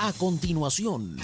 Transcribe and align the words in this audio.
A 0.00 0.12
continuación, 0.12 1.16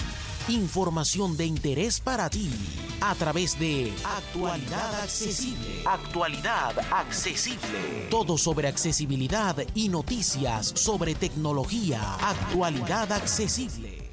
información 0.49 1.37
de 1.37 1.45
interés 1.45 2.01
para 2.01 2.29
ti 2.29 2.51
a 2.99 3.15
través 3.15 3.57
de 3.57 3.93
Actualidad 4.03 5.01
Accesible. 5.01 5.83
Actualidad 5.85 6.77
Accesible. 6.91 8.07
Todo 8.09 8.37
sobre 8.37 8.67
accesibilidad 8.67 9.55
y 9.75 9.87
noticias 9.87 10.67
sobre 10.75 11.15
tecnología. 11.15 12.15
Actualidad 12.15 13.13
Accesible. 13.13 14.09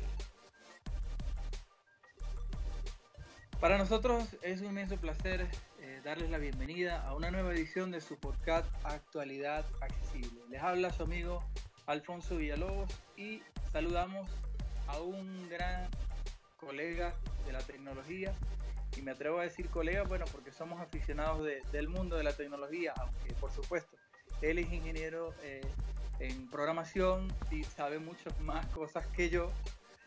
Para 3.60 3.78
nosotros 3.78 4.28
es 4.42 4.60
un 4.60 4.68
inmenso 4.68 4.96
placer 4.96 5.50
eh, 5.80 6.00
darles 6.04 6.30
la 6.30 6.38
bienvenida 6.38 7.04
a 7.04 7.16
una 7.16 7.32
nueva 7.32 7.52
edición 7.52 7.90
de 7.90 8.00
su 8.00 8.16
podcast 8.16 8.66
Actualidad 8.84 9.66
Accesible. 9.80 10.40
Les 10.50 10.62
habla 10.62 10.92
su 10.92 11.02
amigo 11.02 11.42
Alfonso 11.86 12.36
Villalobos 12.36 12.88
y 13.16 13.42
saludamos 13.72 14.30
a 14.88 14.98
un 15.00 15.48
gran 15.48 15.88
colega 16.56 17.14
de 17.46 17.52
la 17.52 17.60
tecnología, 17.60 18.34
y 18.96 19.02
me 19.02 19.12
atrevo 19.12 19.38
a 19.38 19.42
decir 19.42 19.68
colega, 19.68 20.02
bueno, 20.04 20.24
porque 20.30 20.52
somos 20.52 20.80
aficionados 20.80 21.46
del 21.72 21.88
mundo 21.88 22.16
de 22.16 22.24
la 22.24 22.34
tecnología, 22.34 22.92
aunque 22.98 23.32
por 23.34 23.50
supuesto, 23.50 23.96
él 24.42 24.58
es 24.58 24.72
ingeniero 24.72 25.34
eh, 25.42 25.62
en 26.20 26.48
programación 26.48 27.32
y 27.50 27.64
sabe 27.64 27.98
muchas 27.98 28.38
más 28.40 28.66
cosas 28.66 29.06
que 29.08 29.30
yo 29.30 29.50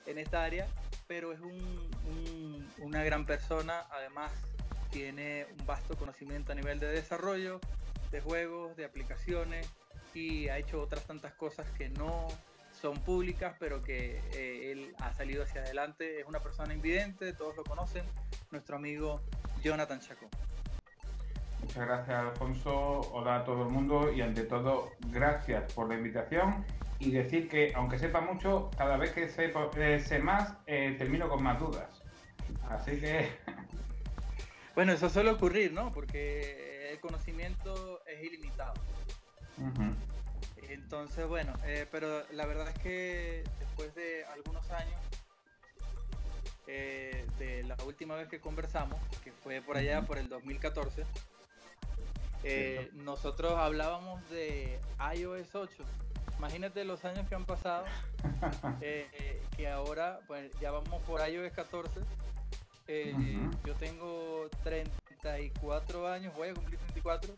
en 0.06 0.18
esta 0.18 0.44
área, 0.44 0.68
pero 1.08 1.34
es 1.34 1.40
una 2.80 3.04
gran 3.04 3.26
persona, 3.26 3.86
además 3.92 4.32
tiene 4.92 5.48
un 5.60 5.66
vasto 5.66 5.98
conocimiento 5.98 6.52
a 6.52 6.56
nivel 6.56 6.80
de 6.80 6.88
desarrollo, 6.88 7.60
de 8.12 8.22
juegos, 8.22 8.76
de 8.78 8.86
aplicaciones 8.86 9.68
y 10.14 10.48
ha 10.48 10.58
hecho 10.58 10.82
otras 10.82 11.06
tantas 11.06 11.34
cosas 11.34 11.70
que 11.72 11.90
no 11.90 12.28
son 12.82 13.00
públicas, 13.00 13.56
pero 13.60 13.82
que 13.82 14.22
eh, 14.34 14.72
él 14.72 14.96
ha 15.00 15.14
salido 15.14 15.44
hacia 15.44 15.62
adelante. 15.62 16.20
Es 16.20 16.28
una 16.28 16.40
persona 16.40 16.73
invidente, 16.73 17.34
todos 17.34 17.56
lo 17.56 17.64
conocen, 17.64 18.06
nuestro 18.52 18.76
amigo 18.76 19.22
Jonathan 19.64 20.00
Chacón. 20.00 20.30
Muchas 21.62 21.88
gracias, 21.88 22.17
Alfonso. 22.17 23.02
Hola 23.12 23.38
a 23.38 23.44
todo 23.44 23.64
el 23.64 23.70
mundo 23.70 24.12
y 24.12 24.22
ante 24.22 24.44
todo, 24.44 24.92
gracias 25.09 25.73
por 25.73 25.90
la 25.90 25.95
invitación 25.95 26.64
y 27.00 27.12
decir 27.12 27.50
que, 27.50 27.73
aunque 27.76 27.98
sepa 27.98 28.22
mucho, 28.22 28.70
cada 28.78 28.98
vez 28.98 29.12
que 29.12 29.30
sé, 29.30 29.52
eh, 29.78 30.20
más, 30.20 30.54
eh, 30.67 30.95
termino 30.98 31.28
con 31.28 31.44
más 31.44 31.60
dudas. 31.60 32.04
Así 32.70 33.00
que... 33.00 33.30
Bueno, 34.76 34.92
eso 34.92 35.10
suele 35.10 35.30
ocurrir, 35.30 35.72
¿no? 35.72 35.94
Porque 35.94 36.92
el 36.92 37.00
conocimiento 37.00 38.02
es 38.06 38.22
ilimitado. 38.22 38.73
Entonces, 40.76 41.26
bueno, 41.26 41.54
eh, 41.66 41.88
pero 41.90 42.23
la 42.31 42.45
verdad 42.45 42.68
es 42.68 42.78
que 42.80 43.44
después 43.59 43.95
de 43.95 44.26
algunos 44.26 44.70
años, 44.72 45.02
eh, 46.67 47.26
de 47.40 47.64
la 47.64 47.78
última 47.86 48.16
vez 48.16 48.28
que 48.28 48.42
conversamos, 48.42 49.00
que 49.23 49.32
fue 49.32 49.62
por 49.62 49.78
allá 49.78 50.02
por 50.02 50.17
el 50.17 50.28
2014, 50.28 51.06
eh, 52.44 52.90
nosotros 52.94 53.54
hablábamos 53.54 54.30
de 54.30 54.78
iOS 55.16 55.56
8. 55.56 55.84
Imagínate 56.40 56.84
los 56.84 57.06
años 57.06 57.26
que 57.30 57.36
han 57.36 57.45
pasado, 57.45 57.86
que 59.56 59.70
ahora 59.70 60.20
pues, 60.28 60.52
ya 60.60 60.72
vamos 60.72 61.02
por 61.04 61.26
iOS 61.26 61.54
14. 61.54 62.02
Yo 63.66 63.76
tengo 63.76 64.50
34 64.64 66.08
años, 66.10 66.36
voy 66.36 66.50
a 66.50 66.54
cumplir 66.54 66.80
34 66.92 67.34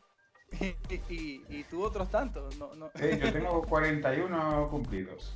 y, 1.09 1.41
y, 1.49 1.65
tú 1.69 1.83
otros 1.83 2.09
tantos. 2.09 2.55
No, 2.57 2.73
no. 2.75 2.89
Sí, 2.95 3.17
yo 3.19 3.31
tengo 3.31 3.61
41 3.63 4.67
cumplidos. 4.69 5.35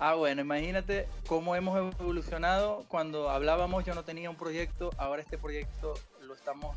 Ah, 0.00 0.14
bueno, 0.14 0.42
imagínate 0.42 1.08
cómo 1.26 1.56
hemos 1.56 1.76
evolucionado. 1.98 2.84
Cuando 2.88 3.30
hablábamos 3.30 3.84
yo 3.84 3.94
no 3.94 4.04
tenía 4.04 4.30
un 4.30 4.36
proyecto, 4.36 4.90
ahora 4.96 5.22
este 5.22 5.38
proyecto 5.38 5.94
lo 6.22 6.34
estamos 6.34 6.76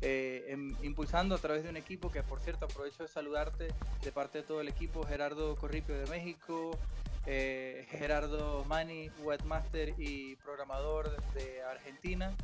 eh, 0.00 0.46
em, 0.48 0.74
impulsando 0.82 1.34
a 1.34 1.38
través 1.38 1.64
de 1.64 1.70
un 1.70 1.76
equipo 1.76 2.10
que, 2.10 2.22
por 2.22 2.40
cierto, 2.40 2.64
aprovecho 2.64 3.02
de 3.02 3.08
saludarte 3.08 3.68
de 4.02 4.12
parte 4.12 4.38
de 4.38 4.44
todo 4.44 4.60
el 4.60 4.68
equipo, 4.68 5.04
Gerardo 5.04 5.54
Corripio 5.56 5.96
de 5.98 6.06
México, 6.06 6.76
eh, 7.26 7.86
Gerardo 7.90 8.64
Mani, 8.64 9.10
webmaster 9.22 9.94
y 9.98 10.36
programador 10.36 11.14
de 11.34 11.62
Argentina, 11.62 12.34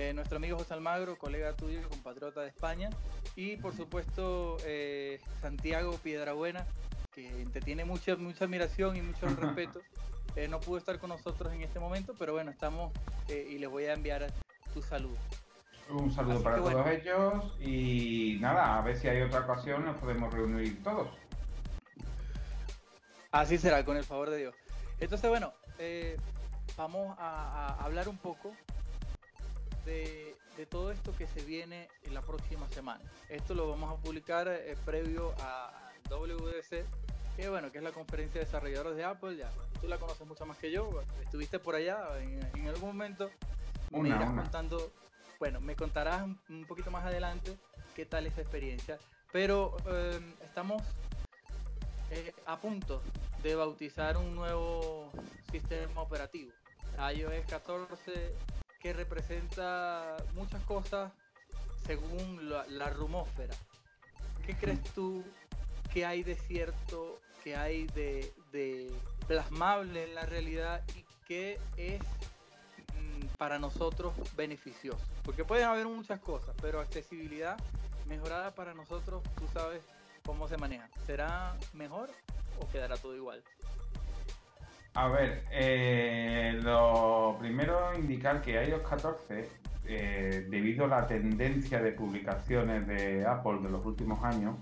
eh, 0.00 0.14
nuestro 0.14 0.36
amigo 0.36 0.56
José 0.56 0.74
Almagro, 0.74 1.18
colega 1.18 1.56
tuyo, 1.56 1.80
compatriota 1.88 2.42
de 2.42 2.46
España, 2.50 2.88
y 3.34 3.56
por 3.56 3.74
supuesto 3.74 4.56
eh, 4.64 5.20
Santiago 5.42 5.98
Piedrabuena, 6.00 6.64
que 7.12 7.28
te 7.52 7.60
tiene 7.60 7.84
mucha, 7.84 8.14
mucha 8.14 8.44
admiración 8.44 8.96
y 8.96 9.02
mucho 9.02 9.26
respeto. 9.40 9.80
Eh, 10.36 10.46
no 10.46 10.60
pudo 10.60 10.78
estar 10.78 11.00
con 11.00 11.08
nosotros 11.08 11.52
en 11.52 11.62
este 11.62 11.80
momento, 11.80 12.14
pero 12.16 12.32
bueno, 12.32 12.52
estamos 12.52 12.92
y 13.28 13.58
les 13.58 13.68
voy 13.68 13.86
a 13.86 13.94
enviar 13.94 14.32
tu 14.72 14.82
saludo. 14.82 15.16
Un 15.90 16.12
saludo 16.12 16.44
para 16.44 16.58
todos 16.58 16.86
ellos 16.86 17.52
y 17.60 18.38
nada, 18.40 18.78
a 18.78 18.82
ver 18.82 18.96
si 18.96 19.08
hay 19.08 19.22
otra 19.22 19.40
ocasión 19.40 19.84
nos 19.84 19.96
podemos 19.96 20.32
reunir 20.32 20.80
todos. 20.84 21.08
Así 23.32 23.58
será, 23.58 23.84
con 23.84 23.96
el 23.96 24.04
favor 24.04 24.30
de 24.30 24.36
Dios. 24.36 24.54
Entonces, 25.00 25.28
bueno, 25.28 25.52
vamos 26.76 27.16
a 27.18 27.76
hablar 27.80 28.08
un 28.08 28.18
poco 28.18 28.54
de, 29.88 30.66
todo 30.68 30.90
esto 30.90 31.14
que 31.16 31.26
se 31.28 31.42
viene 31.42 31.88
en 32.02 32.14
la 32.14 32.20
próxima 32.20 32.68
semana. 32.68 33.02
Esto 33.28 33.54
lo 33.54 33.70
vamos 33.70 33.96
a 33.96 34.02
publicar 34.02 34.48
eh, 34.48 34.76
previo 34.84 35.32
a 35.40 35.70
WDC, 36.10 36.84
que 37.36 37.48
bueno, 37.48 37.70
que 37.70 37.78
es 37.78 37.84
la 37.84 37.92
conferencia 37.92 38.40
de 38.40 38.44
desarrolladores 38.44 38.96
de 38.96 39.04
Apple. 39.04 39.36
Ya, 39.36 39.50
tú 39.80 39.86
la 39.86 39.98
conoces 39.98 40.26
mucho 40.26 40.44
más 40.46 40.58
que 40.58 40.72
yo, 40.72 41.00
estuviste 41.22 41.58
por 41.60 41.76
allá 41.76 42.08
en, 42.20 42.68
algún 42.68 42.90
momento. 42.90 43.30
me 43.92 44.08
irás 44.08 44.32
contando, 44.32 44.92
bueno, 45.38 45.60
me 45.60 45.76
contarás 45.76 46.26
un, 46.48 46.64
poquito 46.66 46.90
más 46.90 47.04
adelante 47.04 47.56
qué 47.94 48.04
tal 48.04 48.26
esa 48.26 48.40
experiencia. 48.40 48.98
Pero 49.30 49.76
em, 49.86 50.34
estamos 50.42 50.82
eh, 52.10 52.34
a 52.46 52.58
punto 52.58 53.00
de 53.42 53.54
bautizar 53.54 54.16
un 54.16 54.34
nuevo 54.34 55.12
sistema 55.52 56.02
operativo. 56.02 56.50
iOS 57.14 57.46
14 57.48 58.34
que 58.80 58.92
representa 58.92 60.16
muchas 60.34 60.62
cosas 60.62 61.12
según 61.86 62.50
la, 62.50 62.90
rumósfera. 62.90 63.54
¿Qué 64.44 64.54
crees 64.56 64.82
tú 64.94 65.24
que 65.92 66.04
hay 66.04 66.22
de 66.22 66.34
cierto, 66.34 67.20
que 67.42 67.56
hay 67.56 67.86
de, 67.88 68.92
plasmable 69.26 70.04
en 70.04 70.14
la 70.14 70.26
realidad 70.26 70.82
y 70.96 71.04
qué 71.26 71.58
es 71.76 72.00
mm, 72.00 73.26
para 73.36 73.58
nosotros 73.58 74.14
beneficioso? 74.36 75.04
Porque 75.24 75.44
pueden 75.44 75.64
haber 75.64 75.86
muchas 75.86 76.20
cosas, 76.20 76.54
pero 76.60 76.80
accesibilidad 76.80 77.58
mejorada 78.06 78.54
para 78.54 78.74
nosotros, 78.74 79.22
tú 79.38 79.46
sabes 79.52 79.82
cómo 80.24 80.48
se 80.48 80.56
maneja. 80.56 80.88
¿Será 81.06 81.56
mejor 81.72 82.10
o 82.60 82.68
quedará 82.68 82.96
todo 82.96 83.16
igual? 83.16 83.42
A 84.98 85.06
ver, 85.06 85.44
eh, 85.52 86.58
lo 86.60 87.36
primero 87.38 87.94
indicar 87.96 88.42
que 88.42 88.60
iOS 88.64 88.82
14, 88.82 89.48
eh, 89.86 90.44
debido 90.50 90.86
a 90.86 90.88
la 90.88 91.06
tendencia 91.06 91.80
de 91.80 91.92
publicaciones 91.92 92.84
de 92.88 93.24
Apple 93.24 93.60
de 93.62 93.70
los 93.70 93.86
últimos 93.86 94.24
años, 94.24 94.56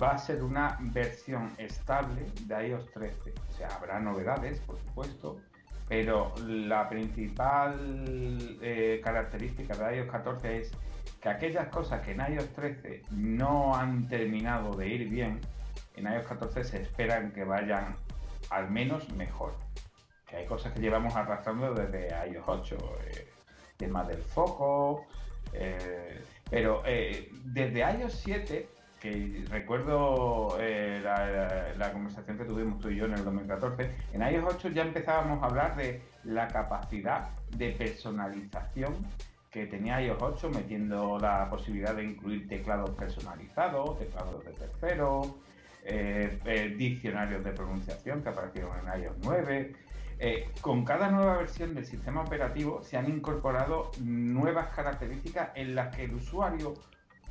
va 0.00 0.12
a 0.12 0.18
ser 0.18 0.44
una 0.44 0.78
versión 0.92 1.50
estable 1.58 2.26
de 2.42 2.68
iOS 2.68 2.92
13. 2.92 3.34
O 3.48 3.52
sea, 3.54 3.66
habrá 3.74 3.98
novedades, 3.98 4.60
por 4.60 4.78
supuesto, 4.78 5.40
pero 5.88 6.32
la 6.46 6.88
principal 6.88 8.58
eh, 8.62 9.00
característica 9.02 9.74
de 9.74 9.96
iOS 9.96 10.10
14 10.12 10.58
es 10.58 10.70
que 11.20 11.28
aquellas 11.28 11.66
cosas 11.70 12.02
que 12.02 12.12
en 12.12 12.20
iOS 12.20 12.52
13 12.52 13.02
no 13.10 13.74
han 13.74 14.06
terminado 14.06 14.76
de 14.76 14.86
ir 14.86 15.08
bien, 15.08 15.40
en 15.96 16.04
iOS 16.06 16.28
14 16.28 16.62
se 16.62 16.82
esperan 16.82 17.32
que 17.32 17.42
vayan 17.42 17.96
al 18.50 18.70
menos 18.70 19.10
mejor. 19.12 19.54
Que 20.26 20.36
hay 20.36 20.46
cosas 20.46 20.72
que 20.72 20.80
llevamos 20.80 21.14
arrastrando 21.14 21.74
desde 21.74 22.08
iOS 22.28 22.44
8, 22.46 22.76
eh, 23.06 23.28
tema 23.76 24.04
del 24.04 24.22
foco, 24.22 25.06
eh, 25.52 26.20
pero 26.50 26.82
eh, 26.84 27.30
desde 27.44 27.80
iOS 27.80 28.12
7, 28.24 28.68
que 29.00 29.44
recuerdo 29.48 30.56
la, 30.58 31.74
la, 31.76 31.92
conversación 31.92 32.38
que 32.38 32.44
tuvimos 32.44 32.80
tú 32.80 32.88
y 32.88 32.96
yo 32.96 33.04
en 33.04 33.12
el 33.12 33.24
2014, 33.24 33.90
en 34.12 34.22
iOS 34.22 34.54
8 34.54 34.68
ya 34.70 34.82
empezábamos 34.82 35.42
a 35.42 35.46
hablar 35.46 35.76
de 35.76 36.02
la 36.24 36.48
capacidad 36.48 37.28
de 37.50 37.72
personalización 37.72 38.94
que 39.56 39.66
tenía 39.66 40.02
iOS 40.02 40.20
8 40.20 40.50
metiendo 40.50 41.18
la 41.18 41.48
posibilidad 41.48 41.94
de 41.94 42.04
incluir 42.04 42.48
teclados 42.48 42.90
personalizados, 42.90 43.98
teclados 43.98 44.44
de 44.44 44.52
tercero, 44.52 45.36
eh, 45.88 46.40
eh, 46.44 46.74
diccionarios 46.76 47.44
de 47.44 47.52
pronunciación 47.52 48.20
que 48.20 48.30
aparecieron 48.30 48.72
en 48.80 49.02
iOS 49.02 49.18
9. 49.22 49.72
Eh, 50.18 50.50
con 50.60 50.84
cada 50.84 51.10
nueva 51.10 51.36
versión 51.36 51.76
del 51.76 51.86
sistema 51.86 52.22
operativo 52.22 52.82
se 52.82 52.96
han 52.96 53.08
incorporado 53.08 53.92
nuevas 54.00 54.74
características 54.74 55.50
en 55.54 55.76
las 55.76 55.94
que 55.94 56.06
el 56.06 56.14
usuario 56.14 56.74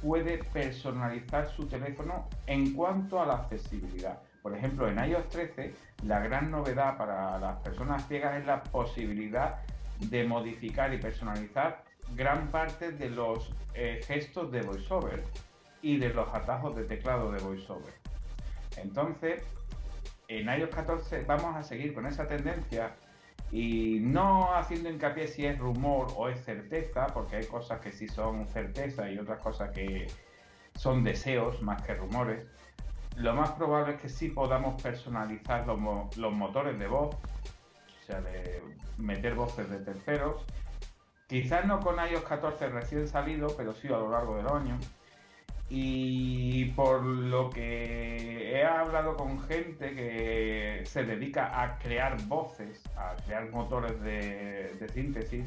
puede 0.01 0.37
personalizar 0.37 1.49
su 1.49 1.67
teléfono 1.67 2.29
en 2.47 2.73
cuanto 2.73 3.21
a 3.21 3.25
la 3.25 3.33
accesibilidad. 3.33 4.21
Por 4.41 4.55
ejemplo, 4.55 4.87
en 4.87 5.03
iOS 5.03 5.27
13, 5.27 5.73
la 6.03 6.19
gran 6.21 6.49
novedad 6.49 6.97
para 6.97 7.37
las 7.37 7.57
personas 7.57 8.07
ciegas 8.07 8.39
es 8.39 8.45
la 8.45 8.63
posibilidad 8.63 9.63
de 9.99 10.23
modificar 10.23 10.93
y 10.93 10.97
personalizar 10.97 11.83
gran 12.15 12.47
parte 12.51 12.93
de 12.93 13.09
los 13.09 13.53
gestos 14.07 14.49
de 14.53 14.61
VoiceOver 14.61 15.23
y 15.81 15.97
de 15.97 16.13
los 16.13 16.33
atajos 16.33 16.73
de 16.77 16.85
teclado 16.85 17.31
de 17.33 17.39
VoiceOver. 17.41 18.04
Entonces, 18.77 19.44
en 20.27 20.48
iOS 20.50 20.69
14 20.69 21.24
vamos 21.24 21.56
a 21.56 21.63
seguir 21.63 21.94
con 21.94 22.06
esa 22.06 22.27
tendencia 22.27 22.95
y 23.51 24.00
no 24.01 24.54
haciendo 24.56 24.89
hincapié 24.89 25.27
si 25.27 25.45
es 25.45 25.57
rumor 25.57 26.07
o 26.16 26.30
es 26.30 26.44
certeza, 26.44 27.07
porque 27.07 27.38
hay 27.38 27.45
cosas 27.45 27.80
que 27.80 27.92
sí 27.92 28.07
son 28.07 28.48
certeza 28.48 29.10
y 29.10 29.18
otras 29.18 29.39
cosas 29.39 29.72
que 29.72 30.07
son 30.75 31.04
deseos 31.04 31.62
más 31.62 31.81
que 31.83 31.94
rumores. 31.94 32.45
Lo 33.16 33.33
más 33.33 33.51
probable 33.51 33.95
es 33.95 34.01
que 34.01 34.10
sí 34.10 34.30
podamos 34.30 34.81
personalizar 34.81 35.66
los, 35.66 35.80
motores 35.80 36.77
de 36.77 36.88
voz, 36.88 37.16
o 37.16 38.06
sea, 38.06 38.19
de 38.19 38.62
meter 38.98 39.36
voces 39.36 39.69
de 39.69 39.80
terceros. 39.80 40.44
Quizás 41.27 41.66
no 41.66 41.80
con 41.80 41.95
iOS 41.98 42.24
14 42.24 42.68
recién 42.69 43.07
salido, 43.07 43.48
pero 43.56 43.74
sí 43.74 43.88
a 43.88 43.92
lo 43.92 44.12
largo 44.12 44.36
del 44.36 44.48
año. 44.48 44.77
Y 45.69 46.65
por 46.71 47.03
lo 47.03 47.50
que 47.50 48.51
he 48.53 48.63
hablado 48.63 49.17
con 49.17 49.41
gente 49.47 49.95
que 49.95 50.83
se 50.85 51.03
dedica 51.03 51.62
a 51.62 51.79
crear 51.79 52.21
voces, 52.27 52.83
a 52.95 53.15
crear 53.25 53.50
motores 53.50 54.00
de, 54.01 54.88
síntesis, 54.94 55.45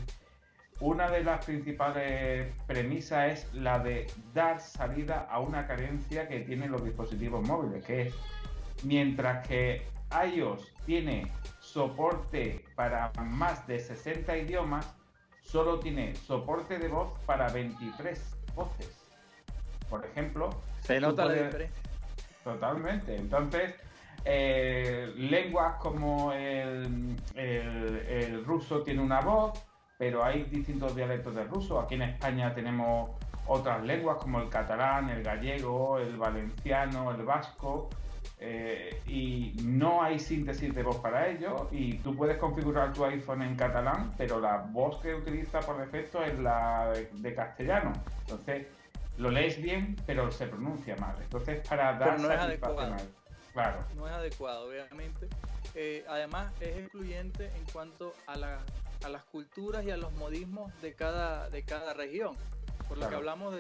una 0.81 1.09
de 1.11 1.23
las 1.23 1.45
principales 1.45 2.53
premisas 2.67 3.33
es 3.33 3.55
la 3.55 3.79
de 3.79 4.07
dar 4.35 4.61
salida 4.61 5.29
a 5.31 5.41
una 5.41 5.67
carencia 5.67 6.29
que 6.29 6.41
tienen 6.41 6.73
los 6.73 6.85
dispositivos 6.85 7.47
móviles, 7.47 7.85
que 7.85 8.03
es 8.03 8.15
mientras 8.85 9.47
que 9.47 9.83
iOS 10.35 10.73
tiene 10.85 11.31
soporte 11.61 12.65
para 12.75 13.13
más 13.23 13.67
de 13.67 13.79
60 13.79 14.37
idiomas, 14.37 14.95
solo 15.43 15.79
tiene 15.79 16.15
soporte 16.17 16.79
de 16.79 16.89
voz 16.89 17.13
para 17.25 17.49
23 17.49 18.37
voces 18.55 18.98
por 19.89 20.05
ejemplo. 20.05 20.51
Se 20.83 21.01
nota 21.01 21.25
la 21.25 21.35
diferencia. 21.35 21.83
Totalmente. 22.45 23.17
Entonces, 23.17 23.75
eh, 24.25 25.13
lenguas 25.17 25.77
como 25.77 26.33
el, 26.33 27.17
ruso 28.45 28.83
tiene 28.83 29.03
una 29.03 29.21
voz, 29.21 29.63
pero 29.97 30.25
hay 30.25 30.45
distintos 30.45 30.95
dialectos 30.95 31.35
del 31.35 31.49
ruso. 31.49 31.81
Aquí 31.81 31.95
en 31.95 32.03
España 32.03 32.55
tenemos 32.55 33.11
otras 33.47 33.83
lenguas 33.85 34.19
como 34.19 34.41
el 34.41 34.49
catalán, 34.49 35.09
el 35.11 35.23
gallego, 35.23 35.99
el 35.99 36.17
valenciano, 36.17 37.11
el 37.13 37.23
vasco. 37.23 37.89
Eh, 38.41 39.03
y 39.09 39.57
no 39.65 40.01
hay 40.01 40.21
síntesis 40.21 40.73
de 40.73 40.85
voz 40.85 40.97
para 40.99 41.27
ello 41.29 41.69
y 41.73 41.95
tú 41.95 42.15
puedes 42.15 42.37
configurar 42.37 42.93
tu 42.93 43.05
iPhone 43.05 43.43
en 43.43 43.57
catalán, 43.57 44.13
pero 44.17 44.39
la 44.39 44.59
voz 44.59 45.01
que 45.01 45.13
utiliza 45.13 45.59
por 45.59 45.77
defecto 45.79 46.23
es 46.23 46.39
la 46.39 46.93
de 47.15 47.35
castellano. 47.35 47.93
Entonces, 48.21 48.69
lo 49.19 49.31
lees 49.31 49.61
bien, 49.61 49.97
pero 50.07 50.31
se 50.31 50.47
pronuncia 50.47 50.97
mal. 50.97 51.17
Entonces, 51.21 51.67
para 51.69 51.99
dar 51.99 52.21
no 52.21 52.33
es 52.33 52.39
adecuado. 52.39 52.97
Claro. 53.53 53.85
No 53.97 54.07
es 54.07 54.13
adecuado, 54.13 54.69
obviamente. 54.69 55.29
Eh, 55.75 56.05
además, 56.09 56.53
es 56.61 56.77
excluyente 56.79 57.47
en 57.47 57.65
cuanto 57.73 58.15
a, 58.27 58.37
la, 58.37 58.61
a 59.05 59.09
las 59.09 59.25
culturas 59.25 59.85
y 59.85 59.91
a 59.91 59.97
los 59.97 60.13
modismos 60.13 60.73
de 60.81 60.95
cada, 60.95 61.51
de 61.51 61.65
cada 61.65 61.95
región. 61.95 62.37
Por 62.89 62.99
lo 62.99 63.09
que 63.09 63.17
hablamos 63.17 63.55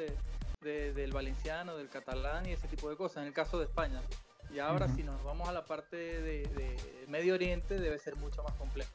de, 0.62 0.92
del 0.92 1.12
valenciano, 1.12 1.76
del 1.76 1.88
catalán 1.88 2.46
y 2.46 2.52
ese 2.52 2.68
tipo 2.68 2.88
de 2.88 2.96
cosas, 2.96 3.18
en 3.18 3.28
el 3.28 3.34
caso 3.34 3.58
de 3.58 3.64
España. 3.64 4.00
Y 4.54 4.60
ahora, 4.60 4.88
si 4.88 5.02
nos 5.02 5.22
vamos 5.24 5.48
a 5.48 5.52
la 5.52 5.64
parte 5.64 5.96
de 5.96 6.76
Medio 7.08 7.34
Oriente, 7.34 7.78
debe 7.78 7.98
ser 7.98 8.16
mucho 8.16 8.42
más 8.44 8.52
complejo. 8.54 8.90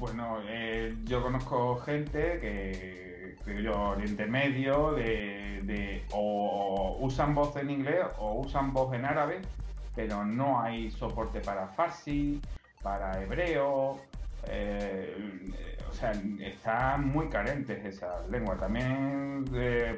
Bueno, 0.00 0.38
eh, 0.48 0.96
yo 1.04 1.22
conozco 1.22 1.76
gente 1.76 2.40
que, 2.40 3.36
que 3.44 3.62
yo, 3.62 3.90
Oriente 3.90 4.24
Medio, 4.24 4.92
de, 4.92 6.02
o 6.12 6.96
usan 7.00 7.34
voz 7.34 7.54
en 7.56 7.68
inglés 7.68 8.06
o 8.18 8.40
usan 8.40 8.72
voz 8.72 8.94
en 8.94 9.04
árabe, 9.04 9.42
pero 9.94 10.24
no 10.24 10.58
hay 10.58 10.90
soporte 10.90 11.40
para 11.40 11.68
farsi, 11.68 12.40
para 12.82 13.22
hebreo, 13.22 14.00
eh, 14.48 15.44
o 15.90 15.92
sea, 15.92 16.12
están 16.40 17.06
muy 17.08 17.28
carentes 17.28 17.84
esas 17.84 18.26
lenguas. 18.30 18.58
También, 18.58 19.44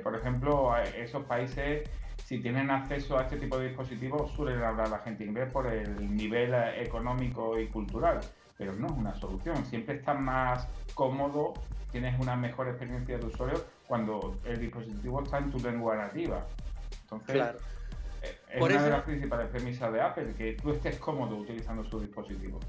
por 0.03 0.17
ejemplo, 0.17 0.77
esos 0.99 1.25
países, 1.27 1.89
si 2.25 2.41
tienen 2.41 2.73
acceso 2.73 3.21
a 3.21 3.23
este 3.23 3.37
tipo 3.37 3.57
de 3.57 3.69
dispositivos, 3.69 4.33
suelen 4.33 4.65
hablar 4.65 4.89
la 4.89 4.99
gente 4.99 5.25
inglés 5.25 5.49
por 5.53 5.69
el 5.69 6.17
nivel 6.17 6.53
económico 6.77 7.57
y 7.57 7.69
cultural 7.69 8.21
pero 8.63 8.75
no 8.75 8.87
es 8.87 8.93
una 8.93 9.15
solución. 9.19 9.67
Siempre 9.67 9.97
estás 9.97 10.21
más 10.21 10.69
cómodo, 10.95 11.53
tienes 11.91 12.19
una 12.21 12.37
mejor 12.37 12.69
experiencia 12.69 13.19
de 13.19 13.27
usuario 13.27 13.65
cuando 13.89 14.39
el 14.45 14.61
dispositivo 14.61 15.21
está 15.21 15.39
en 15.39 15.51
tu 15.51 15.59
lengua 15.59 15.97
nativa. 15.97 16.47
Entonces, 17.03 17.35
claro. 17.35 17.59
Eh, 18.23 18.39
es 18.53 18.63
una 18.63 18.83
de 18.85 18.91
las 18.91 19.03
principales 19.03 19.49
premisas 19.49 19.93
de 19.93 20.01
Apple, 20.01 20.35
que 20.39 20.53
tú 20.53 20.71
estés 20.71 20.97
cómodo 20.99 21.37
utilizando 21.39 21.83
su 21.83 21.99
dispositivo. 21.99 22.61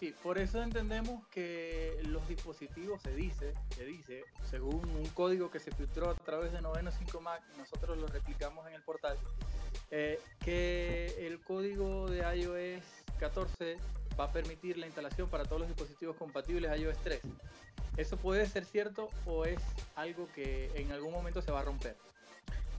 Sí, 0.00 0.12
por 0.24 0.38
eso 0.38 0.60
entendemos 0.60 1.24
que 1.28 2.00
los 2.08 2.26
dispositivos 2.26 3.00
se 3.00 3.14
dice, 3.14 3.54
se 3.76 3.84
dice, 3.84 4.24
según 4.44 4.84
un 4.90 5.06
código 5.14 5.52
que 5.52 5.60
se 5.60 5.70
filtró 5.70 6.10
a 6.10 6.14
través 6.14 6.52
de 6.52 6.60
Noveno 6.60 6.90
5 6.90 7.20
Mac, 7.20 7.42
nosotros 7.56 7.96
lo 7.96 8.08
replicamos 8.08 8.66
en 8.66 8.74
el 8.74 8.82
portal, 8.82 9.16
eh, 9.92 10.18
que 10.40 11.26
el 11.28 11.40
código 11.40 12.08
de 12.08 12.18
iOS 12.36 12.84
14 13.20 13.76
va 14.18 14.24
a 14.24 14.32
permitir 14.32 14.78
la 14.78 14.86
instalación 14.86 15.28
para 15.28 15.44
todos 15.44 15.60
los 15.60 15.68
dispositivos 15.68 16.16
compatibles 16.16 16.78
iOS 16.80 16.98
3. 16.98 17.20
¿Eso 17.96 18.16
puede 18.16 18.46
ser 18.46 18.64
cierto 18.64 19.08
o 19.26 19.44
es 19.44 19.60
algo 19.96 20.28
que 20.34 20.70
en 20.74 20.92
algún 20.92 21.12
momento 21.12 21.42
se 21.42 21.52
va 21.52 21.60
a 21.60 21.64
romper? 21.64 21.96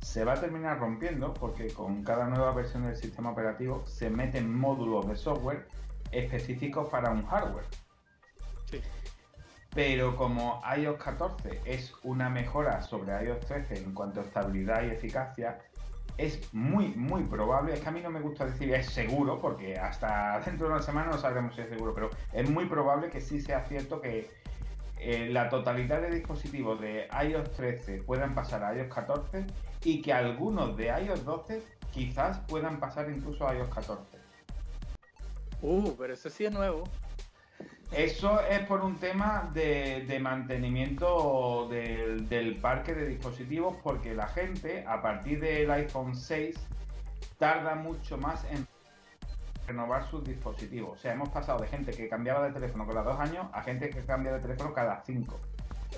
Se 0.01 0.24
va 0.24 0.33
a 0.33 0.39
terminar 0.39 0.80
rompiendo 0.80 1.33
porque 1.33 1.74
con 1.74 2.03
cada 2.03 2.27
nueva 2.27 2.53
versión 2.53 2.86
del 2.86 2.95
sistema 2.95 3.31
operativo 3.31 3.86
se 3.86 4.09
meten 4.09 4.53
módulos 4.53 5.07
de 5.07 5.15
software 5.15 5.68
específicos 6.12 6.89
para 6.89 7.12
un 7.12 7.25
hardware. 7.25 7.65
Sí. 8.71 8.81
Pero 9.75 10.15
como 10.15 10.62
iOS 10.77 10.97
14 10.97 11.62
es 11.65 11.94
una 12.03 12.30
mejora 12.30 12.81
sobre 12.81 13.24
iOS 13.25 13.39
13 13.41 13.77
en 13.83 13.94
cuanto 13.94 14.21
a 14.21 14.24
estabilidad 14.24 14.83
y 14.83 14.91
eficacia, 14.91 15.59
es 16.19 16.54
muy, 16.54 16.89
muy 16.89 17.24
probable, 17.24 17.74
es 17.74 17.80
que 17.80 17.88
a 17.88 17.92
mí 17.92 18.01
no 18.01 18.10
me 18.10 18.19
gusta 18.19 18.45
decir 18.45 18.74
es 18.74 18.88
seguro, 18.88 19.39
porque 19.39 19.75
hasta 19.77 20.39
dentro 20.45 20.68
de 20.68 20.74
una 20.74 20.81
semana 20.81 21.12
no 21.12 21.18
sabremos 21.18 21.55
si 21.55 21.62
es 21.62 21.70
seguro, 21.70 21.94
pero 21.94 22.10
es 22.34 22.50
muy 22.50 22.65
probable 22.65 23.10
que 23.10 23.22
sí 23.22 23.39
sea 23.39 23.63
cierto 23.63 24.01
que 24.01 24.29
eh, 25.00 25.29
la 25.32 25.50
totalidad 25.50 26.01
de 26.01 26.12
dispositivos 26.12 26.82
de 26.82 27.08
iOS 27.25 27.51
13 27.51 28.03
puedan 28.03 28.36
pasar 28.36 28.65
a 28.65 28.75
iOS 28.75 28.94
14 28.94 29.46
y 29.86 30.01
que 30.01 30.12
algunos 30.12 30.75
de 30.75 30.88
iOS 30.88 31.24
12 31.24 31.63
quizás 31.91 32.39
puedan 32.50 32.82
pasar 32.82 33.10
incluso 33.10 33.48
a 33.48 33.55
iOS 33.55 33.70
14. 33.70 34.03
Uh, 35.62 35.96
pero 35.98 36.13
eso 36.13 36.29
sí 36.29 36.46
es 36.46 36.51
nuevo. 36.51 36.84
Eso 37.91 38.39
es 38.41 38.60
por 38.67 38.81
un 38.81 38.98
tema 38.98 39.50
de, 39.53 40.19
mantenimiento 40.22 41.67
del, 41.69 42.55
parque 42.62 42.93
de 42.93 43.08
dispositivos, 43.08 43.75
porque 43.81 44.13
la 44.13 44.27
gente, 44.27 44.86
a 44.88 45.01
partir 45.01 45.39
del 45.39 45.69
iPhone 45.72 46.15
6, 46.15 46.55
tarda 47.39 47.74
mucho 47.75 48.17
más 48.17 48.46
en 48.51 48.67
renovar 49.65 50.08
sus 50.10 50.24
dispositivos. 50.24 51.00
O 51.00 51.01
sea, 51.01 51.13
hemos 51.13 51.29
pasado 51.29 51.62
de 51.62 51.67
gente 51.67 51.91
que 51.91 52.08
cambiaba 52.08 52.46
de 52.46 52.53
teléfono 52.53 52.88
cada 52.88 53.03
dos 53.03 53.19
años 53.19 53.48
a 53.53 53.62
gente 53.63 53.89
que 53.89 54.00
cambia 54.05 54.34
de 54.34 54.39
teléfono 54.39 54.74
cada 54.74 55.01
cinco. 55.03 55.39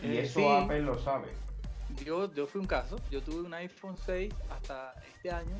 Y 0.02 0.18
eh, 0.18 0.22
eso 0.22 0.52
Apple 0.52 0.82
lo 0.82 0.98
sabe. 0.98 1.28
Yo, 2.06 2.34
yo 2.34 2.48
fui 2.48 2.62
un 2.62 2.68
caso, 2.68 2.98
yo 3.10 3.22
tuve 3.22 3.42
un 3.42 3.54
iPhone 3.54 3.98
6 3.98 4.34
hasta 4.50 4.94
este 5.14 5.30
año 5.30 5.58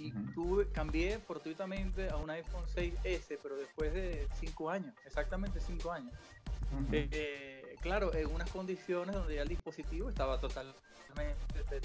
y 0.00 0.12
tuve, 0.34 0.68
cambié 0.68 1.18
fortuitamente 1.18 2.08
a 2.08 2.16
un 2.16 2.30
iPhone 2.30 2.64
6S, 2.74 3.38
pero 3.42 3.56
después 3.56 3.92
de 3.92 4.26
5 4.40 4.70
años, 4.70 4.94
exactamente 5.04 5.60
5 5.60 5.92
años. 5.92 6.14
Eh, 6.92 7.76
claro, 7.80 8.14
en 8.14 8.32
unas 8.32 8.50
condiciones 8.50 9.14
donde 9.14 9.34
ya 9.34 9.42
el 9.42 9.48
dispositivo 9.48 10.08
estaba 10.08 10.40
totalmente 10.40 10.74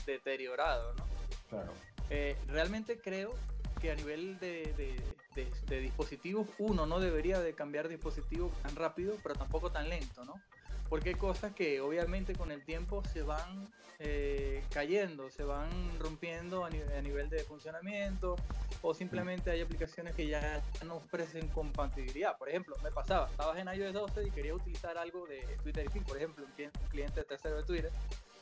deteriorado, 0.06 0.94
¿no? 0.94 1.06
Claro. 1.50 1.74
Eh, 2.10 2.38
realmente 2.48 3.00
creo 3.00 3.34
que 3.82 3.92
a 3.92 3.96
nivel 3.96 4.40
de, 4.40 4.74
de, 4.78 5.82
dispositivos, 5.82 6.48
uno 6.60 6.86
no 6.86 7.02
debería 7.02 7.42
de 7.42 7.54
cambiar 7.54 7.90
dispositivo 7.90 8.50
tan 8.64 8.76
rápido, 8.78 9.18
pero 9.22 9.36
tampoco 9.36 9.72
tan 9.72 9.90
lento, 9.90 10.24
¿no? 10.24 10.42
Porque 10.90 11.10
hay 11.10 11.16
cosas 11.16 11.54
que 11.54 11.82
obviamente 11.82 12.34
con 12.34 12.52
el 12.52 12.64
tiempo 12.64 13.04
se 13.12 13.22
van 13.22 13.68
eh, 14.00 14.62
cayendo, 14.72 15.30
se 15.30 15.44
van 15.44 15.70
rompiendo 16.00 16.66
a, 16.66 16.70
nivel 16.70 17.30
de 17.30 17.40
funcionamiento 17.44 18.36
o 18.82 18.94
simplemente 18.94 19.52
hay 19.52 19.62
aplicaciones 19.62 20.14
que 20.16 20.28
ya 20.28 20.62
no 20.86 20.98
ofrecen 20.98 21.48
compatibilidad. 21.48 22.38
Por 22.38 22.50
ejemplo, 22.50 22.76
me 22.84 22.92
pasaba, 22.92 23.30
estabas 23.30 23.58
en 23.58 23.68
iOS 23.68 23.94
12 23.94 24.28
y 24.28 24.32
quería 24.32 24.54
utilizar 24.54 24.98
algo 24.98 25.26
de 25.28 25.42
Twitter 25.64 25.88
y 25.94 26.00
por 26.02 26.18
ejemplo, 26.18 26.46
un 26.46 26.90
cliente 26.90 27.24
tercero 27.24 27.58
de 27.58 27.64
Twitter 27.64 27.92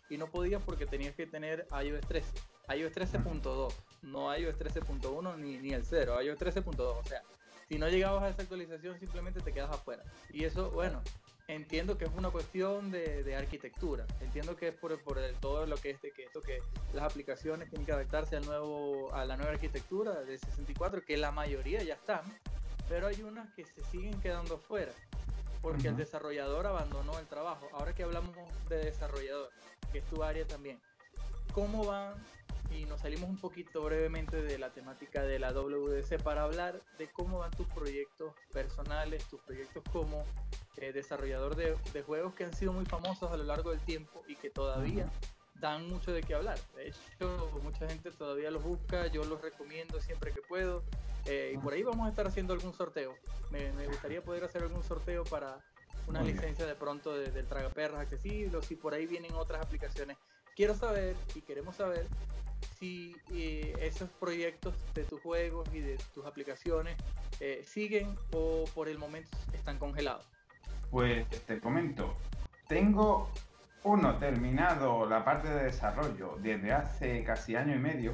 y 0.10 0.18
no 0.18 0.28
podías 0.28 0.62
porque 0.64 0.86
tenías 0.86 1.16
que 1.16 1.28
tener 1.28 1.68
iOS 1.84 2.02
3. 2.08 2.26
iOS 2.76 2.94
13.2, 2.94 3.74
no 4.02 4.36
iOS 4.36 4.58
13.1 4.58 5.38
ni, 5.38 5.58
ni 5.60 5.74
el 5.74 5.86
0, 5.86 6.22
iOS 6.22 6.40
13.2. 6.40 6.80
O 6.80 7.04
sea, 7.04 7.22
si 7.70 7.78
no 7.78 7.88
llegabas 7.88 8.24
a 8.24 8.30
esa 8.30 8.42
actualización, 8.42 9.00
simplemente 9.00 9.40
te 9.42 9.54
quedas 9.54 9.72
afuera. 9.72 10.04
Y 10.32 10.44
eso, 10.44 10.72
bueno, 10.72 11.02
entiendo 11.56 11.98
que 11.98 12.06
es 12.06 12.12
una 12.16 12.30
cuestión 12.30 12.92
de, 12.92 13.36
arquitectura. 13.36 14.06
Entiendo 14.22 14.56
que 14.56 14.70
es 14.70 14.76
por, 14.76 15.00
por 15.02 15.20
todo 15.40 15.66
lo 15.66 15.78
que 15.78 15.92
es 15.92 16.02
de 16.02 16.12
que 16.12 16.24
esto 16.24 16.42
que 16.42 16.60
las 16.94 17.04
aplicaciones 17.04 17.70
tienen 17.70 17.86
que 17.86 17.92
adaptarse 17.92 18.36
al 18.36 18.46
nuevo, 18.46 19.14
a 19.14 19.26
la 19.26 19.38
nueva 19.38 19.54
arquitectura 19.54 20.22
de 20.22 20.38
64, 20.38 21.04
que 21.04 21.18
la 21.18 21.32
mayoría 21.32 21.84
ya 21.84 21.96
están, 21.96 22.24
pero 22.90 23.08
hay 23.08 23.22
unas 23.24 23.52
que 23.54 23.66
se 23.66 23.84
siguen 23.92 24.20
quedando 24.22 24.58
fuera 24.58 24.94
porque 25.64 25.88
el 25.88 25.96
desarrollador 25.96 26.68
abandonó 26.68 27.18
el 27.18 27.26
trabajo. 27.26 27.70
Ahora 27.72 27.96
que 27.96 28.04
hablamos 28.04 28.36
de 28.68 28.78
desarrollador, 28.80 29.50
que 29.94 30.00
es 30.00 30.06
tu 30.06 30.22
área 30.22 30.46
también, 30.46 30.78
¿cómo 31.54 31.86
van? 31.86 32.16
Y 32.76 32.86
nos 32.86 33.02
salimos 33.02 33.30
un 33.30 33.38
poquito 33.38 33.84
brevemente 33.84 34.42
de 34.42 34.58
la 34.58 34.72
temática 34.72 35.22
de 35.24 35.38
la 35.40 35.52
WDC 35.52 36.22
para 36.24 36.44
hablar 36.44 36.82
de 36.98 37.08
cómo 37.08 37.40
van 37.40 37.52
tus 37.52 37.68
proyectos 37.68 38.34
personales, 38.52 39.24
tus 39.26 39.42
proyectos 39.42 39.84
como 39.92 40.26
eh, 40.78 40.92
desarrollador 40.92 41.56
de, 41.56 42.02
juegos 42.02 42.34
que 42.34 42.46
han 42.46 42.54
sido 42.54 42.74
muy 42.74 42.86
famosos 42.86 43.32
a 43.32 43.38
lo 43.38 43.44
largo 43.44 43.72
del 43.72 43.80
tiempo 43.82 44.24
y 44.28 44.36
que 44.36 44.50
todavía 44.50 45.10
dan 45.60 45.88
mucho 45.88 46.12
de 46.12 46.22
qué 46.22 46.34
hablar. 46.34 46.58
De 46.76 46.88
hecho, 46.88 47.62
mucha 47.62 47.88
gente 47.88 48.12
todavía 48.12 48.50
los 48.50 48.64
busca, 48.64 49.08
yo 49.08 49.24
los 49.24 49.42
recomiendo 49.42 50.00
siempre 50.02 50.32
que 50.32 50.42
puedo. 50.42 50.84
Eh, 51.26 51.54
y 51.56 51.58
por 51.58 51.74
ahí 51.74 51.84
vamos 51.84 52.08
a 52.08 52.10
estar 52.10 52.28
haciendo 52.28 52.54
algún 52.54 52.74
sorteo. 52.74 53.16
Me, 53.52 53.88
gustaría 53.88 54.22
poder 54.24 54.44
hacer 54.44 54.64
algún 54.64 54.84
sorteo 54.84 55.24
para 55.24 55.60
una 56.08 56.22
licencia 56.22 56.66
de 56.66 56.76
pronto 56.76 57.16
del 57.16 57.48
Tragaperras 57.48 58.02
accesible 58.02 58.58
o 58.58 58.62
si 58.62 58.76
por 58.76 58.94
ahí 58.94 59.06
vienen 59.06 59.34
otras 59.36 59.62
aplicaciones. 59.62 60.18
Quiero 60.56 60.76
saber 60.76 61.16
y 61.34 61.42
queremos 61.42 61.76
saber 61.76 62.08
si 62.80 63.16
eh, 63.32 63.74
esos 63.82 64.10
proyectos 64.12 64.76
de 64.94 65.04
tus 65.04 65.22
juegos 65.22 65.68
y 65.74 65.80
de 65.80 65.98
tus 66.14 66.26
aplicaciones 66.26 66.96
eh, 67.40 67.62
siguen 67.66 68.16
o 68.34 68.66
por 68.74 68.90
el 68.90 68.98
momento 68.98 69.30
están 69.54 69.78
congelados. 69.78 70.28
Pues 70.92 71.28
te 71.46 71.60
comento, 71.60 72.16
tengo 72.68 73.30
uno 73.84 74.18
terminado 74.18 75.08
la 75.08 75.26
parte 75.26 75.50
de 75.50 75.66
desarrollo 75.66 76.38
desde 76.42 76.72
hace 76.72 77.24
casi 77.24 77.56
año 77.56 77.76
y 77.76 77.80
medio 77.80 78.14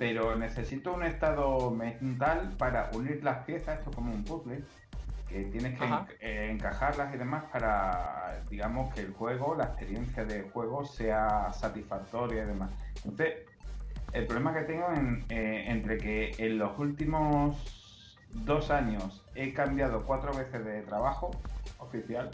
pero 0.00 0.34
necesito 0.34 0.94
un 0.94 1.02
estado 1.02 1.70
mental 1.70 2.54
para 2.56 2.88
unir 2.94 3.22
las 3.22 3.44
piezas, 3.44 3.80
esto 3.80 3.90
como 3.90 4.10
un 4.10 4.24
puzzle, 4.24 4.64
que 5.30 5.44
tienes 5.44 5.78
que 5.78 5.84
eh, 6.20 6.50
encajarlas 6.50 7.14
y 7.14 7.18
demás 7.18 7.44
para, 7.52 8.42
digamos, 8.50 8.92
que 8.92 9.00
el 9.00 9.12
juego, 9.12 9.54
la 9.54 9.64
experiencia 9.64 10.24
de 10.24 10.42
juego 10.50 10.84
sea 10.84 11.52
satisfactoria 11.52 12.42
y 12.42 12.46
demás. 12.46 12.70
Entonces, 13.04 13.46
el 14.12 14.26
problema 14.26 14.52
que 14.52 14.62
tengo 14.62 14.92
en, 14.92 15.24
eh, 15.28 15.66
entre 15.68 15.98
que 15.98 16.34
en 16.38 16.58
los 16.58 16.76
últimos 16.78 18.26
dos 18.44 18.70
años 18.70 19.24
he 19.34 19.52
cambiado 19.52 20.04
cuatro 20.04 20.32
veces 20.32 20.64
de 20.64 20.82
trabajo 20.82 21.30
oficial, 21.78 22.30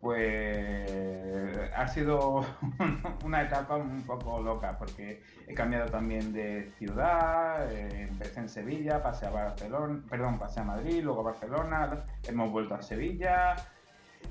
pues 0.00 1.70
ha 1.74 1.88
sido 1.88 2.44
una 3.24 3.42
etapa 3.42 3.76
un 3.76 4.02
poco 4.02 4.40
loca 4.40 4.76
porque 4.78 5.22
he 5.46 5.54
cambiado 5.54 5.86
también 5.90 6.32
de 6.32 6.70
ciudad, 6.78 7.70
eh, 7.72 8.08
empecé 8.10 8.40
en 8.40 8.48
Sevilla, 8.48 9.02
pasé 9.02 9.26
a 9.26 9.30
Barcelona, 9.30 10.02
perdón, 10.08 10.38
pasé 10.38 10.60
a 10.60 10.64
Madrid, 10.64 11.02
luego 11.02 11.20
a 11.20 11.32
Barcelona, 11.32 12.04
hemos 12.26 12.50
vuelto 12.50 12.74
a 12.74 12.82
Sevilla 12.82 13.56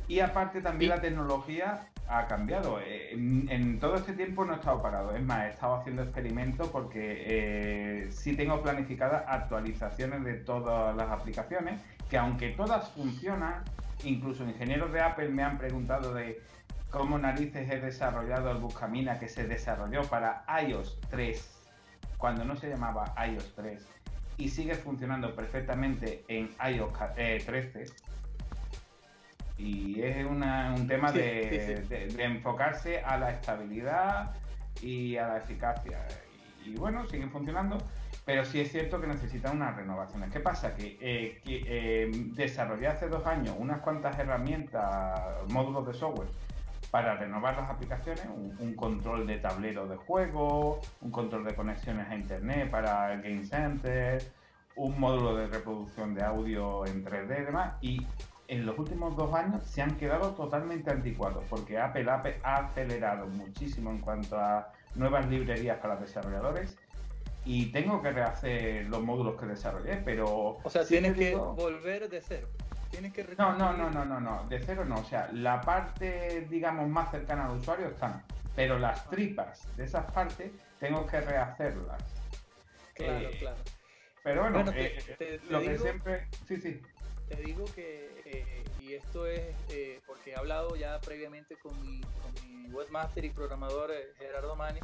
y 0.07 0.19
aparte 0.19 0.61
también 0.61 0.91
la 0.91 1.01
tecnología 1.01 1.87
ha 2.07 2.27
cambiado. 2.27 2.79
Eh, 2.79 3.11
en, 3.11 3.79
todo 3.79 3.95
este 3.95 4.13
tiempo 4.13 4.45
no 4.45 4.53
he 4.53 4.55
estado 4.55 4.81
parado, 4.81 5.15
es 5.15 5.23
más, 5.23 5.45
he 5.45 5.49
estado 5.49 5.75
haciendo 5.75 6.03
experimentos 6.03 6.67
porque 6.69 7.23
eh, 7.25 8.11
sí 8.11 8.35
tengo 8.35 8.61
planificadas 8.61 9.23
actualizaciones 9.27 10.23
de 10.23 10.35
todas 10.35 10.95
las 10.95 11.09
aplicaciones 11.09 11.81
que 12.09 12.17
aunque 12.17 12.49
todas 12.49 12.89
funcionan, 12.89 13.63
Incluso 14.03 14.43
ingenieros 14.43 14.91
de 14.93 15.01
Apple 15.01 15.29
me 15.29 15.43
han 15.43 15.57
preguntado 15.57 16.13
de 16.13 16.41
cómo 16.89 17.17
narices 17.17 17.69
he 17.69 17.79
desarrollado 17.79 18.51
el 18.51 18.57
Buscamina 18.57 19.19
que 19.19 19.27
se 19.27 19.47
desarrolló 19.47 20.03
para 20.03 20.45
iOS 20.65 20.99
3, 21.09 21.65
cuando 22.17 22.45
no 22.45 22.55
se 22.55 22.69
llamaba 22.69 23.13
iOS 23.27 23.53
3, 23.55 23.85
y 24.37 24.49
sigue 24.49 24.75
funcionando 24.75 25.35
perfectamente 25.35 26.23
en 26.27 26.49
iOS 26.63 26.93
13. 27.15 27.81
Eh, 27.81 27.85
y 29.57 30.01
es 30.03 30.23
un 30.23 30.87
tema 30.87 31.11
de, 31.11 32.13
enfocarse 32.19 32.99
a 32.99 33.17
la 33.17 33.31
estabilidad 33.31 34.35
y 34.83 35.17
a 35.17 35.27
la 35.27 35.37
eficacia. 35.37 36.05
y 36.63 36.75
bueno, 36.75 37.07
siguen 37.07 37.31
funcionando 37.31 37.79
pero 38.27 38.43
sí 38.43 38.59
es 38.59 38.69
cierto 38.69 38.99
que 38.99 39.07
necesitan 39.07 39.55
unas 39.55 39.77
renovaciones. 39.77 40.29
¿Qué 40.29 40.41
pasa? 40.41 40.75
Que, 40.75 40.97
eh, 40.99 41.41
eh, 41.45 42.11
desarrollé 42.35 42.87
hace 42.87 43.07
dos 43.07 43.25
años 43.25 43.55
unas 43.57 43.79
cuantas 43.79 44.19
herramientas, 44.19 45.17
módulos 45.47 45.87
de 45.87 45.93
software 45.93 46.27
para 46.91 47.15
renovar 47.15 47.55
las 47.55 47.69
aplicaciones, 47.69 48.25
un, 48.59 48.75
control 48.75 49.27
de 49.27 49.37
tablero 49.37 49.87
de 49.87 49.95
juego, 49.95 50.81
un 50.99 51.09
control 51.09 51.45
de 51.45 51.55
conexiones 51.55 52.09
a 52.09 52.15
internet 52.15 52.69
para 52.69 53.15
Game 53.15 53.45
Center, 53.45 54.21
un 54.75 54.99
módulo 54.99 55.37
de 55.37 55.47
reproducción 55.47 56.13
de 56.13 56.21
audio 56.21 56.85
en 56.85 57.05
3D 57.05 57.43
y 57.43 57.45
demás, 57.45 57.73
y 57.79 58.07
en 58.49 58.65
los 58.65 58.77
últimos 58.77 59.15
dos 59.15 59.33
años 59.33 59.63
se 59.63 59.81
han 59.81 59.95
quedado 59.95 60.33
totalmente 60.33 60.91
anticuados, 60.91 61.45
porque 61.49 61.79
Apple, 61.79 62.11
Apple 62.11 62.41
ha 62.43 62.57
acelerado 62.57 63.27
muchísimo 63.27 63.89
en 63.89 63.99
cuanto 63.99 64.37
a 64.37 64.73
nuevas 64.95 65.27
librerías 65.27 65.77
para 65.77 65.93
los 65.93 66.03
desarrolladores 66.03 66.77
y 67.47 67.67
tengo 67.67 68.01
que 68.01 68.11
rehacer 68.11 68.87
los 68.87 69.01
módulos 69.01 69.39
que 69.39 69.45
desarrollé, 69.45 69.95
pero... 70.03 70.59
O 70.61 70.69
sea, 70.69 70.85
tienes 70.85 71.15
que 71.15 71.33
volver 71.33 72.09
de 72.09 72.19
cero. 72.19 72.49
Tienes 72.91 73.13
que 73.13 73.23
no, 73.37 73.53
no, 73.57 73.71
no, 73.71 73.89
no, 73.89 74.03
no, 74.03 74.19
no, 74.19 74.45
de 74.49 74.59
cero 74.59 74.83
no. 74.83 74.99
O 74.99 75.03
sea, 75.05 75.29
la 75.31 75.61
parte, 75.61 76.45
digamos, 76.49 76.89
más 76.89 77.09
cercana 77.09 77.45
al 77.45 77.57
usuario 77.57 77.87
están, 77.87 78.21
pero 78.53 78.77
las 78.77 78.99
ah. 78.99 79.09
tripas 79.09 79.77
de 79.77 79.85
esas 79.85 80.11
partes 80.11 80.51
tengo 80.77 81.07
que 81.07 81.21
rehacerlas. 81.21 82.03
Claro, 82.93 83.29
eh, 83.29 83.37
claro. 83.39 83.57
Pero 84.23 84.41
bueno, 84.41 84.71
eh, 84.75 85.39
lo 85.49 85.61
que 85.61 85.77
siempre... 85.77 86.27
Sí, 86.49 86.57
sí. 86.57 86.81
Te 87.29 87.41
digo 87.43 87.63
que, 87.73 88.09
eh, 88.25 88.63
y 88.81 88.93
esto 88.93 89.25
es 89.25 89.55
porque 90.05 90.31
he 90.31 90.35
hablado 90.35 90.75
ya 90.75 90.99
previamente 90.99 91.55
con 91.55 91.79
mi, 91.81 92.01
con 92.01 92.33
mi 92.45 92.69
webmaster 92.71 93.23
y 93.23 93.29
programador 93.29 93.91
Gerardo 94.17 94.53
Mani 94.57 94.81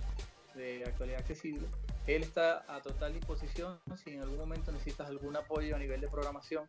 de 0.55 0.83
Actualidad 0.85 1.19
Accesible, 1.19 1.67
él 2.07 2.23
está 2.23 2.65
a 2.67 2.81
total 2.81 3.13
disposición 3.13 3.79
si 4.03 4.11
en 4.11 4.21
algún 4.21 4.37
momento 4.37 4.71
necesitas 4.71 5.07
algún 5.07 5.35
apoyo 5.35 5.75
a 5.75 5.79
nivel 5.79 6.01
de 6.01 6.07
programación, 6.07 6.67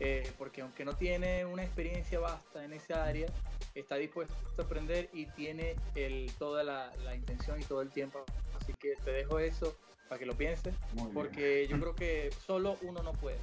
eh, 0.00 0.30
porque 0.38 0.62
aunque 0.62 0.84
no 0.84 0.94
tiene 0.94 1.44
una 1.44 1.62
experiencia 1.62 2.18
vasta 2.18 2.64
en 2.64 2.72
esa 2.72 3.04
área, 3.04 3.26
está 3.74 3.96
dispuesto 3.96 4.34
a 4.58 4.62
aprender 4.62 5.08
y 5.12 5.26
tiene 5.26 5.76
el, 5.94 6.32
toda 6.38 6.64
la, 6.64 7.14
intención 7.14 7.60
y 7.60 7.64
todo 7.64 7.82
el 7.82 7.90
tiempo. 7.90 8.24
Así 8.60 8.72
que 8.74 8.94
te 9.04 9.10
dejo 9.10 9.38
eso 9.38 9.76
para 10.08 10.18
que 10.18 10.26
lo 10.26 10.34
pienses, 10.34 10.74
porque 11.12 11.66
yo 11.68 11.78
creo 11.78 11.94
que 11.94 12.30
solo 12.46 12.76
uno 12.82 13.02
no 13.02 13.12
puede. 13.12 13.38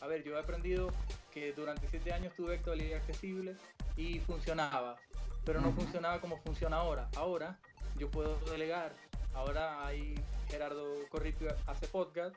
A 0.00 0.06
ver, 0.06 0.22
yo 0.22 0.36
he 0.36 0.40
aprendido 0.40 0.90
que 1.32 1.52
durante 1.52 1.88
siete 1.88 2.12
años 2.12 2.34
tuve 2.36 2.56
actualidad 2.56 2.98
accesible 2.98 3.56
y 3.96 4.20
funcionaba, 4.20 4.96
pero 5.44 5.60
no 5.60 5.72
funcionaba 5.72 6.20
como 6.20 6.38
funciona 6.38 6.76
ahora. 6.76 7.08
Ahora 7.16 7.58
yo 7.98 8.10
puedo 8.10 8.36
delegar 8.50 8.94
Ahora 9.34 9.86
hay 9.86 10.14
Gerardo 10.48 10.94
Corripio 11.10 11.54
hace 11.66 11.86
podcast 11.88 12.34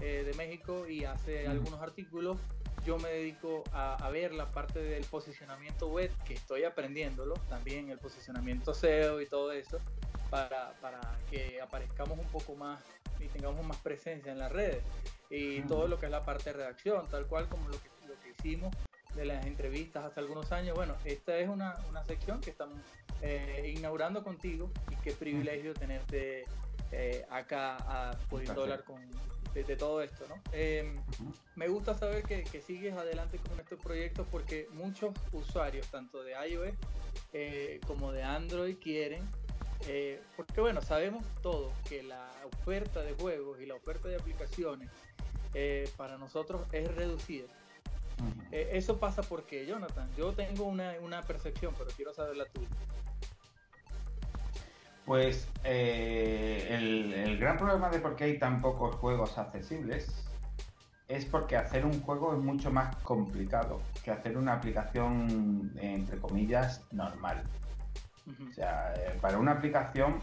eh, 0.00 0.24
de 0.24 0.34
México 0.34 0.86
y 0.88 1.04
hace 1.04 1.46
algunos 1.46 1.80
artículos. 1.80 2.38
Yo 2.84 2.98
me 2.98 3.10
dedico 3.10 3.62
a, 3.72 4.08
ver 4.10 4.32
la 4.32 4.50
parte 4.50 4.80
del 4.80 5.04
posicionamiento 5.04 5.88
web, 5.88 6.10
que 6.24 6.34
estoy 6.34 6.64
aprendiéndolo, 6.64 7.34
también 7.48 7.90
el 7.90 7.98
posicionamiento 7.98 8.72
SEO 8.72 9.20
y 9.20 9.26
todo 9.26 9.52
eso, 9.52 9.78
para, 10.30 10.72
que 11.30 11.60
aparezcamos 11.60 12.18
un 12.18 12.26
poco 12.28 12.54
más 12.54 12.82
y 13.20 13.26
tengamos 13.26 13.64
más 13.66 13.76
presencia 13.78 14.32
en 14.32 14.38
las 14.38 14.50
redes. 14.50 14.82
Y 15.28 15.60
todo 15.62 15.86
lo 15.86 15.98
que 15.98 16.06
es 16.06 16.12
la 16.12 16.24
parte 16.24 16.50
de 16.50 16.56
redacción, 16.56 17.06
tal 17.08 17.26
cual 17.26 17.48
como 17.48 17.68
lo 17.68 17.80
que, 17.80 17.90
lo 18.08 18.18
que 18.20 18.30
hicimos 18.30 18.74
de 19.14 19.26
las 19.26 19.44
entrevistas 19.44 20.04
hace 20.04 20.20
algunos 20.20 20.50
años. 20.50 20.74
Bueno, 20.74 20.94
esta 21.04 21.36
es 21.36 21.48
una, 21.48 21.76
una 21.88 22.02
sección 22.04 22.40
que 22.40 22.50
estamos 22.50 22.78
eh, 23.22 23.74
inaugurando 23.76 24.24
contigo 24.24 24.70
y 24.90 24.96
qué 24.96 25.12
privilegio 25.12 25.74
tenerte 25.74 26.46
eh, 26.90 27.26
acá 27.30 27.76
a, 27.80 28.18
pudiendo 28.30 28.62
hablar 28.62 28.82
con, 28.84 29.02
de, 29.52 29.76
todo 29.76 30.00
esto. 30.00 30.24
¿no? 30.26 30.36
Em, 30.52 30.96
me 31.54 31.68
gusta 31.68 31.92
saber 31.92 32.22
que, 32.22 32.62
sigues 32.62 32.94
adelante 32.94 33.38
con 33.38 33.60
estos 33.60 33.78
proyectos 33.78 34.26
porque 34.30 34.68
muchos 34.72 35.12
usuarios, 35.32 35.86
tanto 35.88 36.22
de 36.22 36.32
iOS 36.48 36.72
eh, 37.34 37.78
como 37.86 38.10
de 38.12 38.22
Android, 38.22 38.76
quieren 38.78 39.22
porque 40.36 40.60
bueno, 40.60 40.82
sabemos 40.82 41.24
todos 41.40 41.72
que 41.88 42.02
la 42.02 42.30
oferta 42.44 43.02
de 43.02 43.14
juegos 43.14 43.62
y 43.62 43.66
la 43.66 43.74
oferta 43.74 44.08
de 44.08 44.16
aplicaciones 44.16 44.90
para 45.96 46.18
nosotros 46.18 46.62
es 46.72 46.94
reducida. 46.94 47.48
eso 48.52 48.98
pasa 48.98 49.22
porque, 49.22 49.64
Jonathan, 49.64 50.08
yo 50.18 50.34
tengo 50.34 50.64
una, 50.64 50.94
una 51.00 51.22
percepción, 51.22 51.74
pero 51.78 51.90
quiero 51.96 52.12
saber 52.12 52.36
la 52.36 52.44
tuya. 52.44 52.68
Pues 55.10 55.48
eh, 55.64 56.68
el, 56.70 57.36
gran 57.36 57.58
problema 57.58 57.90
de 57.90 57.98
por 57.98 58.14
qué 58.14 58.22
hay 58.22 58.38
tan 58.38 58.60
pocos 58.60 58.94
juegos 58.94 59.38
accesibles 59.38 60.24
es 61.08 61.24
porque 61.24 61.56
hacer 61.56 61.84
un 61.84 62.00
juego 62.02 62.32
es 62.32 62.38
mucho 62.38 62.70
más 62.70 62.94
complicado 62.98 63.80
que 64.04 64.12
hacer 64.12 64.38
una 64.38 64.52
aplicación, 64.52 65.72
entre 65.80 66.16
comillas, 66.18 66.84
normal. 66.92 67.42
O 68.28 68.52
sea, 68.52 68.94
eh, 68.94 69.18
para 69.20 69.38
una 69.38 69.50
aplicación, 69.50 70.20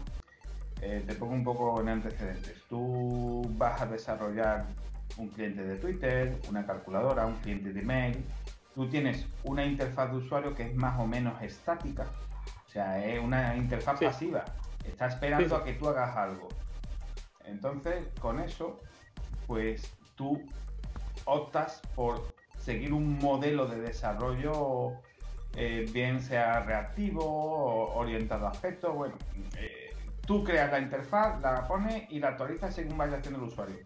eh, 0.80 1.04
te 1.06 1.14
pongo 1.16 1.34
un 1.34 1.44
poco 1.44 1.78
en 1.82 1.90
antecedentes. 1.90 2.56
Tú 2.70 3.42
vas 3.58 3.82
a 3.82 3.86
desarrollar 3.88 4.64
un 5.18 5.28
cliente 5.28 5.64
de 5.64 5.76
Twitter, 5.76 6.40
una 6.48 6.64
calculadora, 6.64 7.26
un 7.26 7.34
cliente 7.40 7.74
de 7.74 7.80
email. 7.80 8.24
Tú 8.74 8.88
tienes 8.88 9.26
una 9.44 9.66
interfaz 9.66 10.12
de 10.12 10.16
usuario 10.16 10.54
que 10.54 10.62
es 10.62 10.74
más 10.74 10.98
o 10.98 11.06
menos 11.06 11.42
estática. 11.42 12.06
O 12.66 12.70
sea, 12.70 13.04
es 13.04 13.22
una 13.22 13.54
interfaz 13.54 14.00
pasiva. 14.00 14.46
Está 14.88 15.06
esperando 15.06 15.56
a 15.56 15.64
que 15.64 15.74
tú 15.74 15.88
hagas 15.88 16.16
algo. 16.16 16.48
Entonces, 17.44 18.06
con 18.20 18.40
eso, 18.40 18.80
pues 19.46 19.92
tú 20.16 20.42
optas 21.24 21.80
por 21.94 22.26
seguir 22.58 22.92
un 22.92 23.18
modelo 23.18 23.66
de 23.66 23.80
desarrollo, 23.80 24.92
eh, 25.54 25.88
bien 25.92 26.20
sea 26.20 26.60
reactivo, 26.60 27.24
o 27.24 27.98
orientado 27.98 28.46
a 28.46 28.50
aspectos. 28.50 28.94
Bueno, 28.94 29.14
eh, 29.56 29.94
tú 30.26 30.44
creas 30.44 30.70
la 30.70 30.80
interfaz, 30.80 31.40
la 31.40 31.66
pones 31.66 32.10
y 32.10 32.18
la 32.18 32.28
actualizas 32.28 32.74
según 32.74 32.98
vaya 32.98 33.16
haciendo 33.16 33.40
el 33.40 33.46
usuario. 33.46 33.78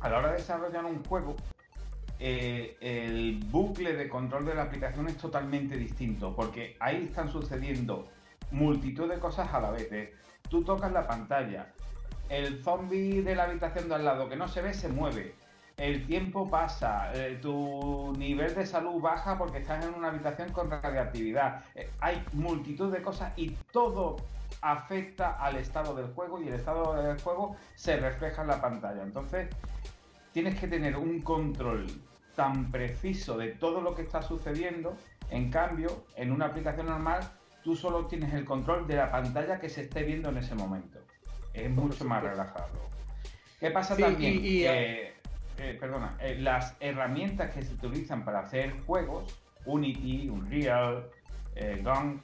A 0.00 0.10
la 0.10 0.18
hora 0.18 0.32
de 0.32 0.36
desarrollar 0.38 0.84
un 0.84 1.02
juego, 1.04 1.36
eh, 2.18 2.76
el 2.80 3.40
bucle 3.50 3.94
de 3.94 4.08
control 4.08 4.46
de 4.46 4.54
la 4.54 4.62
aplicación 4.62 5.08
es 5.08 5.16
totalmente 5.16 5.76
distinto, 5.76 6.34
porque 6.34 6.76
ahí 6.80 7.04
están 7.04 7.30
sucediendo 7.30 8.08
multitud 8.50 9.08
de 9.08 9.18
cosas 9.18 9.52
a 9.52 9.60
la 9.60 9.70
vez. 9.70 9.88
Tú 10.48 10.62
tocas 10.64 10.92
la 10.92 11.06
pantalla, 11.06 11.72
el 12.28 12.62
zombie 12.62 13.22
de 13.22 13.34
la 13.34 13.44
habitación 13.44 13.88
de 13.88 13.96
al 13.96 14.04
lado 14.04 14.28
que 14.28 14.36
no 14.36 14.48
se 14.48 14.62
ve 14.62 14.74
se 14.74 14.88
mueve, 14.88 15.34
el 15.76 16.06
tiempo 16.06 16.48
pasa, 16.48 17.12
eh, 17.12 17.38
tu 17.42 18.14
nivel 18.16 18.54
de 18.54 18.64
salud 18.64 18.98
baja 18.98 19.36
porque 19.36 19.58
estás 19.58 19.84
en 19.84 19.92
una 19.92 20.08
habitación 20.08 20.50
con 20.50 20.70
radiactividad. 20.70 21.64
Eh, 21.74 21.90
hay 22.00 22.24
multitud 22.32 22.90
de 22.90 23.02
cosas 23.02 23.34
y 23.36 23.50
todo 23.72 24.16
afecta 24.62 25.32
al 25.32 25.56
estado 25.56 25.94
del 25.94 26.06
juego 26.14 26.40
y 26.40 26.48
el 26.48 26.54
estado 26.54 26.94
del 26.94 27.20
juego 27.20 27.56
se 27.74 27.98
refleja 27.98 28.40
en 28.40 28.48
la 28.48 28.60
pantalla. 28.62 29.02
Entonces, 29.02 29.48
tienes 30.32 30.58
que 30.58 30.66
tener 30.66 30.96
un 30.96 31.20
control 31.20 31.86
tan 32.34 32.70
preciso 32.70 33.36
de 33.36 33.48
todo 33.48 33.82
lo 33.82 33.94
que 33.94 34.00
está 34.00 34.22
sucediendo. 34.22 34.96
En 35.28 35.50
cambio, 35.50 36.06
en 36.14 36.32
una 36.32 36.46
aplicación 36.46 36.86
normal, 36.86 37.20
tú 37.66 37.74
solo 37.74 38.06
tienes 38.06 38.32
el 38.32 38.44
control 38.44 38.86
de 38.86 38.94
la 38.94 39.10
pantalla 39.10 39.58
que 39.58 39.68
se 39.68 39.82
esté 39.82 40.04
viendo 40.04 40.28
en 40.28 40.36
ese 40.36 40.54
momento. 40.54 41.00
Es 41.52 41.68
mucho 41.68 42.04
más 42.04 42.22
relajado. 42.22 42.68
¿Qué 43.58 43.72
pasa 43.72 43.96
también? 43.96 44.40
Eh, 44.44 45.12
perdona, 45.80 46.16
eh, 46.20 46.36
las 46.38 46.76
herramientas 46.78 47.52
que 47.52 47.62
se 47.62 47.74
utilizan 47.74 48.24
para 48.24 48.40
hacer 48.40 48.72
juegos, 48.86 49.36
Unity, 49.64 50.28
Unreal, 50.28 51.08
eh, 51.56 51.82
Gong, 51.82 52.20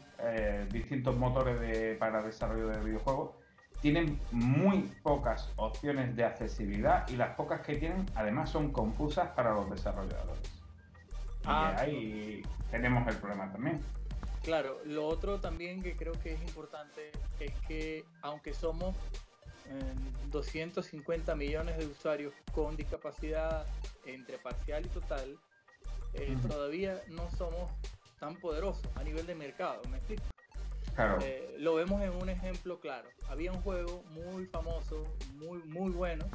distintos 0.71 1.17
motores 1.17 1.99
para 1.99 2.23
desarrollo 2.23 2.69
de 2.69 2.79
videojuegos, 2.79 3.31
tienen 3.81 4.21
muy 4.31 4.93
pocas 5.03 5.51
opciones 5.57 6.15
de 6.15 6.25
accesibilidad 6.25 7.09
y 7.09 7.17
las 7.17 7.35
pocas 7.35 7.63
que 7.63 7.75
tienen 7.75 8.07
además 8.15 8.49
son 8.51 8.71
confusas 8.71 9.31
para 9.31 9.55
los 9.55 9.69
desarrolladores. 9.69 10.49
y 11.43 11.47
ah. 11.47 11.75
ahí 11.81 12.43
tenemos 12.71 13.09
el 13.09 13.17
problema 13.17 13.51
también. 13.51 13.81
Claro, 14.43 14.81
lo 14.85 15.07
otro 15.07 15.41
también 15.41 15.83
que 15.83 15.97
creo 15.97 16.13
que 16.21 16.33
es 16.33 16.41
importante 16.43 17.13
es 17.39 17.53
que 17.69 18.05
aunque 18.23 18.53
somos 18.53 18.97
250 20.31 21.35
millones 21.37 21.79
de 21.79 21.87
usuarios 21.87 22.35
con 22.53 22.77
discapacidad 22.77 23.67
entre 24.05 24.39
parcial 24.39 24.85
y 24.85 24.89
total, 24.89 25.39
eh, 26.15 26.37
todavía 26.49 27.01
no 27.09 27.31
somos 27.31 27.71
tan 28.19 28.37
poderosos 28.37 28.87
a 28.97 29.05
nivel 29.05 29.27
de 29.27 29.35
mercado, 29.35 29.81
¿me 29.91 29.99
explico? 29.99 30.23
Eh, 31.23 31.57
lo 31.59 31.75
vemos 31.75 32.03
en 32.03 32.11
un 32.11 32.29
ejemplo 32.29 32.79
claro. 32.81 33.09
Había 33.29 33.53
un 33.53 33.63
juego 33.63 34.03
muy 34.11 34.47
famoso, 34.47 35.05
muy, 35.35 35.63
muy 35.65 35.91
bueno, 35.91 36.27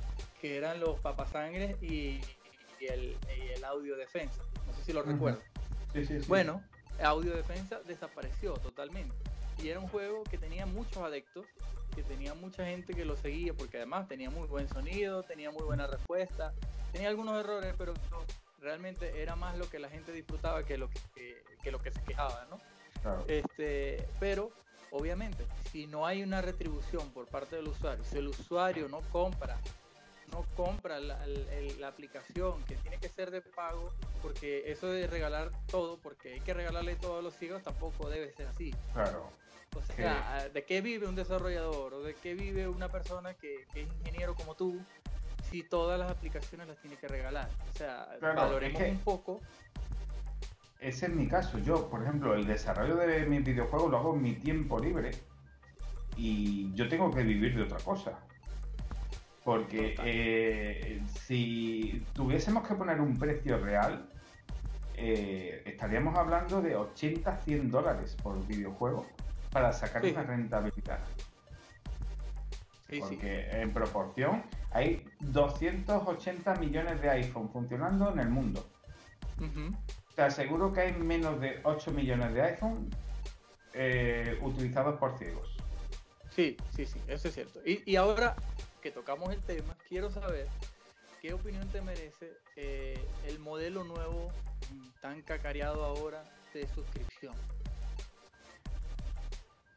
que 0.41 0.57
eran 0.57 0.79
los 0.79 0.99
papasangres 0.99 1.81
y, 1.81 2.19
y, 2.79 2.85
el, 2.89 3.17
y 3.37 3.53
el 3.53 3.63
audio 3.63 3.95
defensa. 3.95 4.41
No 4.65 4.73
sé 4.73 4.83
si 4.83 4.93
lo 4.93 5.03
recuerdo. 5.03 5.41
Bueno, 6.27 6.63
audio 7.01 7.35
defensa 7.35 7.79
desapareció 7.85 8.53
totalmente. 8.53 9.15
Y 9.61 9.69
era 9.69 9.79
un 9.79 9.87
juego 9.87 10.23
que 10.23 10.37
tenía 10.37 10.65
muchos 10.65 10.97
adeptos 10.97 11.45
que 11.97 12.03
tenía 12.03 12.35
mucha 12.35 12.63
gente 12.63 12.93
que 12.93 13.05
lo 13.05 13.17
seguía 13.17 13.55
porque 13.55 13.77
además 13.77 14.07
tenía 14.07 14.29
muy 14.29 14.47
buen 14.47 14.69
sonido, 14.69 15.23
tenía 15.23 15.49
muy 15.49 15.63
buena 15.63 15.87
respuesta, 15.87 16.53
tenía 16.91 17.09
algunos 17.09 17.39
errores, 17.39 17.73
pero 17.75 17.95
realmente 18.61 19.19
era 19.19 19.35
más 19.35 19.57
lo 19.57 19.67
que 19.67 19.79
la 19.79 19.89
gente 19.89 20.11
disfrutaba 20.11 20.63
que 20.63 20.77
lo 20.77 20.89
que, 20.89 21.71
lo 21.71 21.79
que 21.81 21.91
se 21.91 22.01
quejaba, 22.03 22.45
¿no? 22.51 22.61
Este, 23.27 24.07
pero 24.19 24.51
obviamente, 24.91 25.43
si 25.71 25.87
no 25.87 26.05
hay 26.05 26.21
una 26.21 26.39
retribución 26.41 27.09
por 27.11 27.25
parte 27.25 27.55
del 27.55 27.67
usuario, 27.67 28.03
si 28.03 28.17
el 28.17 28.27
usuario 28.27 28.87
no 28.89 29.01
compra 29.11 29.57
no 30.31 30.43
compra 30.55 30.99
la, 30.99 31.19
la, 31.79 31.87
aplicación 31.87 32.63
que 32.63 32.75
tiene 32.75 32.97
que 32.97 33.09
ser 33.09 33.31
de 33.31 33.41
pago 33.41 33.91
porque 34.21 34.71
eso 34.71 34.87
de 34.87 35.07
regalar 35.07 35.51
todo 35.67 35.97
porque 35.97 36.33
hay 36.33 36.39
que 36.41 36.53
regalarle 36.53 36.95
todo 36.95 37.19
a 37.19 37.21
los 37.21 37.35
ciegos 37.35 37.63
tampoco 37.63 38.09
debe 38.09 38.31
ser 38.33 38.47
así 38.47 38.73
claro 38.93 39.31
o 39.77 39.93
sea, 39.93 40.49
¿de 40.53 40.63
qué 40.63 40.81
vive 40.81 41.07
un 41.07 41.15
desarrollador 41.15 41.93
o 41.93 42.01
de 42.01 42.15
qué 42.15 42.33
vive 42.33 42.67
una 42.67 42.89
persona 42.89 43.33
que, 43.33 43.65
es 43.75 43.87
ingeniero 43.99 44.35
como 44.35 44.55
tú 44.55 44.79
si 45.49 45.63
todas 45.63 45.99
las 45.99 46.11
aplicaciones 46.11 46.67
las 46.67 46.77
tiene 46.77 46.97
que 46.97 47.07
regalar? 47.07 47.49
O 47.69 47.77
sea, 47.77 48.07
valoremos 48.21 48.81
un 48.81 48.99
poco. 48.99 49.39
Ese 50.79 51.07
es 51.07 51.11
mi 51.11 51.27
caso. 51.27 51.59
Yo, 51.59 51.89
por 51.89 52.03
ejemplo, 52.03 52.33
el 52.35 52.45
desarrollo 52.45 52.95
de 52.95 53.25
mis 53.25 53.43
videojuegos 53.43 53.91
lo 53.91 53.97
hago 53.97 54.15
en 54.15 54.21
mi 54.21 54.33
tiempo 54.33 54.79
libre 54.79 55.11
y 56.15 56.73
yo 56.73 56.87
tengo 56.87 57.11
que 57.11 57.23
vivir 57.23 57.55
de 57.55 57.63
otra 57.63 57.79
cosa. 57.79 58.19
Porque 59.47 59.95
eh, 60.03 61.01
si 61.25 62.05
tuviésemos 62.11 62.67
que 62.67 62.75
poner 62.75 62.99
un 62.99 63.17
precio 63.17 63.57
real, 63.57 64.09
eh, 64.95 65.63
estaríamos 65.65 66.17
hablando 66.17 66.61
de 66.61 66.75
80, 66.75 67.37
100 67.45 67.71
dólares 67.71 68.17
por 68.21 68.45
videojuego 68.45 69.05
para 69.49 69.71
sacar 69.71 70.03
una 70.03 70.23
rentabilidad. 70.23 70.99
Porque 72.99 73.47
en 73.51 73.71
proporción 73.71 74.43
hay 74.71 75.05
280 75.21 76.55
millones 76.55 77.01
de 77.01 77.09
iPhone 77.09 77.49
funcionando 77.49 78.11
en 78.11 78.19
el 78.19 78.29
mundo. 78.29 78.67
Te 80.13 80.23
aseguro 80.23 80.73
que 80.73 80.81
hay 80.81 80.91
menos 80.91 81.39
de 81.39 81.61
8 81.63 81.91
millones 81.91 82.33
de 82.33 82.41
iPhone 82.41 82.89
eh, 83.73 84.37
utilizados 84.41 84.99
por 84.99 85.17
ciegos. 85.17 85.55
Sí, 86.37 86.55
sí, 86.75 86.85
sí, 86.85 87.01
eso 87.07 87.29
es 87.29 87.33
cierto. 87.33 87.61
Y, 87.65 87.95
ahora 87.95 88.35
que 88.81 88.91
tocamos 88.91 89.33
el 89.33 89.41
tema, 89.41 89.75
quiero 89.87 90.09
saber 90.09 90.47
qué 91.21 91.33
opinión 91.33 91.67
te 91.69 91.81
merece 91.81 92.37
eh, 92.55 92.99
el 93.27 93.39
modelo 93.39 93.83
nuevo 93.83 94.31
tan 95.01 95.21
cacareado 95.21 95.83
ahora 95.83 96.23
de 96.53 96.67
suscripción. 96.67 97.33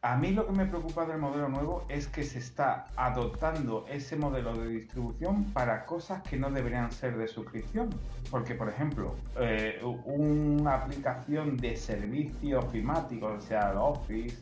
A 0.03 0.17
mí 0.17 0.31
lo 0.31 0.47
que 0.47 0.53
me 0.53 0.65
preocupa 0.65 1.05
del 1.05 1.19
modelo 1.19 1.51
nuevo 1.51 1.85
es 1.91 2.07
que 2.07 2.25
se 2.25 2.39
está 2.39 2.87
adoptando 2.97 3.85
ese 3.87 4.17
modelo 4.17 4.55
de 4.55 4.67
distribución 4.67 5.45
para 5.53 5.85
cosas 5.85 6.23
que 6.23 6.39
no 6.39 6.51
deberían 6.51 6.91
ser 6.91 7.19
de 7.19 7.29
suscripción. 7.29 7.91
Porque, 8.31 8.55
por 8.55 8.71
ejemplo, 8.71 9.15
eh, 9.39 9.79
una 10.07 10.77
aplicación 10.77 11.59
de 11.59 11.77
servicio 11.77 12.61
ofimático, 12.61 13.27
o 13.27 13.41
sea, 13.43 13.73
el 13.73 13.77
Office, 13.77 14.39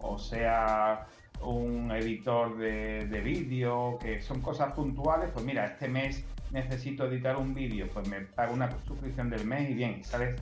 o 0.00 0.18
sea, 0.18 1.06
un 1.42 1.90
editor 1.92 2.56
de, 2.58 3.06
de 3.06 3.20
vídeo, 3.20 3.98
que 4.00 4.20
son 4.20 4.40
cosas 4.40 4.72
puntuales, 4.72 5.30
pues 5.32 5.44
mira, 5.44 5.66
este 5.66 5.88
mes 5.88 6.24
necesito 6.50 7.06
editar 7.06 7.36
un 7.36 7.54
vídeo, 7.54 7.88
pues 7.92 8.08
me 8.08 8.20
pago 8.20 8.54
una 8.54 8.70
suscripción 8.86 9.30
del 9.30 9.44
mes 9.46 9.70
y 9.70 9.74
bien, 9.74 10.04
sales 10.04 10.40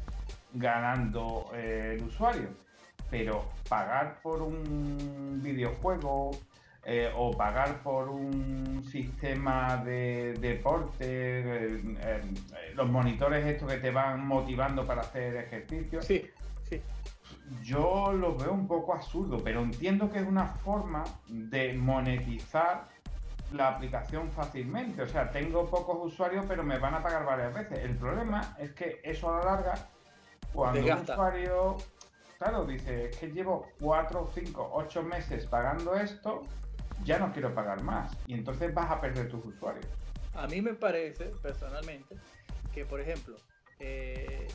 ganando 0.53 1.51
eh, 1.55 1.97
el 1.97 2.05
usuario 2.05 2.65
pero 3.15 3.45
pagar 3.69 4.21
por 4.23 4.43
un 4.43 5.41
videojuego 5.41 6.33
eh, 6.85 7.11
o 7.17 7.31
pagar 7.31 7.83
por 7.83 8.09
un 8.09 8.83
sistema 8.91 9.77
de 9.85 10.35
deporte, 10.41 10.97
eh, 11.01 12.21
los 12.75 12.91
monitores 12.91 13.47
estos 13.47 13.73
que 13.73 13.79
te 13.79 13.93
van 13.93 14.27
motivando 14.27 14.85
para 14.85 15.03
hacer 15.03 15.37
ejercicio. 15.37 16.03
Sí, 16.03 16.29
sí. 16.69 16.81
Yo 17.63 18.13
lo 18.13 18.37
veo 18.37 18.53
un 18.53 18.67
poco 18.67 18.95
absurdo, 18.95 19.39
pero 19.43 19.63
entiendo 19.63 20.11
que 20.11 20.19
es 20.19 20.27
una 20.27 20.47
forma 20.47 21.05
de 21.29 21.75
monetizar 21.75 22.89
la 23.53 23.69
aplicación 23.69 24.31
fácilmente. 24.31 25.03
O 25.03 25.09
sea, 25.09 25.31
tengo 25.31 25.67
pocos 25.67 26.13
usuarios, 26.13 26.45
pero 26.49 26.63
me 26.63 26.79
van 26.79 26.95
a 26.95 27.03
pagar 27.03 27.25
varias 27.25 27.55
veces. 27.55 27.79
El 27.81 27.97
problema 27.97 28.57
es 28.59 28.73
que 28.73 29.01
eso 29.05 29.33
a 29.33 29.39
la 29.39 29.45
larga, 29.45 29.75
cuando 30.53 30.81
un 30.81 31.01
usuario 31.01 31.77
claro, 32.39 32.65
dice, 32.65 33.07
es 33.07 33.17
que 33.17 33.29
llevo 33.29 33.69
4, 33.81 34.31
5, 34.35 34.71
8 34.75 35.03
meses 35.03 35.47
pagando 35.47 35.95
esto, 35.95 36.43
ya 37.05 37.19
no 37.19 37.33
quiero 37.33 37.55
pagar 37.55 37.83
más. 37.83 38.13
Y 38.27 38.35
entonces 38.35 38.73
vas 38.75 38.91
a 38.91 39.01
perder 39.01 39.29
tus 39.29 39.45
usuarios. 39.45 39.87
A 40.35 40.47
mí 40.47 40.61
me 40.61 40.75
parece, 40.75 41.27
personalmente, 41.43 42.17
que 42.73 42.85
por 42.85 43.01
ejemplo, 43.01 43.37
eh, 43.79 44.49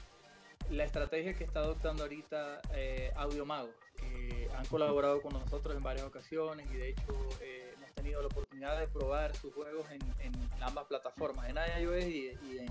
la 0.70 0.84
estrategia 0.84 1.34
que 1.34 1.44
está 1.44 1.60
adoptando 1.60 2.04
ahorita 2.04 2.62
eh, 2.74 3.12
Audiomago, 3.16 3.70
que 3.98 4.50
han 4.56 4.66
colaborado 4.68 5.22
con 5.22 5.34
nosotros 5.34 5.76
en 5.76 5.84
varias 5.84 6.06
ocasiones 6.06 6.68
y 6.72 6.78
de 6.78 6.90
hecho 6.90 7.14
eh, 7.42 7.74
hemos 7.76 7.92
tenido 7.94 8.22
la 8.22 8.28
oportunidad 8.28 8.80
de 8.80 8.88
probar 8.88 9.36
sus 9.36 9.54
juegos 9.54 9.86
en, 9.92 10.00
ambas 10.62 10.86
plataformas, 10.86 11.50
en 11.50 11.56
iOS 11.82 12.06
y, 12.06 12.28
en, 12.28 12.70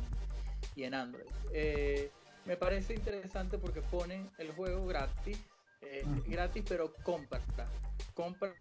y 0.77 0.85
en, 0.85 0.95
Android. 0.95 1.27
Eh, 1.53 2.11
me 2.45 2.57
parece 2.57 2.95
interesante 2.95 3.59
porque 3.59 3.83
ponen 3.83 4.31
el 4.39 4.53
juego 4.53 4.87
gratis, 4.87 5.39
gratis 6.27 6.65
pero 6.69 6.93
compra, 7.03 7.41
compra, 8.15 8.53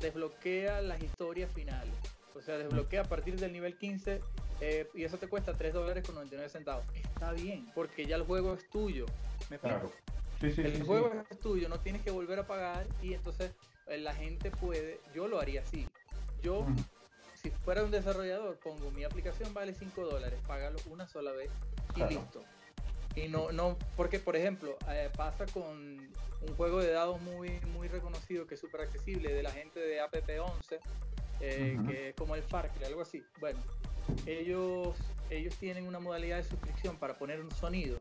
desbloquea 0.00 0.80
las 0.80 1.02
historias 1.02 1.50
finales. 1.52 1.94
O 2.36 2.42
sea, 2.42 2.58
desbloquea 2.58 3.02
a 3.02 3.04
partir 3.04 3.38
del 3.38 3.52
nivel 3.52 3.76
15 3.76 4.20
eh, 4.60 4.88
y 4.94 5.04
eso 5.04 5.18
te 5.18 5.26
cuesta 5.26 5.54
3 5.54 5.72
dólares 5.72 6.04
con 6.04 6.14
99 6.14 6.50
centavos. 6.50 6.84
Está 6.94 7.32
bien, 7.32 7.70
porque 7.74 8.06
ya 8.06 8.16
el 8.16 8.22
juego 8.22 8.54
es 8.54 8.68
tuyo. 8.70 9.06
¿Me 9.50 9.58
claro. 9.58 9.90
el 10.40 10.82
juego 10.82 11.12
es 11.30 11.38
tuyo, 11.40 11.68
no 11.68 11.80
tienes 11.80 12.02
que 12.02 12.10
volver 12.10 12.38
a 12.38 12.46
pagar 12.46 12.86
y 13.02 13.14
entonces 13.14 13.52
eh, 13.86 13.98
la 13.98 14.14
gente 14.14 14.50
puede, 14.50 15.00
yo 15.14 15.28
lo 15.28 15.40
haría 15.40 15.62
así. 15.62 15.86
Yo, 16.42 16.66
si 17.34 17.50
fuera 17.50 17.82
un 17.82 17.90
desarrollador, 17.90 18.58
pongo 18.58 18.90
mi 18.90 19.04
aplicación 19.04 19.52
vale 19.54 19.74
5 19.74 20.02
dólares, 20.04 20.38
págalo 20.46 20.78
una 20.90 21.08
sola 21.08 21.32
vez 21.32 21.50
y 21.94 22.04
listo. 22.04 22.44
Y 23.14 23.28
no, 23.28 23.50
no, 23.50 23.78
porque 23.96 24.18
por 24.18 24.36
ejemplo, 24.36 24.76
eh, 24.90 25.10
pasa 25.16 25.46
con 25.46 25.64
un 25.66 26.56
juego 26.56 26.80
de 26.80 26.92
dados 26.92 27.20
muy, 27.22 27.60
muy 27.72 27.88
reconocido 27.88 28.46
que 28.46 28.54
es 28.56 28.60
súper 28.60 28.82
accesible 28.82 29.32
de 29.32 29.42
la 29.42 29.50
gente 29.50 29.80
de 29.80 30.02
APP11, 30.02 30.78
que 31.38 32.08
es 32.08 32.14
como 32.14 32.34
el 32.34 32.42
Far 32.42 32.70
algo 32.84 33.02
así. 33.02 33.22
Bueno, 33.40 33.58
ellos, 34.26 34.96
ellos 35.30 35.54
tienen 35.56 35.86
una 35.86 35.98
modalidad 35.98 36.38
de 36.38 36.44
suscripción 36.44 36.96
para 36.96 37.18
poner 37.18 37.40
un 37.40 37.50
sonido 37.50 38.00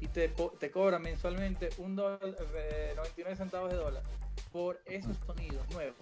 y 0.00 0.08
te, 0.08 0.28
te 0.58 0.70
cobran 0.70 1.02
mensualmente 1.02 1.70
un 1.78 1.96
dólar, 1.96 2.20
99 2.22 3.32
eh, 3.32 3.36
centavos 3.36 3.70
de 3.70 3.76
dólar 3.76 4.02
por 4.52 4.80
esos 4.84 5.16
sonidos 5.26 5.66
nuevos. 5.70 5.96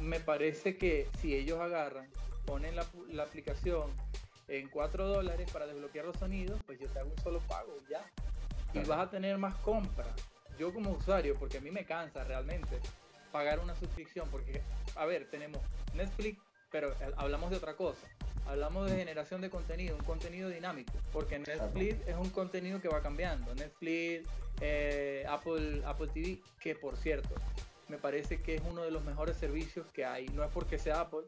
me 0.00 0.20
parece 0.20 0.76
que 0.76 1.08
si 1.20 1.34
ellos 1.34 1.60
agarran, 1.60 2.08
ponen 2.44 2.76
la, 2.76 2.86
la 3.08 3.24
aplicación 3.24 3.90
en 4.48 4.68
4 4.68 5.08
dólares 5.08 5.50
para 5.50 5.66
desbloquear 5.66 6.04
los 6.04 6.16
sonidos, 6.16 6.60
pues 6.66 6.78
yo 6.78 6.86
te 6.88 6.98
hago 6.98 7.10
un 7.10 7.22
solo 7.22 7.40
pago 7.40 7.76
ya. 7.90 8.04
Y 8.74 8.84
vas 8.86 8.98
a 8.98 9.10
tener 9.10 9.38
más 9.38 9.54
compras. 9.56 10.08
Yo 10.58 10.72
como 10.72 10.92
usuario, 10.92 11.34
porque 11.38 11.58
a 11.58 11.60
mí 11.60 11.70
me 11.70 11.84
cansa 11.84 12.24
realmente 12.24 12.78
pagar 13.36 13.60
una 13.60 13.76
suscripción, 13.76 14.26
porque, 14.30 14.62
a 14.94 15.04
ver, 15.04 15.28
tenemos 15.30 15.60
Netflix 15.92 16.38
pero 16.70 16.94
hablamos 17.16 17.50
de 17.50 17.56
otra 17.56 17.76
cosa. 17.76 18.06
Hablamos 18.46 18.90
de 18.90 18.96
generación 18.96 19.40
de 19.40 19.50
contenido, 19.50 19.96
un 19.96 20.04
contenido 20.04 20.48
dinámico, 20.48 20.92
porque 21.12 21.38
Netflix 21.38 22.06
es 22.06 22.16
un 22.16 22.30
contenido 22.30 22.80
que 22.80 22.88
va 22.88 23.02
cambiando. 23.02 23.54
Netflix, 23.54 24.28
eh, 24.60 25.24
Apple, 25.28 25.82
Apple 25.84 26.08
TV, 26.08 26.40
que 26.60 26.74
por 26.74 26.96
cierto, 26.96 27.34
me 27.88 27.98
parece 27.98 28.40
que 28.40 28.54
es 28.54 28.62
uno 28.68 28.82
de 28.82 28.90
los 28.90 29.04
mejores 29.04 29.36
servicios 29.36 29.86
que 29.92 30.04
hay. 30.04 30.28
No 30.28 30.44
es 30.44 30.50
porque 30.50 30.78
sea 30.78 31.00
Apple, 31.00 31.24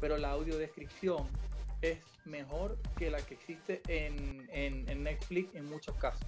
pero 0.00 0.16
la 0.16 0.30
audiodescripción 0.30 1.28
es 1.82 1.98
mejor 2.24 2.78
que 2.96 3.10
la 3.10 3.20
que 3.22 3.34
existe 3.34 3.82
en, 3.88 4.48
en, 4.52 5.02
Netflix 5.02 5.54
en 5.54 5.66
muchos 5.66 5.96
casos. 5.96 6.26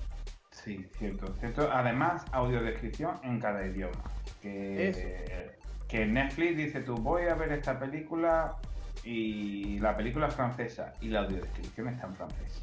Sí, 0.64 0.86
cierto, 0.98 1.32
cierto. 1.40 1.70
Además, 1.72 2.24
audiodescripción 2.32 3.18
en 3.24 3.40
cada 3.40 3.66
idioma. 3.66 4.02
Que 4.40 5.52
que 5.92 6.06
Netflix 6.06 6.56
dice 6.56 6.80
tú 6.80 6.94
voy 6.94 7.24
a 7.24 7.34
ver 7.34 7.52
esta 7.52 7.78
película 7.78 8.56
y 9.04 9.78
la 9.78 9.94
película 9.94 10.28
es 10.28 10.34
francesa 10.34 10.94
y 11.02 11.08
la 11.08 11.20
audiodescripción 11.20 11.88
está 11.88 12.06
en 12.06 12.16
francés. 12.16 12.62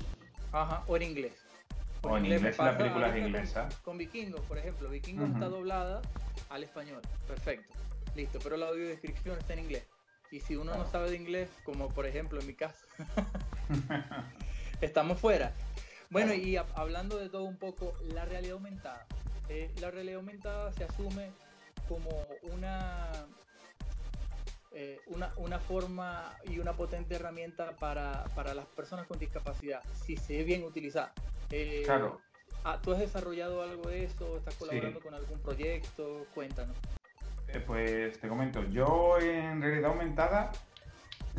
Ajá, 0.52 0.84
o 0.88 0.98
en 0.98 1.04
inglés. 1.04 1.34
O, 2.02 2.18
en 2.18 2.26
inglés, 2.26 2.58
la 2.58 2.76
película 2.76 3.10
es 3.10 3.24
inglesa. 3.24 3.70
Con, 3.84 4.00
Vikingos, 4.00 4.42
por 4.42 4.58
ejemplo, 4.58 4.90
Vikingos 4.90 5.30
está 5.30 5.48
doblada 5.48 6.02
al 6.50 6.64
español, 6.64 7.02
perfecto, 7.28 7.72
listo, 8.16 8.40
pero 8.42 8.58
la 8.58 8.70
audiodescripción 8.70 9.38
está 9.38 9.54
en 9.54 9.60
inglés. 9.60 9.86
Y 10.32 10.40
si 10.40 10.56
uno 10.56 10.74
no 10.74 10.88
sabe 10.88 11.12
de 11.12 11.18
inglés, 11.18 11.52
como 11.64 11.90
por 11.90 12.08
ejemplo 12.08 12.40
en 12.40 12.48
mi 12.48 12.56
caso, 12.56 12.88
estamos 14.82 15.20
fuera. 15.20 15.54
Bueno, 16.10 16.34
y 16.34 16.58
hablando 16.58 17.18
de 17.18 17.30
todo 17.30 17.44
un 17.44 17.58
poco, 17.58 17.94
la 18.14 18.26
realidad 18.26 18.54
aumentada. 18.54 19.06
Eh, 19.48 19.72
la 19.80 19.92
realidad 19.92 20.18
aumentada 20.18 20.72
se 20.74 20.84
asume 20.84 21.32
como 21.88 22.10
una, 22.54 23.12
eh, 24.72 25.00
una, 25.08 25.32
una, 25.38 25.60
forma 25.60 26.36
y 26.46 26.60
una 26.60 26.74
potente 26.74 27.16
herramienta 27.16 27.76
para, 27.78 28.26
para, 28.36 28.54
las 28.54 28.66
personas 28.68 29.08
con 29.08 29.18
discapacidad, 29.20 29.82
si 30.06 30.18
se 30.18 30.44
bien 30.44 30.64
utilizada. 30.64 31.14
Eh, 31.52 31.82
claro. 31.86 32.22
Ah, 32.64 32.80
¿Tú 32.82 32.92
has 32.92 33.00
desarrollado 33.00 33.62
algo 33.62 33.90
de 33.90 34.04
eso? 34.04 34.38
¿Estás 34.38 34.56
colaborando 34.56 35.00
con 35.00 35.14
algún 35.14 35.40
proyecto? 35.40 36.26
Cuéntanos. 36.34 36.76
Eh, 37.48 37.64
pues 37.66 38.20
te 38.20 38.28
comento, 38.28 38.64
yo 38.70 39.18
en 39.20 39.62
realidad 39.62 39.92
aumentada, 39.92 40.52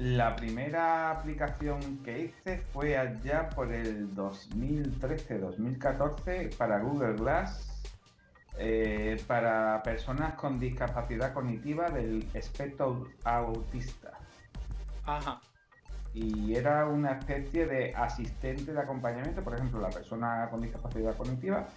la 0.01 0.35
primera 0.35 1.11
aplicación 1.11 2.03
que 2.03 2.25
hice 2.25 2.57
fue 2.73 2.97
allá 2.97 3.51
por 3.51 3.71
el 3.71 4.15
2013-2014 4.15 6.57
para 6.57 6.79
Google 6.79 7.17
Glass 7.17 7.83
eh, 8.57 9.23
para 9.27 9.83
personas 9.83 10.33
con 10.37 10.59
discapacidad 10.59 11.35
cognitiva 11.35 11.91
del 11.91 12.27
espectro 12.33 13.09
autista. 13.25 14.13
Ajá. 15.05 15.39
Y 16.15 16.55
era 16.55 16.87
una 16.87 17.13
especie 17.13 17.67
de 17.67 17.95
asistente 17.95 18.73
de 18.73 18.81
acompañamiento, 18.81 19.45
por 19.45 19.53
ejemplo, 19.53 19.83
la 19.83 19.91
persona 19.91 20.49
con 20.51 20.63
discapacidad 20.63 21.15
cognitiva 21.15 21.69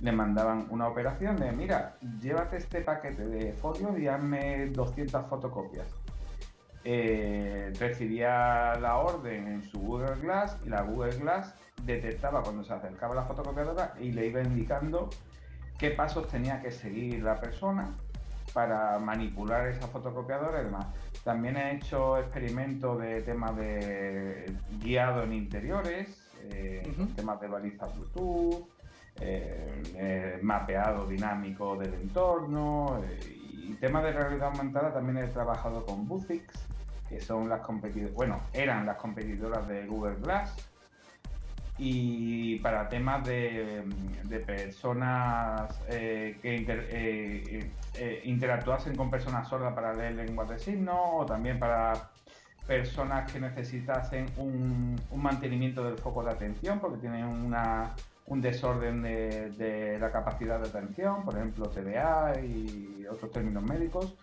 le 0.00 0.12
mandaban 0.12 0.66
una 0.70 0.88
operación 0.88 1.36
de, 1.36 1.52
mira, 1.52 1.96
llévate 2.20 2.58
este 2.58 2.80
paquete 2.80 3.26
de 3.26 3.52
folios 3.54 3.98
y 3.98 4.08
hazme 4.08 4.66
200 4.66 5.26
fotocopias. 5.28 5.86
Eh, 6.82 7.72
recibía 7.78 8.74
la 8.80 8.96
orden 8.96 9.48
en 9.48 9.62
su 9.62 9.78
Google 9.80 10.16
Glass 10.22 10.56
y 10.64 10.70
la 10.70 10.80
Google 10.82 11.14
Glass 11.18 11.54
detectaba 11.84 12.42
cuando 12.42 12.64
se 12.64 12.72
acercaba 12.72 13.14
la 13.14 13.24
fotocopiadora 13.24 13.94
y 14.00 14.12
le 14.12 14.28
iba 14.28 14.40
indicando 14.40 15.10
qué 15.78 15.90
pasos 15.90 16.28
tenía 16.28 16.62
que 16.62 16.70
seguir 16.70 17.22
la 17.22 17.38
persona 17.38 17.90
para 18.54 18.98
manipular 18.98 19.68
esa 19.68 19.86
fotocopiadora 19.88 20.62
y 20.62 20.64
demás. 20.64 20.86
También 21.22 21.56
he 21.58 21.76
hecho 21.76 22.18
experimentos 22.18 22.98
de 22.98 23.20
temas 23.22 23.54
de 23.56 24.50
guiado 24.82 25.22
en 25.22 25.34
interiores, 25.34 26.22
eh, 26.50 26.90
temas 27.14 27.40
de 27.40 27.48
balizas 27.48 27.94
Bluetooth, 27.94 28.66
eh, 29.20 30.38
mapeado 30.42 31.06
dinámico 31.06 31.76
del 31.76 31.92
entorno 31.92 33.02
y 33.68 33.74
temas 33.74 34.02
de 34.04 34.12
realidad 34.12 34.48
aumentada 34.48 34.92
también 34.92 35.18
he 35.18 35.28
trabajado 35.28 35.84
con 35.84 36.06
Bufix, 36.06 36.52
que 37.08 37.20
son 37.20 37.48
las 37.48 37.60
competidoras, 37.60 38.14
bueno, 38.14 38.40
eran 38.52 38.86
las 38.86 38.96
competidoras 38.96 39.66
de 39.68 39.86
Google 39.86 40.16
Glass. 40.16 40.54
Y 41.82 42.58
para 42.58 42.90
temas 42.90 43.24
de, 43.24 43.82
personas 44.46 45.80
eh, 45.88 46.38
que 46.42 46.66
eh, 46.68 47.70
eh, 47.94 48.20
interactuasen 48.24 48.94
con 48.96 49.10
personas 49.10 49.48
sordas 49.48 49.72
para 49.72 49.94
leer 49.94 50.14
lenguas 50.14 50.50
de 50.50 50.58
signos 50.58 50.98
o 50.98 51.24
también 51.24 51.58
para 51.58 52.10
personas 52.66 53.32
que 53.32 53.40
necesitasen 53.40 54.26
un, 54.36 55.00
mantenimiento 55.16 55.82
del 55.82 55.98
foco 55.98 56.22
de 56.22 56.30
atención 56.30 56.78
porque 56.80 56.98
tienen 56.98 57.24
una, 57.24 57.94
un 58.30 58.40
desorden 58.40 59.02
de, 59.02 59.98
la 60.00 60.10
capacidad 60.10 60.60
de 60.60 60.68
atención, 60.68 61.24
por 61.24 61.36
ejemplo 61.36 61.68
TDA 61.68 62.40
y 62.40 63.04
otros 63.10 63.30
términos 63.32 63.62
médicos 63.64 64.16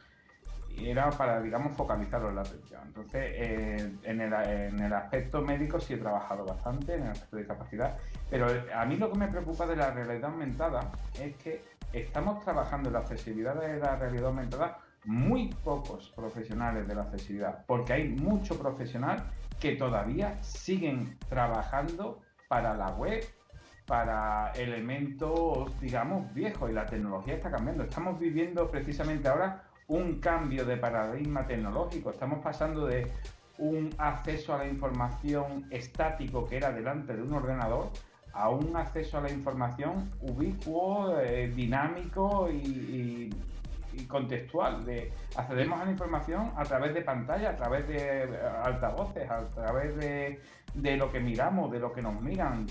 era 0.79 1.09
para, 1.09 1.41
digamos, 1.41 1.75
focalizarlo 1.75 2.29
en 2.29 2.35
la 2.35 2.41
atención. 2.41 2.81
Entonces, 2.85 3.23
eh, 3.35 3.91
en, 4.03 4.21
el, 4.21 4.33
en, 4.33 4.79
el, 4.79 4.93
aspecto 4.93 5.41
médico 5.41 5.79
sí 5.79 5.95
he 5.95 5.97
trabajado 5.97 6.45
bastante, 6.45 6.93
en 6.93 7.03
el 7.03 7.09
aspecto 7.09 7.35
de 7.37 7.47
capacidad, 7.47 7.97
pero 8.29 8.47
a 8.75 8.85
mí 8.85 8.95
lo 8.95 9.11
que 9.11 9.17
me 9.17 9.27
preocupa 9.27 9.65
de 9.65 9.75
la 9.75 9.91
realidad 9.91 10.31
aumentada 10.31 10.91
es 11.19 11.35
que 11.37 11.63
estamos 11.93 12.43
trabajando 12.43 12.89
en 12.89 12.93
la 12.93 12.99
accesibilidad 12.99 13.55
de 13.59 13.79
la 13.79 13.95
realidad 13.95 14.27
aumentada 14.27 14.77
muy 15.05 15.47
pocos 15.63 16.11
profesionales 16.15 16.87
de 16.87 16.95
la 16.95 17.03
accesibilidad, 17.03 17.65
porque 17.65 17.93
hay 17.93 18.09
mucho 18.09 18.57
profesional 18.59 19.23
que 19.59 19.75
todavía 19.75 20.41
siguen 20.43 21.17
trabajando 21.27 22.21
para 22.47 22.75
la 22.75 22.91
web, 22.91 23.23
para 23.87 24.51
elementos, 24.51 25.79
digamos, 25.79 26.31
viejos 26.33 26.69
y 26.69 26.73
la 26.73 26.85
tecnología 26.85 27.35
está 27.35 27.49
cambiando. 27.49 27.83
Estamos 27.83 28.19
viviendo 28.19 28.69
precisamente 28.69 29.27
ahora 29.29 29.63
un 29.87 30.19
cambio 30.19 30.65
de 30.65 30.77
paradigma 30.77 31.47
tecnológico. 31.47 32.11
Estamos 32.11 32.39
pasando 32.43 32.85
de 32.85 33.09
un 33.57 33.89
acceso 33.97 34.53
a 34.53 34.59
la 34.59 34.67
información 34.67 35.65
estático 35.71 36.45
que 36.45 36.57
era 36.57 36.71
delante 36.71 37.15
de 37.15 37.23
un 37.23 37.33
ordenador 37.33 37.89
a 38.33 38.49
un 38.49 38.75
acceso 38.75 39.17
a 39.17 39.21
la 39.21 39.31
información 39.31 40.11
ubicuo, 40.21 41.17
eh, 41.19 41.51
dinámico 41.55 42.49
y, 42.51 43.33
contextual. 44.07 44.85
De, 44.85 45.11
accedemos 45.35 45.81
a 45.81 45.85
la 45.85 45.91
información 45.91 46.51
a 46.55 46.63
través 46.63 46.93
de 46.93 47.01
pantalla, 47.01 47.49
a 47.49 47.55
través 47.55 47.87
de 47.87 48.25
eh, 48.25 48.29
altavoces, 48.63 49.27
a 49.27 49.47
través 49.47 49.97
de, 49.97 50.97
lo 50.97 51.11
que 51.11 51.19
miramos, 51.19 51.71
de 51.71 51.79
lo 51.79 51.91
que 51.91 52.03
nos 52.03 52.21
miran. 52.21 52.67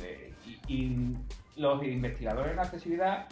Y, 0.68 1.16
los 1.56 1.82
investigadores 1.84 2.52
en 2.52 2.58
accesibilidad 2.58 3.28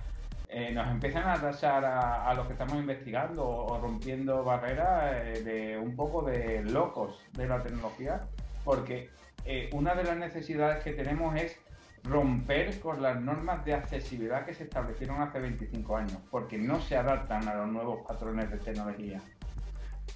eh, 0.48 0.72
nos 0.72 0.88
empiezan 0.88 1.28
a 1.28 1.38
tachar 1.38 1.84
a, 1.84 2.32
los 2.32 2.46
que 2.46 2.54
estamos 2.54 2.76
investigando 2.76 3.46
o, 3.46 3.78
rompiendo 3.78 4.42
barreras 4.42 5.44
de 5.44 5.76
un 5.76 5.94
poco 5.94 6.22
de 6.22 6.62
locos 6.62 7.20
de 7.32 7.46
la 7.46 7.62
tecnología, 7.62 8.22
porque 8.64 9.10
una 9.72 9.94
de 9.94 10.04
las 10.04 10.16
necesidades 10.16 10.82
que 10.82 10.92
tenemos 10.92 11.36
es 11.36 11.58
romper 12.04 12.78
con 12.80 13.02
las 13.02 13.20
normas 13.20 13.64
de 13.64 13.74
accesibilidad 13.74 14.44
que 14.44 14.54
se 14.54 14.64
establecieron 14.64 15.22
hace 15.22 15.40
25 15.40 15.96
años, 15.96 16.18
porque 16.30 16.58
no 16.58 16.80
se 16.80 16.96
adaptan 16.96 17.48
a 17.48 17.54
los 17.54 17.68
nuevos 17.68 18.06
patrones 18.06 18.50
de 18.50 18.58
tecnología. 18.58 19.20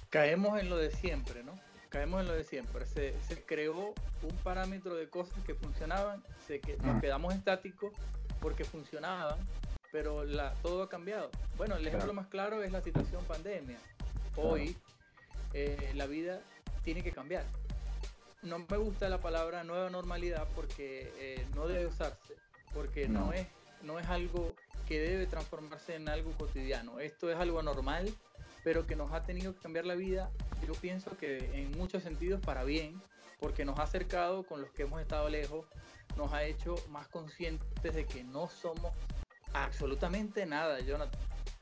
Caemos 0.09 0.59
en 0.59 0.69
lo 0.69 0.77
de 0.77 0.91
siempre, 0.91 1.43
¿no? 1.43 1.48
Caemos 1.89 2.21
en 2.21 2.27
lo 2.27 2.33
de 2.33 2.43
siempre. 2.43 2.85
Se, 2.85 3.13
creó 3.45 3.93
un 4.21 4.35
parámetro 4.43 4.95
de 4.95 5.09
cosas 5.09 5.43
que 5.45 5.55
funcionaban, 5.55 6.23
se 6.47 6.59
que, 6.59 6.77
nos 6.77 6.97
mm. 6.97 7.01
quedamos 7.01 7.33
estáticos 7.33 7.93
porque 8.39 8.63
funcionaban, 8.63 9.39
pero 9.91 10.23
la, 10.23 10.53
todo 10.61 10.83
ha 10.83 10.89
cambiado. 10.89 11.29
Bueno, 11.57 11.75
el 11.75 11.87
ejemplo 11.87 12.13
más 12.13 12.27
claro 12.27 12.63
es 12.63 12.71
la 12.71 12.81
situación 12.81 13.23
pandemia. 13.25 13.77
Hoy 14.35 14.75
eh, 15.53 15.91
la 15.95 16.05
vida 16.05 16.41
tiene 16.83 17.03
que 17.03 17.11
cambiar 17.11 17.43
no 18.41 18.59
me 18.59 18.77
gusta 18.77 19.09
la 19.09 19.19
palabra 19.19 19.63
nueva 19.63 19.89
normalidad 19.89 20.47
porque 20.55 21.11
eh, 21.17 21.45
no 21.55 21.67
debe 21.67 21.87
usarse, 21.87 22.35
porque 22.73 23.07
no. 23.07 23.33
es, 23.33 23.47
no 23.83 23.99
es 23.99 24.07
algo 24.07 24.53
que 24.87 24.99
debe 24.99 25.27
transformarse 25.27 25.95
en 25.95 26.09
algo 26.09 26.31
cotidiano. 26.31 26.99
Esto 26.99 27.29
es 27.29 27.37
algo 27.37 27.61
normal, 27.61 28.11
pero 28.63 28.87
que 28.87 28.95
nos 28.95 29.11
ha 29.11 29.23
tenido 29.23 29.53
que 29.53 29.61
cambiar 29.61 29.85
la 29.85 29.95
vida, 29.95 30.31
yo 30.69 30.75
pienso 30.75 31.17
que 31.17 31.37
en 31.59 31.71
muchos 31.79 32.03
sentidos 32.03 32.39
para 32.41 32.63
bien, 32.63 33.01
porque 33.39 33.65
nos 33.65 33.79
ha 33.79 33.83
acercado 33.83 34.43
con 34.43 34.61
los 34.61 34.69
que 34.69 34.83
hemos 34.83 35.01
estado 35.01 35.27
lejos, 35.27 35.65
nos 36.15 36.31
ha 36.31 36.43
hecho 36.43 36.75
más 36.89 37.07
conscientes 37.07 37.95
de 37.95 38.05
que 38.05 38.23
no 38.23 38.49
somos 38.49 38.93
absolutamente 39.53 40.45
nada, 40.45 40.79
Jonathan. 40.81 41.19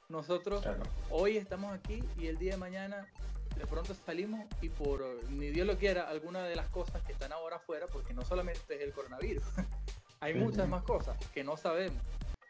Nosotros 0.10 0.66
hoy 1.10 1.38
estamos 1.38 1.74
aquí 1.74 2.04
y 2.18 2.28
el 2.28 2.38
día 2.38 2.52
de 2.52 2.58
mañana 2.58 3.08
de 3.56 3.66
pronto 3.66 3.94
salimos 3.94 4.46
y 4.62 4.68
por 4.68 5.02
ni 5.30 5.52
Dios 5.52 5.66
lo 5.66 5.78
quiera, 5.78 6.10
alguna 6.10 6.44
de 6.44 6.58
las 6.58 6.68
cosas 6.68 7.02
que 7.04 7.14
están 7.14 7.32
ahora 7.32 7.56
afuera, 7.56 7.86
porque 7.88 8.14
no 8.14 8.26
solamente 8.26 8.76
es 8.76 8.82
el 8.82 8.92
coronavirus, 8.92 9.46
hay 10.20 10.34
muchas 10.34 10.68
más 10.68 10.84
cosas 10.84 11.18
que 11.34 11.46
no 11.46 11.56
sabemos 11.56 12.04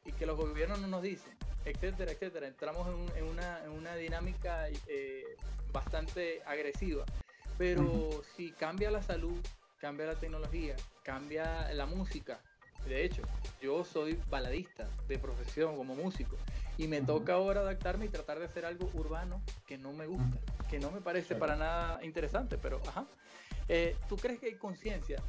y 0.08 0.14
que 0.14 0.26
los 0.26 0.38
gobiernos 0.38 0.80
no 0.80 0.88
nos 0.88 1.04
dicen, 1.04 1.34
etcétera, 1.66 2.12
etcétera. 2.12 2.48
Entramos 2.48 2.88
en, 3.16 3.24
una, 3.26 3.96
dinámica 3.96 4.68
eh, 4.88 5.24
bastante 5.72 6.42
agresiva. 6.46 7.06
Pero 7.58 8.24
si 8.36 8.52
cambia 8.52 8.90
la 8.90 9.02
salud, 9.02 9.38
cambia 9.80 10.06
la 10.06 10.16
tecnología, 10.16 10.76
cambia 11.04 11.72
la 11.74 11.86
música. 11.86 12.40
De 12.88 13.04
hecho, 13.04 13.22
yo 13.62 13.84
soy 13.84 14.18
baladista 14.30 14.88
de 15.08 15.18
profesión 15.18 15.76
como 15.76 15.94
músico 15.94 16.38
y 16.78 16.88
me 16.88 17.02
toca 17.02 17.34
ahora 17.34 17.62
adaptarme 17.62 18.06
y 18.06 18.10
tratar 18.10 18.40
de 18.40 18.46
hacer 18.46 18.66
algo 18.66 18.90
urbano 18.94 19.42
que 19.66 19.78
no 19.78 19.92
me 19.92 20.08
gusta 20.08 20.38
que 20.70 20.80
no 20.80 20.92
me 20.92 21.02
parece 21.02 21.36
para 21.36 21.56
nada 21.56 22.04
interesante, 22.04 22.58
pero 22.58 22.82
ajá. 22.88 23.06
Eh, 23.70 23.96
¿Tú 24.08 24.16
crees 24.16 24.40
que 24.40 24.48
hay 24.48 24.56
conciencia 24.56 25.22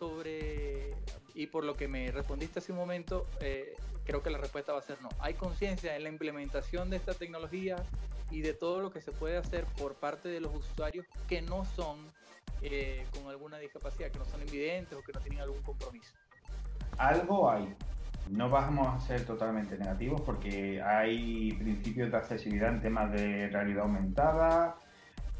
sobre, 0.00 0.94
y 1.34 1.46
por 1.46 1.64
lo 1.64 1.76
que 1.76 1.86
me 1.86 2.10
respondiste 2.10 2.58
hace 2.58 2.72
un 2.72 2.78
momento, 2.78 3.26
eh, 3.40 3.76
creo 4.04 4.22
que 4.22 4.30
la 4.30 4.38
respuesta 4.38 4.72
va 4.72 4.78
a 4.78 4.82
ser 4.82 5.00
no. 5.02 5.10
¿Hay 5.20 5.34
conciencia 5.34 5.94
en 5.94 6.02
la 6.02 6.08
implementación 6.08 6.88
de 6.88 6.96
esta 6.96 7.12
tecnología 7.12 7.76
y 8.30 8.40
de 8.40 8.54
todo 8.54 8.80
lo 8.80 8.90
que 8.90 9.02
se 9.02 9.12
puede 9.12 9.36
hacer 9.36 9.66
por 9.78 9.94
parte 9.96 10.30
de 10.30 10.40
los 10.40 10.54
usuarios 10.54 11.06
que 11.28 11.42
no 11.42 11.66
son 11.66 12.10
eh, 12.62 13.04
con 13.14 13.28
alguna 13.28 13.58
discapacidad, 13.58 14.10
que 14.10 14.18
no 14.18 14.24
son 14.24 14.40
invidentes 14.40 14.96
o 14.98 15.02
que 15.02 15.12
no 15.12 15.20
tienen 15.20 15.40
algún 15.42 15.62
compromiso? 15.62 16.14
Algo 16.96 17.50
hay, 17.50 17.74
no 18.30 18.48
vamos 18.48 18.88
a 18.88 19.00
ser 19.06 19.26
totalmente 19.26 19.76
negativos 19.76 20.22
porque 20.22 20.80
hay 20.80 21.52
principios 21.52 22.10
de 22.10 22.16
accesibilidad 22.16 22.70
en 22.70 22.80
temas 22.80 23.12
de 23.12 23.48
realidad 23.48 23.82
aumentada. 23.82 24.76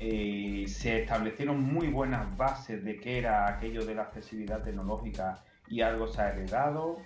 Eh, 0.03 0.65
se 0.67 1.03
establecieron 1.03 1.63
muy 1.63 1.89
buenas 1.89 2.35
bases 2.39 2.83
de 2.83 2.99
qué 2.99 3.19
era 3.19 3.47
aquello 3.47 3.85
de 3.85 3.95
la 3.95 4.05
accesibilidad 4.05 4.63
tecnológica 4.63 5.45
y 5.69 5.83
algo 5.83 6.09
se 6.09 6.23
ha 6.23 6.31
heredado, 6.31 6.97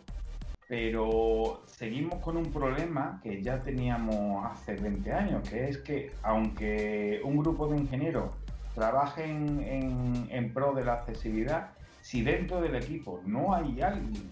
pero 0.69 1.65
seguimos 1.67 2.21
con 2.21 2.37
un 2.37 2.53
problema 2.53 3.21
que 3.21 3.43
ya 3.43 3.61
teníamos 3.65 4.47
hace 4.47 4.77
20 4.77 5.13
años, 5.13 5.49
que 5.49 5.69
es 5.69 5.79
que 5.79 6.13
aunque 6.23 7.21
un 7.25 7.39
grupo 7.39 7.67
de 7.67 7.79
ingenieros 7.79 8.31
trabaje 8.77 9.25
en, 9.25 10.29
en 10.31 10.53
pro 10.55 10.73
de 10.73 10.85
la 10.85 10.95
accesibilidad, 10.95 11.71
si 12.01 12.23
dentro 12.23 12.61
del 12.61 12.77
equipo 12.77 13.21
no 13.27 13.55
hay 13.55 13.83
alguien 13.83 14.31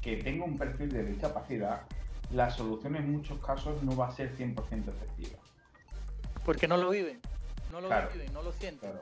que 0.00 0.16
tenga 0.16 0.46
un 0.46 0.56
perfil 0.56 0.90
de 0.90 1.04
discapacidad, 1.04 1.82
la 2.30 2.48
solución 2.48 2.96
en 2.96 3.12
muchos 3.12 3.38
casos 3.40 3.82
no 3.82 3.94
va 3.94 4.08
a 4.08 4.10
ser 4.10 4.34
100% 4.34 4.88
efectiva. 4.88 5.38
Porque 6.46 6.66
no 6.66 6.78
lo 6.78 6.88
viven, 6.88 7.20
no 7.70 7.80
lo 7.80 7.88
viven, 7.88 8.32
no 8.32 8.42
lo 8.42 8.52
sienten. 8.52 8.92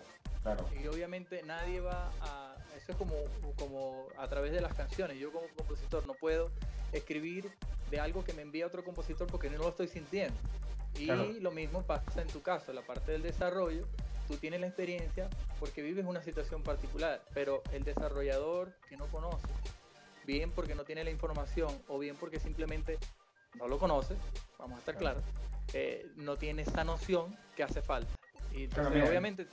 Y 0.82 0.86
obviamente 0.86 1.42
nadie 1.42 1.80
va 1.80 2.10
a... 2.20 2.54
Eso 2.76 2.92
es 2.92 2.98
como, 2.98 3.14
como 3.58 4.06
a 4.16 4.28
través 4.28 4.52
de 4.52 4.60
las 4.60 4.72
canciones. 4.74 5.18
Yo 5.18 5.32
como 5.32 5.46
compositor 5.56 6.06
no 6.06 6.14
puedo 6.14 6.50
escribir 6.92 7.50
de 7.90 8.00
algo 8.00 8.24
que 8.24 8.32
me 8.32 8.42
envía 8.42 8.66
otro 8.66 8.84
compositor 8.84 9.26
porque 9.26 9.50
no 9.50 9.58
lo 9.58 9.68
estoy 9.68 9.88
sintiendo. 9.88 10.38
Y 10.94 11.06
lo 11.40 11.50
mismo 11.50 11.82
pasa 11.82 12.22
en 12.22 12.28
tu 12.28 12.40
caso, 12.42 12.72
la 12.72 12.82
parte 12.82 13.12
del 13.12 13.22
desarrollo. 13.22 13.86
Tú 14.26 14.36
tienes 14.36 14.60
la 14.60 14.66
experiencia 14.66 15.28
porque 15.58 15.82
vives 15.82 16.04
una 16.04 16.22
situación 16.22 16.62
particular, 16.62 17.22
pero 17.34 17.62
el 17.72 17.82
desarrollador 17.84 18.74
que 18.88 18.96
no 18.96 19.06
conoce 19.06 19.48
bien 20.26 20.50
porque 20.50 20.74
no 20.74 20.84
tiene 20.84 21.02
la 21.04 21.10
información 21.10 21.70
o 21.88 21.98
bien 21.98 22.14
porque 22.16 22.38
simplemente 22.38 22.98
no 23.54 23.66
lo 23.66 23.78
conoce, 23.78 24.14
vamos 24.58 24.76
a 24.76 24.80
estar 24.80 24.96
claros, 24.98 25.24
eh, 25.72 26.06
no 26.16 26.36
tiene 26.36 26.62
esa 26.62 26.84
noción 26.84 27.34
que 27.56 27.62
hace 27.62 27.80
falta. 27.80 28.12
Y 28.64 29.00
obviamente 29.02 29.46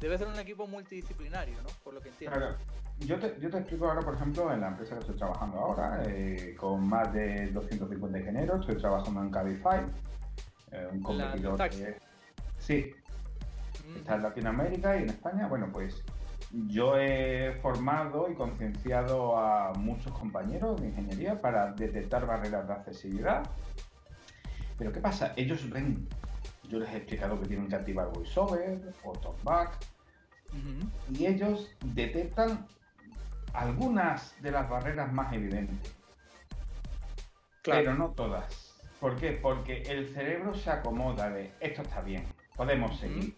debe 0.00 0.18
ser 0.18 0.28
un 0.28 0.38
equipo 0.38 0.66
multidisciplinario, 0.66 1.56
¿no? 1.62 1.68
Por 1.82 1.94
lo 1.94 2.00
que 2.00 2.10
entiendo. 2.10 2.56
Yo 3.00 3.18
te, 3.18 3.36
yo 3.40 3.50
te 3.50 3.58
explico 3.58 3.88
ahora, 3.88 4.02
por 4.02 4.14
ejemplo, 4.14 4.52
en 4.52 4.60
la 4.60 4.68
empresa 4.68 4.94
que 4.94 5.00
estoy 5.00 5.16
trabajando 5.16 5.58
ahora, 5.58 6.02
eh, 6.06 6.54
con 6.56 6.86
más 6.88 7.12
de 7.12 7.50
250 7.50 8.18
ingenieros, 8.18 8.60
estoy 8.60 8.76
trabajando 8.76 9.20
en 9.20 9.30
Cabify, 9.30 9.80
eh, 10.70 10.88
un 10.92 11.02
competidor 11.02 11.68
que... 11.70 11.98
Sí, 12.58 12.94
está 13.96 14.14
en 14.14 14.22
Latinoamérica 14.22 14.96
y 14.96 15.02
en 15.02 15.10
España. 15.10 15.48
Bueno, 15.48 15.70
pues 15.72 16.04
yo 16.68 16.96
he 16.96 17.58
formado 17.60 18.30
y 18.30 18.34
concienciado 18.34 19.36
a 19.36 19.72
muchos 19.74 20.12
compañeros 20.12 20.80
de 20.80 20.88
ingeniería 20.88 21.40
para 21.40 21.72
detectar 21.72 22.26
barreras 22.26 22.66
de 22.68 22.74
accesibilidad. 22.74 23.42
Pero 24.78 24.92
¿qué 24.92 25.00
pasa? 25.00 25.32
Ellos 25.36 25.68
ven, 25.68 26.08
yo 26.74 26.80
les 26.80 26.90
he 26.90 26.96
explicado 26.96 27.40
que 27.40 27.46
tienen 27.46 27.68
que 27.68 27.76
activar 27.76 28.10
VoiceOver 28.12 28.80
o 29.04 29.12
TalkBack, 29.12 29.78
y 31.12 31.26
ellos 31.26 31.70
detectan 31.84 32.66
algunas 33.52 34.40
de 34.42 34.50
las 34.50 34.68
barreras 34.68 35.12
más 35.12 35.32
evidentes. 35.32 35.94
Pero 37.62 37.94
no 37.94 38.10
todas. 38.10 38.74
¿Por 39.00 39.16
qué? 39.16 39.32
Porque 39.32 39.82
el 39.82 40.08
cerebro 40.08 40.54
se 40.54 40.70
acomoda 40.70 41.30
de 41.30 41.52
esto 41.60 41.82
está 41.82 42.00
bien, 42.00 42.24
podemos 42.56 42.98
seguir. 42.98 43.36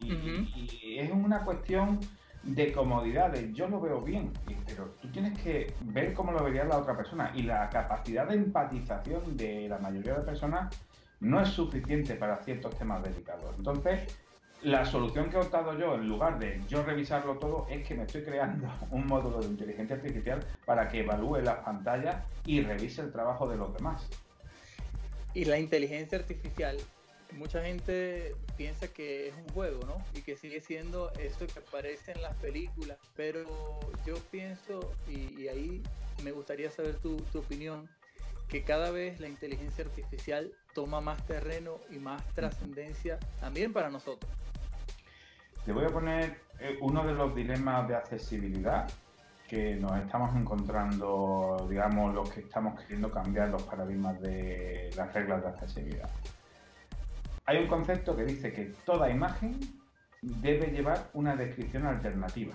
y 0.00 0.98
es 0.98 1.10
una 1.10 1.44
cuestión 1.44 2.00
de 2.42 2.72
comodidades, 2.72 3.52
yo 3.52 3.68
lo 3.68 3.80
veo 3.80 4.00
bien, 4.00 4.32
pero 4.66 4.94
tú 5.02 5.08
tienes 5.08 5.38
que 5.40 5.74
ver 5.80 6.14
cómo 6.14 6.32
lo 6.32 6.44
vería 6.44 6.64
la 6.64 6.78
otra 6.78 6.96
persona 6.96 7.32
y 7.34 7.42
la 7.42 7.68
capacidad 7.68 8.26
de 8.28 8.36
empatización 8.36 9.36
de 9.36 9.68
la 9.68 9.78
mayoría 9.78 10.14
de 10.14 10.22
personas 10.22 10.74
no 11.20 11.40
es 11.40 11.48
suficiente 11.48 12.14
para 12.14 12.42
ciertos 12.42 12.76
temas 12.76 13.02
delicados. 13.02 13.54
Entonces, 13.56 14.00
la 14.62 14.84
solución 14.84 15.30
que 15.30 15.36
he 15.36 15.40
optado 15.40 15.78
yo, 15.78 15.94
en 15.94 16.08
lugar 16.08 16.38
de 16.38 16.60
yo 16.68 16.82
revisarlo 16.82 17.38
todo, 17.38 17.66
es 17.70 17.86
que 17.86 17.94
me 17.94 18.04
estoy 18.04 18.22
creando 18.22 18.68
un 18.90 19.06
módulo 19.06 19.40
de 19.40 19.46
inteligencia 19.46 19.96
artificial 19.96 20.44
para 20.64 20.88
que 20.88 21.00
evalúe 21.00 21.38
las 21.38 21.58
pantallas 21.58 22.24
y 22.44 22.60
revise 22.60 23.02
el 23.02 23.12
trabajo 23.12 23.48
de 23.48 23.56
los 23.56 23.72
demás. 23.74 24.08
Y 25.34 25.44
la 25.44 25.58
inteligencia 25.58 26.18
artificial 26.18 26.76
mucha 27.32 27.62
gente 27.62 28.34
piensa 28.56 28.88
que 28.88 29.28
es 29.28 29.34
un 29.34 29.48
juego, 29.50 29.80
¿no? 29.86 30.02
Y 30.14 30.22
que 30.22 30.36
sigue 30.36 30.60
siendo 30.60 31.12
esto 31.14 31.46
que 31.46 31.58
aparece 31.58 32.12
en 32.12 32.22
las 32.22 32.34
películas. 32.36 32.98
Pero 33.16 33.44
yo 34.06 34.14
pienso, 34.30 34.92
y, 35.08 35.48
ahí 35.48 35.82
me 36.22 36.32
gustaría 36.32 36.70
saber 36.70 36.96
tu, 36.96 37.16
opinión, 37.34 37.88
que 38.48 38.64
cada 38.64 38.90
vez 38.90 39.20
la 39.20 39.28
inteligencia 39.28 39.84
artificial 39.84 40.50
toma 40.74 41.00
más 41.00 41.24
terreno 41.26 41.78
y 41.90 41.98
más 41.98 42.24
trascendencia 42.34 43.18
también 43.40 43.72
para 43.72 43.90
nosotros. 43.90 44.30
Te 45.64 45.72
voy 45.72 45.84
a 45.84 45.88
poner 45.88 46.40
eh, 46.60 46.78
uno 46.80 47.06
de 47.06 47.12
los 47.14 47.34
dilemas 47.34 47.86
de 47.88 47.96
accesibilidad 47.96 48.88
que 49.46 49.76
nos 49.76 49.98
estamos 49.98 50.34
encontrando, 50.36 51.66
digamos, 51.68 52.14
los 52.14 52.30
que 52.30 52.40
estamos 52.40 52.78
queriendo 52.80 53.10
cambiar 53.10 53.48
los 53.48 53.62
paradigmas 53.62 54.20
de 54.20 54.90
las 54.96 55.12
reglas 55.12 55.42
de 55.42 55.48
accesibilidad. 55.48 56.10
Hay 57.46 57.58
un 57.58 57.66
concepto 57.66 58.14
que 58.14 58.24
dice 58.24 58.52
que 58.52 58.74
toda 58.84 59.10
imagen 59.10 59.58
debe 60.20 60.66
llevar 60.66 61.08
una 61.14 61.34
descripción 61.34 61.86
alternativa. 61.86 62.54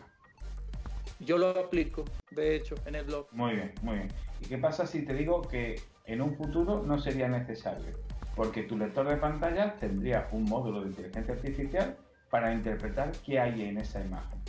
Yo 1.19 1.38
lo 1.38 1.49
aplico, 1.49 2.04
de 2.32 2.56
hecho, 2.56 2.76
en 2.86 2.95
el 2.95 3.06
blog. 3.06 3.28
Muy 3.32 3.54
bien, 3.54 3.73
muy 3.82 3.95
bien. 3.95 4.08
¿Y 4.41 4.45
qué 4.45 4.58
pasa 4.58 4.86
si 4.86 5.04
te 5.04 5.13
digo 5.13 5.41
que 5.41 5.82
en 6.06 6.21
un 6.21 6.36
futuro 6.36 6.84
no 6.84 6.99
sería 6.99 7.28
necesario? 7.28 7.91
Porque 8.36 8.63
tu 8.63 8.78
lector 8.78 9.08
de 9.08 9.17
pantalla 9.17 9.76
tendría 9.76 10.28
un 10.32 10.43
módulo 10.43 10.82
de 10.82 10.89
inteligencia 10.89 11.34
artificial 11.36 11.97
para 12.30 12.52
interpretar 12.52 13.12
qué 13.26 13.39
hay 13.39 13.63
en 13.63 13.78
esa 13.78 14.02
imagen. 14.02 14.39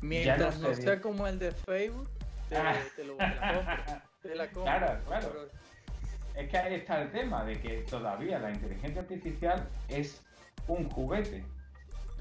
Mientras 0.00 0.58
no, 0.58 0.74
sea 0.74 1.00
como 1.00 1.26
el 1.26 1.38
de 1.38 1.52
Facebook, 1.52 2.08
te, 2.48 2.56
ah. 2.56 2.74
lo, 3.06 3.16
la 4.34 4.46
compro, 4.46 4.62
Claro, 4.62 5.00
claro. 5.06 5.48
Es 6.34 6.48
que 6.50 6.58
ahí 6.58 6.74
está 6.74 7.02
el 7.02 7.12
tema 7.12 7.44
de 7.44 7.60
que 7.60 7.82
todavía 7.82 8.38
la 8.38 8.50
inteligencia 8.50 9.02
artificial 9.02 9.68
es 9.88 10.22
un 10.66 10.88
juguete 10.90 11.44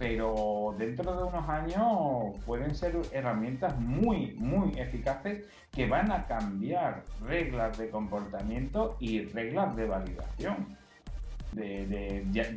pero 0.03 0.75
dentro 0.77 1.15
de 1.15 1.23
unos 1.23 1.47
años 1.47 2.37
pueden 2.45 2.75
ser 2.75 2.93
herramientas 3.13 3.79
muy, 3.79 4.33
muy 4.33 4.77
eficaces 4.77 5.45
que 5.71 5.87
van 5.87 6.11
a 6.11 6.27
cambiar 6.27 7.05
reglas 7.25 7.77
de 7.77 7.89
comportamiento 7.89 8.97
y 8.99 9.21
reglas 9.27 9.73
de 9.77 9.85
validación. 9.85 10.77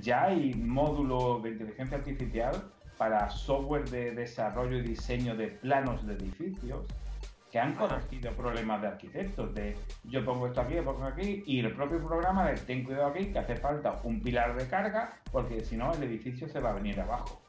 ya, 0.03 0.25
hay 0.25 0.55
módulos 0.55 1.45
de 1.45 1.51
inteligencia 1.51 1.99
artificial 1.99 2.65
para 2.99 3.31
software 3.31 3.89
de 3.91 4.11
desarrollo 4.11 4.79
y 4.79 4.83
diseño 4.83 5.37
de 5.37 5.47
planos 5.47 6.05
de 6.05 6.15
edificios 6.15 6.85
que 7.51 7.59
han 7.59 7.75
corregido 7.75 8.33
problemas 8.33 8.83
de 8.83 8.89
arquitectos, 8.89 9.55
de 9.55 9.77
yo 10.05 10.25
pongo 10.25 10.49
esto 10.49 10.61
aquí, 10.61 10.75
yo 10.75 10.85
pongo 10.85 11.05
aquí, 11.05 11.45
y 11.47 11.61
el 11.61 11.73
propio 11.75 12.05
programa 12.05 12.51
de 12.51 12.57
ten 12.57 12.85
cuidado 12.85 13.07
aquí, 13.07 13.27
que 13.33 13.39
hace 13.39 13.57
falta 13.57 14.01
un 14.03 14.21
pilar 14.21 14.57
de 14.57 14.69
carga, 14.69 15.21
porque 15.31 15.65
si 15.65 15.77
no 15.77 15.93
el 15.93 16.03
edificio 16.03 16.49
se 16.49 16.61
va 16.61 16.71
a 16.71 16.75
venir 16.75 17.01
abajo. 17.01 17.41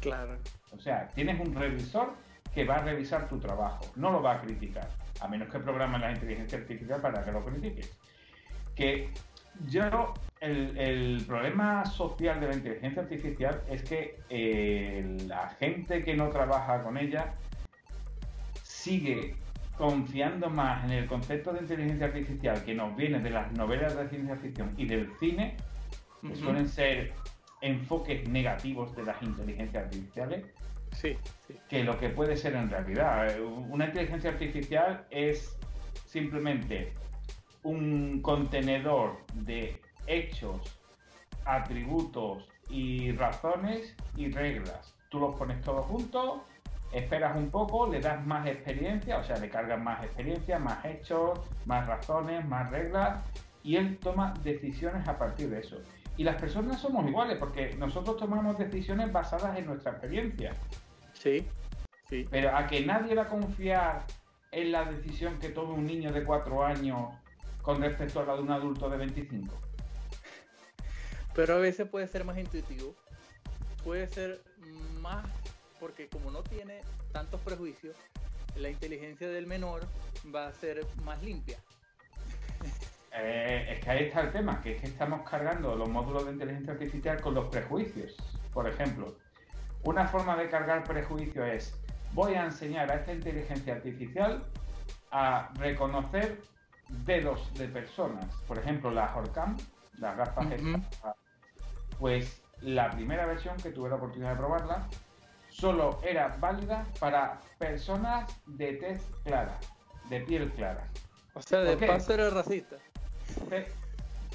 Claro. 0.00 0.36
O 0.72 0.78
sea, 0.78 1.08
tienes 1.08 1.40
un 1.40 1.54
revisor 1.54 2.14
que 2.54 2.64
va 2.64 2.76
a 2.76 2.82
revisar 2.82 3.28
tu 3.28 3.38
trabajo, 3.38 3.84
no 3.96 4.10
lo 4.10 4.22
va 4.22 4.32
a 4.32 4.40
criticar, 4.40 4.88
a 5.20 5.28
menos 5.28 5.48
que 5.48 5.58
programes 5.58 6.00
la 6.00 6.12
inteligencia 6.12 6.58
artificial 6.58 7.00
para 7.00 7.24
que 7.24 7.32
lo 7.32 7.44
critiques. 7.44 7.98
Que 8.74 9.10
yo, 9.66 10.14
el, 10.40 11.24
problema 11.26 11.84
social 11.84 12.40
de 12.40 12.48
la 12.48 12.54
inteligencia 12.54 13.02
artificial 13.02 13.62
es 13.68 13.82
que 13.82 14.20
eh, 14.28 15.16
la 15.26 15.48
gente 15.50 16.04
que 16.04 16.14
no 16.14 16.28
trabaja 16.28 16.82
con 16.82 16.98
ella 16.98 17.34
sigue 18.82 19.36
confiando 19.78 20.50
más 20.50 20.84
en 20.84 20.90
el 20.90 21.06
concepto 21.06 21.52
de 21.52 21.60
inteligencia 21.60 22.06
artificial 22.06 22.64
que 22.64 22.74
nos 22.74 22.96
viene 22.96 23.20
de 23.20 23.30
las 23.30 23.52
novelas 23.52 23.96
de 23.96 24.08
ciencia 24.08 24.36
ficción 24.36 24.74
y 24.76 24.86
del 24.86 25.10
cine, 25.18 25.56
que 26.20 26.36
suelen 26.36 26.68
ser 26.68 27.12
enfoques 27.60 28.28
negativos 28.28 28.94
de 28.96 29.04
las 29.04 29.22
inteligencias 29.22 29.84
artificiales, 29.84 30.44
sí, 30.92 31.16
que 31.68 31.84
lo 31.84 31.98
que 31.98 32.10
puede 32.10 32.36
ser 32.36 32.54
en 32.54 32.70
realidad. 32.70 33.40
Una 33.70 33.86
inteligencia 33.86 34.30
artificial 34.30 35.06
es 35.10 35.56
simplemente 36.06 36.92
un 37.62 38.20
contenedor 38.20 39.24
de 39.34 39.80
hechos, 40.06 40.60
atributos 41.44 42.48
y 42.68 43.12
razones 43.12 43.96
y 44.16 44.30
reglas. 44.30 44.94
Tú 45.08 45.20
los 45.20 45.34
pones 45.36 45.60
todos 45.62 45.86
juntos 45.86 46.42
esperas 46.92 47.36
un 47.36 47.50
poco, 47.50 47.88
le 47.88 48.00
das 48.00 48.24
más 48.26 48.46
experiencia, 48.46 49.18
o 49.18 49.24
sea, 49.24 49.36
le 49.38 49.48
cargas 49.48 49.80
más 49.80 50.04
experiencia, 50.04 50.58
más 50.58 50.84
hechos, 50.84 51.40
más 51.64 51.86
razones, 51.86 52.46
más 52.46 52.70
reglas, 52.70 53.24
y 53.62 53.76
él 53.76 53.98
toma 53.98 54.34
decisiones 54.42 55.06
a 55.08 55.18
partir 55.18 55.48
de 55.50 55.60
eso. 55.60 55.78
Y 56.16 56.24
las 56.24 56.36
personas 56.36 56.80
somos 56.80 57.06
iguales, 57.08 57.38
porque 57.38 57.74
nosotros 57.78 58.18
tomamos 58.18 58.58
decisiones 58.58 59.10
basadas 59.10 59.56
en 59.58 59.66
nuestra 59.66 59.92
experiencia. 59.92 60.52
Sí, 61.14 61.46
sí. 62.08 62.28
Pero 62.30 62.54
a 62.54 62.66
que 62.66 62.84
nadie 62.84 63.14
va 63.14 63.22
a 63.22 63.28
confiar 63.28 64.04
en 64.50 64.72
la 64.72 64.84
decisión 64.84 65.38
que 65.38 65.48
tome 65.48 65.72
un 65.72 65.86
niño 65.86 66.12
de 66.12 66.22
cuatro 66.24 66.62
años 66.62 67.08
con 67.62 67.80
respecto 67.80 68.20
a 68.20 68.24
la 68.26 68.34
de 68.34 68.42
un 68.42 68.50
adulto 68.50 68.90
de 68.90 68.98
25. 68.98 69.54
Pero 71.34 71.54
a 71.54 71.58
veces 71.58 71.88
puede 71.88 72.06
ser 72.08 72.24
más 72.24 72.36
intuitivo, 72.36 72.94
puede 73.82 74.06
ser 74.06 74.42
más 75.00 75.24
porque 75.82 76.08
como 76.08 76.30
no 76.30 76.44
tiene 76.44 76.80
tantos 77.10 77.40
prejuicios, 77.40 77.96
la 78.54 78.70
inteligencia 78.70 79.28
del 79.28 79.48
menor 79.48 79.80
va 80.32 80.46
a 80.46 80.52
ser 80.52 80.86
más 81.04 81.20
limpia. 81.22 81.58
Eh, 83.14 83.74
es 83.74 83.84
que 83.84 83.90
ahí 83.90 84.04
está 84.04 84.22
el 84.22 84.32
tema, 84.32 84.62
que 84.62 84.74
es 84.74 84.80
que 84.80 84.86
estamos 84.86 85.28
cargando 85.28 85.76
los 85.76 85.86
módulos 85.86 86.24
de 86.24 86.32
inteligencia 86.32 86.72
artificial 86.72 87.20
con 87.20 87.34
los 87.34 87.46
prejuicios. 87.48 88.16
Por 88.54 88.66
ejemplo, 88.66 89.18
una 89.84 90.08
forma 90.08 90.34
de 90.34 90.48
cargar 90.48 90.82
prejuicios 90.84 91.46
es, 91.46 91.78
voy 92.14 92.36
a 92.36 92.46
enseñar 92.46 92.90
a 92.90 92.94
esta 92.94 93.12
inteligencia 93.12 93.74
artificial 93.74 94.46
a 95.10 95.52
reconocer 95.56 96.40
dedos 97.04 97.52
de 97.52 97.68
personas. 97.68 98.24
Por 98.48 98.58
ejemplo, 98.58 98.90
la 98.90 99.14
Horcam, 99.14 99.58
las 99.98 100.16
gafas 100.16 100.46
pues 102.00 102.42
la 102.62 102.88
primera 102.92 103.26
versión 103.26 103.58
que 103.58 103.72
tuve 103.72 103.90
la 103.90 103.96
oportunidad 103.96 104.30
de 104.30 104.36
probarla, 104.36 104.88
solo 105.52 106.00
era 106.02 106.36
válida 106.40 106.84
para 106.98 107.40
personas 107.58 108.40
de 108.46 108.72
tez 108.74 109.00
clara, 109.24 109.58
de 110.08 110.20
piel 110.20 110.50
clara. 110.52 110.86
O 111.34 111.42
sea, 111.42 111.60
de 111.60 111.76
paso 111.76 112.14
era 112.14 112.30
racista. 112.30 112.76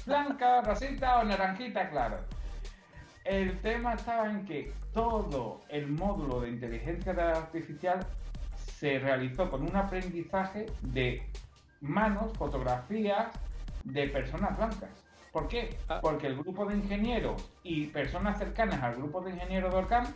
Blanca, 0.06 0.62
racista 0.62 1.18
o 1.18 1.24
naranjita, 1.24 1.90
claro. 1.90 2.18
El 3.24 3.58
tema 3.60 3.94
estaba 3.94 4.30
en 4.30 4.46
que 4.46 4.72
todo 4.94 5.60
el 5.68 5.88
módulo 5.88 6.40
de 6.40 6.50
inteligencia 6.50 7.12
artificial 7.12 8.06
se 8.56 8.98
realizó 8.98 9.50
con 9.50 9.62
un 9.62 9.76
aprendizaje 9.76 10.66
de 10.80 11.22
manos, 11.80 12.32
fotografías 12.38 13.28
de 13.84 14.08
personas 14.08 14.56
blancas. 14.56 14.90
¿Por 15.32 15.48
qué? 15.48 15.76
Ah. 15.88 15.98
Porque 16.00 16.28
el 16.28 16.38
grupo 16.38 16.64
de 16.64 16.76
ingenieros 16.76 17.50
y 17.62 17.88
personas 17.88 18.38
cercanas 18.38 18.82
al 18.82 18.96
grupo 18.96 19.20
de 19.20 19.32
ingenieros 19.32 19.72
de 19.72 19.78
Orcam 19.78 20.06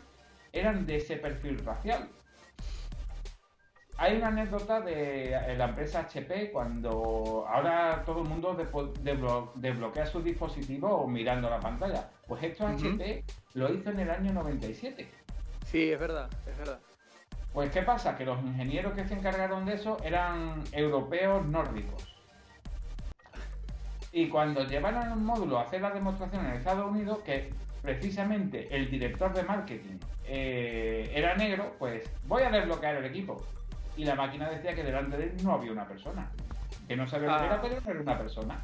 eran 0.53 0.87
de 0.87 0.97
ese 0.97 1.17
perfil 1.17 1.59
racial. 1.65 2.09
Hay 3.99 4.17
una 4.17 4.29
anécdota 4.29 4.81
de 4.81 5.55
la 5.57 5.67
empresa 5.67 6.01
HP 6.01 6.51
cuando 6.51 7.47
ahora 7.49 8.03
todo 8.05 8.23
el 8.23 8.29
mundo 8.29 8.57
desbloquea 9.55 10.07
su 10.07 10.23
dispositivo 10.23 11.07
mirando 11.07 11.49
la 11.49 11.61
pantalla. 11.61 12.11
Pues 12.27 12.43
esto 12.43 12.67
HP 12.67 13.25
lo 13.55 13.73
hizo 13.73 13.91
en 13.91 14.01
el 14.01 14.11
año 14.11 14.33
97. 14.33 15.09
Sí, 15.67 15.93
es 15.93 16.01
verdad, 16.01 16.29
es 16.47 16.59
verdad. 16.59 16.81
Pues 17.53 17.71
¿qué 17.71 17.83
pasa? 17.83 18.17
Que 18.17 18.25
los 18.25 18.43
ingenieros 18.43 18.95
que 18.95 19.07
se 19.07 19.15
encargaron 19.15 19.67
de 19.67 19.75
eso 19.75 19.99
eran 20.03 20.65
europeos 20.73 21.47
nórdicos. 21.47 22.09
Y 24.11 24.29
cuando 24.29 24.65
llevaron 24.67 25.13
un 25.13 25.25
módulo 25.25 25.59
a 25.59 25.63
hacer 25.63 25.81
la 25.81 25.91
demostración 25.91 26.45
en 26.47 26.53
Estados 26.55 26.91
Unidos, 26.91 27.21
que 27.25 27.53
precisamente 27.83 28.75
el 28.75 28.91
director 28.91 29.33
de 29.33 29.43
marketing 29.43 29.99
eh, 30.27 31.11
era 31.15 31.35
negro, 31.37 31.75
pues 31.79 32.09
voy 32.27 32.43
a 32.43 32.51
desbloquear 32.51 32.97
el 32.97 33.05
equipo. 33.07 33.43
Y 33.97 34.05
la 34.05 34.15
máquina 34.15 34.49
decía 34.49 34.75
que 34.75 34.83
delante 34.83 35.17
de 35.17 35.25
él 35.25 35.37
no 35.43 35.53
había 35.53 35.73
una 35.73 35.87
persona. 35.87 36.31
Que 36.89 36.97
no 36.97 37.07
sabía 37.07 37.33
lo 37.33 37.39
que 37.39 37.45
era, 37.45 37.55
ah. 37.57 37.61
pero 37.63 37.81
no 37.81 37.91
era 37.91 38.01
una 38.01 38.19
persona. 38.19 38.63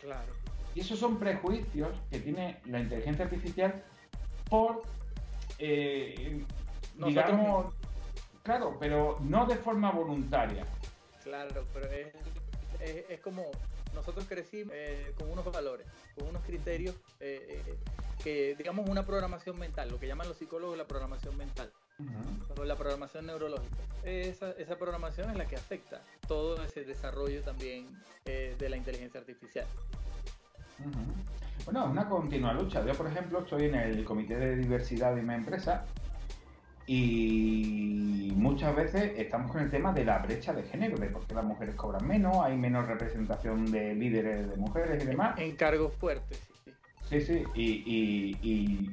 Claro. 0.00 0.32
Y 0.74 0.80
esos 0.80 0.98
son 0.98 1.18
prejuicios 1.18 1.96
que 2.10 2.20
tiene 2.20 2.58
la 2.66 2.80
inteligencia 2.80 3.24
artificial 3.24 3.82
por, 4.48 4.82
eh, 5.58 6.44
digamos, 6.96 7.74
claro, 8.42 8.76
pero 8.78 9.18
no 9.20 9.46
de 9.46 9.56
forma 9.56 9.90
voluntaria. 9.90 10.64
Claro, 11.22 11.66
pero 11.72 11.86
es, 11.90 12.14
es 13.08 13.20
como 13.20 13.50
nosotros 13.94 14.24
crecimos 14.28 14.72
eh, 14.74 15.12
con 15.18 15.30
unos 15.30 15.44
valores, 15.52 15.86
con 16.16 16.28
unos 16.28 16.42
criterios 16.44 16.94
eh, 17.20 17.62
eh, 17.66 17.74
que, 18.22 18.54
digamos, 18.56 18.88
una 18.88 19.04
programación 19.04 19.58
mental, 19.58 19.90
lo 19.90 19.98
que 19.98 20.06
llaman 20.06 20.28
los 20.28 20.36
psicólogos 20.36 20.76
la 20.76 20.86
programación 20.86 21.36
mental, 21.36 21.72
o 22.56 22.64
la 22.64 22.76
programación 22.76 23.26
neurológica. 23.26 23.76
Esa, 24.04 24.52
esa, 24.52 24.78
programación 24.78 25.30
es 25.30 25.36
la 25.36 25.46
que 25.46 25.56
afecta 25.56 26.02
todo 26.26 26.62
ese 26.64 26.84
desarrollo 26.84 27.42
también 27.42 27.88
de 28.24 28.68
la 28.68 28.76
inteligencia 28.76 29.20
artificial. 29.20 29.66
Bueno, 31.64 31.84
es 31.84 31.90
una 31.90 32.08
continua 32.08 32.52
lucha. 32.54 32.84
Yo, 32.84 32.94
por 32.94 33.06
ejemplo, 33.06 33.40
estoy 33.40 33.66
en 33.66 33.74
el 33.74 34.04
comité 34.04 34.36
de 34.36 34.56
diversidad 34.56 35.14
de 35.14 35.22
mi 35.22 35.34
empresa 35.34 35.84
y 36.86 38.32
muchas 38.34 38.74
veces 38.74 39.12
estamos 39.16 39.52
con 39.52 39.62
el 39.62 39.70
tema 39.70 39.92
de 39.92 40.04
la 40.04 40.18
brecha 40.18 40.52
de 40.52 40.64
género, 40.64 40.96
de 40.96 41.08
por 41.08 41.26
qué 41.26 41.34
las 41.34 41.44
mujeres 41.44 41.74
cobran 41.76 42.06
menos, 42.06 42.38
hay 42.38 42.56
menos 42.56 42.86
representación 42.86 43.70
de 43.70 43.94
líderes 43.94 44.50
de 44.50 44.56
mujeres 44.56 45.04
y 45.04 45.06
demás. 45.06 45.38
En 45.38 45.54
cargos 45.54 45.94
fuertes, 45.94 46.49
sí. 47.10 47.20
Sí, 47.20 47.20
sí, 47.20 47.44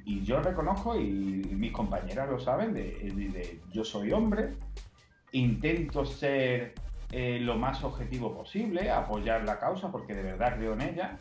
y, 0.06 0.24
yo 0.24 0.42
reconozco, 0.42 1.00
y, 1.00 1.06
mis 1.06 1.72
compañeras 1.72 2.30
lo 2.30 2.40
saben, 2.40 2.74
de, 2.74 3.60
yo 3.72 3.84
soy 3.84 4.12
hombre, 4.12 4.56
intento 5.32 6.06
ser 6.06 6.74
eh, 7.12 7.40
lo 7.40 7.56
más 7.56 7.84
objetivo 7.84 8.36
posible, 8.36 8.90
apoyar 8.92 9.44
la 9.46 9.60
causa 9.60 9.92
porque 9.92 10.14
de 10.14 10.24
verdad 10.24 10.58
creo 10.58 10.74
en 10.74 10.82
ella, 10.82 11.18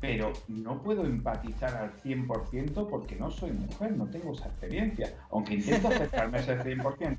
pero 0.00 0.32
no 0.46 0.80
puedo 0.82 1.04
empatizar 1.04 1.74
al 1.76 1.92
100% 2.02 2.88
porque 2.88 3.16
no 3.16 3.30
soy 3.30 3.50
mujer, 3.52 3.92
no 3.92 4.06
tengo 4.06 4.32
esa 4.32 4.46
experiencia, 4.46 5.12
aunque 5.30 5.54
intento 5.54 5.88
acercarme 5.88 6.38
a 6.38 6.40
ese 6.40 6.58
100%. 6.58 7.16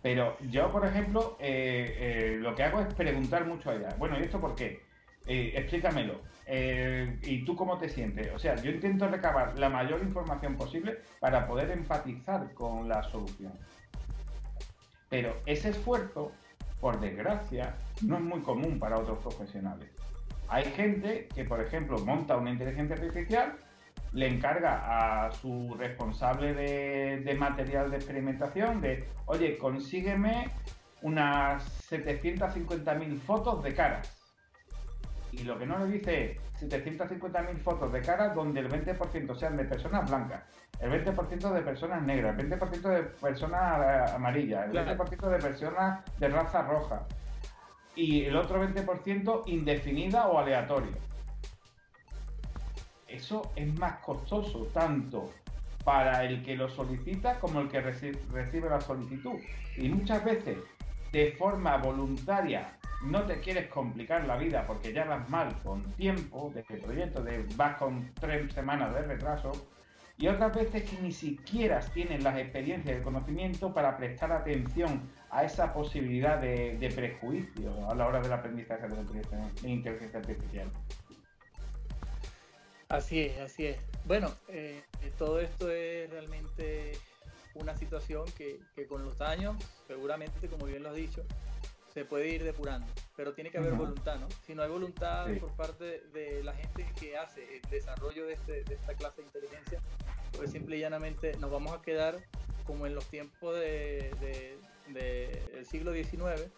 Pero 0.00 0.36
yo, 0.50 0.70
por 0.70 0.86
ejemplo, 0.86 1.36
eh, 1.40 1.96
eh, 1.98 2.36
lo 2.38 2.54
que 2.54 2.62
hago 2.62 2.80
es 2.80 2.94
preguntar 2.94 3.46
mucho 3.46 3.70
a 3.70 3.74
ella. 3.74 3.88
Bueno, 3.98 4.18
¿y 4.18 4.22
esto 4.22 4.40
por 4.40 4.54
qué? 4.54 4.80
Eh. 6.46 7.18
¿Y 7.22 7.44
tú 7.44 7.56
cómo 7.56 7.78
te 7.78 7.88
sientes? 7.88 8.30
O 8.34 8.38
sea, 8.38 8.56
yo 8.56 8.70
intento 8.70 9.08
recabar 9.08 9.58
la 9.58 9.68
mayor 9.68 10.00
información 10.02 10.56
posible 10.56 10.98
para 11.20 11.46
poder 11.46 11.70
empatizar 11.70 12.52
con 12.54 12.88
la 12.88 13.02
solución. 13.02 13.52
Pero 15.08 15.36
ese 15.46 15.70
esfuerzo, 15.70 16.32
por 16.80 17.00
desgracia, 17.00 17.76
no 18.02 18.16
es 18.16 18.22
muy 18.22 18.40
común 18.42 18.78
para 18.78 18.98
otros 18.98 19.18
profesionales. 19.18 19.88
Hay 20.48 20.64
gente 20.64 21.28
que, 21.34 21.44
por 21.44 21.60
ejemplo, 21.60 21.98
monta 21.98 22.36
una 22.36 22.50
inteligencia 22.50 22.96
artificial, 22.96 23.56
le 24.12 24.28
encarga 24.28 25.26
a 25.26 25.32
su 25.32 25.74
responsable 25.76 26.54
de, 26.54 27.34
material 27.34 27.90
de 27.90 27.96
experimentación 27.96 28.80
de, 28.80 29.04
oye, 29.26 29.58
consígueme 29.58 30.50
unas 31.02 31.90
750.000 31.90 33.18
fotos 33.18 33.62
de 33.62 33.74
caras. 33.74 34.23
Y 35.36 35.42
lo 35.42 35.58
que 35.58 35.66
no 35.66 35.78
le 35.78 35.86
dice 35.86 36.38
es 36.60 36.70
750.000 36.70 37.58
fotos 37.58 37.92
de 37.92 38.00
caras 38.00 38.34
donde 38.34 38.60
el 38.60 38.68
20% 38.68 39.34
sean 39.36 39.56
de 39.56 39.64
personas 39.64 40.08
blancas, 40.08 40.42
el 40.78 40.90
20% 40.90 41.52
de 41.52 41.62
personas 41.62 42.02
negras, 42.02 42.38
el 42.38 42.48
20% 42.48 42.88
de 42.88 43.02
personas 43.02 43.80
eh, 43.80 44.14
amarillas, 44.14 44.66
el 44.70 44.76
20% 44.76 45.28
de 45.28 45.38
personas 45.38 46.04
de 46.18 46.28
raza 46.28 46.62
roja, 46.62 47.06
y 47.96 48.24
el 48.24 48.36
otro 48.36 48.62
20% 48.62 49.42
indefinida 49.46 50.28
o 50.28 50.38
aleatoria. 50.38 50.96
Eso 53.08 53.52
es 53.56 53.72
más 53.78 53.98
costoso 53.98 54.66
tanto 54.72 55.32
para 55.84 56.24
el 56.24 56.42
que 56.42 56.56
lo 56.56 56.68
solicita 56.68 57.38
como 57.40 57.60
el 57.60 57.68
que 57.68 57.80
recibe 57.80 58.68
la 58.68 58.80
solicitud. 58.80 59.38
Y 59.76 59.88
muchas 59.88 60.24
veces, 60.24 60.58
de 61.12 61.32
forma 61.32 61.76
voluntaria, 61.76 62.78
no 63.04 63.24
te 63.26 63.40
quieres 63.40 63.68
complicar 63.68 64.26
la 64.26 64.36
vida 64.36 64.66
porque 64.66 64.92
ya 64.92 65.04
vas 65.04 65.28
mal 65.28 65.56
con 65.62 65.82
tiempo 65.92 66.50
de 66.54 66.60
este 66.60 66.78
proyecto, 66.78 67.22
de, 67.22 67.44
vas 67.56 67.76
con 67.76 68.12
tres 68.14 68.52
semanas 68.52 68.94
de 68.94 69.02
retraso, 69.02 69.52
y 70.16 70.28
otras 70.28 70.54
veces 70.54 70.88
que 70.88 71.00
ni 71.02 71.12
siquiera 71.12 71.80
tienes 71.80 72.22
las 72.22 72.38
experiencias 72.38 72.94
y 72.94 72.98
el 72.98 73.02
conocimiento 73.02 73.74
para 73.74 73.96
prestar 73.96 74.30
atención 74.32 75.02
a 75.30 75.44
esa 75.44 75.72
posibilidad 75.72 76.40
de, 76.40 76.92
prejuicio 76.94 77.90
a 77.90 77.94
la 77.94 78.06
hora 78.06 78.20
del 78.20 78.32
aprendizaje 78.32 78.86
de 78.88 79.68
inteligencia 79.68 80.20
artificial. 80.20 80.70
Así 82.88 83.22
es, 83.22 83.38
así 83.40 83.66
es. 83.66 83.78
Bueno, 84.04 84.30
eh, 84.48 84.84
todo 85.18 85.40
esto 85.40 85.68
es 85.70 86.08
realmente 86.10 86.92
una 87.54 87.76
situación 87.76 88.24
que, 88.36 88.86
con 88.86 89.04
los 89.04 89.20
años, 89.20 89.56
seguramente, 89.86 90.48
como 90.48 90.66
bien 90.66 90.82
lo 90.82 90.90
has 90.90 90.96
dicho, 90.96 91.24
se 91.94 92.04
puede 92.04 92.28
ir 92.28 92.42
depurando, 92.42 92.92
pero 93.16 93.34
tiene 93.34 93.50
que 93.50 93.58
haber 93.58 93.74
voluntad, 93.74 94.18
¿no? 94.18 94.26
Si 94.44 94.54
no 94.54 94.64
hay 94.64 94.68
voluntad 94.68 95.28
por 95.38 95.52
parte 95.52 96.02
de 96.12 96.42
la 96.42 96.52
gente 96.52 96.84
que 96.98 97.16
hace 97.16 97.56
el 97.56 97.70
desarrollo 97.70 98.26
de, 98.26 98.32
este, 98.32 98.64
de 98.64 98.74
esta 98.74 98.94
clase 98.94 99.22
de 99.22 99.28
inteligencia, 99.28 99.80
pues 100.36 100.50
simple 100.50 100.76
y 100.76 100.80
llanamente 100.80 101.36
nos 101.36 101.52
vamos 101.52 101.72
a 101.72 101.80
quedar 101.82 102.18
como 102.66 102.86
en 102.86 102.96
los 102.96 103.06
tiempos 103.06 103.54
de, 103.54 104.58
del 104.88 105.66
siglo 105.66 105.92
XIX, 105.92 106.50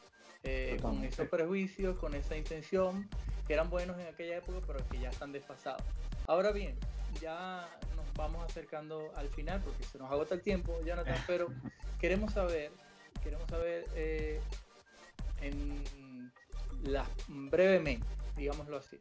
eh, 0.44 0.78
con 0.80 1.04
esos 1.04 1.28
prejuicios, 1.28 1.98
con 1.98 2.14
esa 2.14 2.36
intención, 2.36 3.06
que 3.46 3.52
eran 3.52 3.68
buenos 3.68 3.98
en 3.98 4.06
aquella 4.06 4.38
época, 4.38 4.60
pero 4.66 4.88
que 4.88 4.98
ya 4.98 5.10
están 5.10 5.32
desfasados. 5.32 5.82
Ahora 6.26 6.50
bien, 6.52 6.78
ya 7.20 7.68
nos 7.94 8.10
vamos 8.14 8.42
acercando 8.44 9.12
al 9.16 9.28
final, 9.28 9.60
porque 9.62 9.82
se 9.82 9.98
nos 9.98 10.10
agota 10.10 10.34
el 10.34 10.40
tiempo, 10.40 10.80
Jonathan, 10.84 11.18
pero 11.26 11.48
queremos 12.00 12.32
saber, 12.32 12.70
queremos 13.22 13.48
saber 13.50 13.84
eh, 13.94 14.40
en 15.40 16.32
la, 16.84 17.06
brevemente, 17.28 18.06
digámoslo 18.36 18.78
así, 18.78 18.98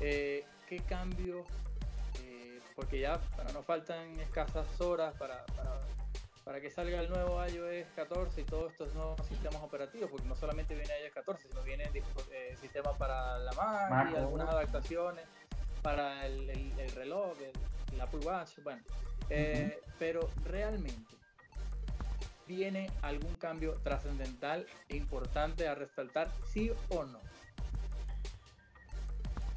eh, 0.00 0.44
qué 0.68 0.78
cambios, 0.80 1.46
porque 2.74 3.00
ya 3.00 3.20
para 3.36 3.52
no 3.52 3.62
faltan 3.62 4.18
escasas 4.18 4.80
horas 4.80 5.14
para, 5.18 5.44
para 5.46 5.78
para 6.44 6.60
que 6.60 6.70
salga 6.70 7.00
el 7.00 7.08
nuevo 7.08 7.44
iOS 7.46 7.86
14 7.94 8.40
y 8.40 8.44
todos 8.44 8.72
estos 8.72 8.92
nuevos 8.94 9.20
sistemas 9.26 9.62
operativos, 9.62 10.10
porque 10.10 10.26
no 10.26 10.34
solamente 10.34 10.74
viene 10.74 10.92
iOS 11.04 11.14
14, 11.14 11.48
sino 11.48 11.62
viene 11.62 11.84
el 11.84 11.96
eh, 11.96 12.56
sistema 12.60 12.92
para 12.94 13.38
la 13.38 13.52
Mac, 13.52 14.10
y 14.12 14.16
algunas 14.16 14.48
adaptaciones 14.48 15.24
para 15.82 16.26
el, 16.26 16.70
reloj, 16.94 17.36
el, 17.92 18.00
Apple 18.00 18.20
Watch, 18.24 18.58
bueno. 18.64 18.82
Eh, 19.30 19.80
pero 19.98 20.28
realmente, 20.44 21.14
¿viene 22.54 22.90
algún 23.00 23.34
cambio 23.36 23.74
trascendental 23.82 24.66
e 24.88 24.96
importante 24.96 25.66
a 25.68 25.74
resaltar, 25.74 26.28
sí 26.46 26.70
o 26.90 27.04
no? 27.04 27.18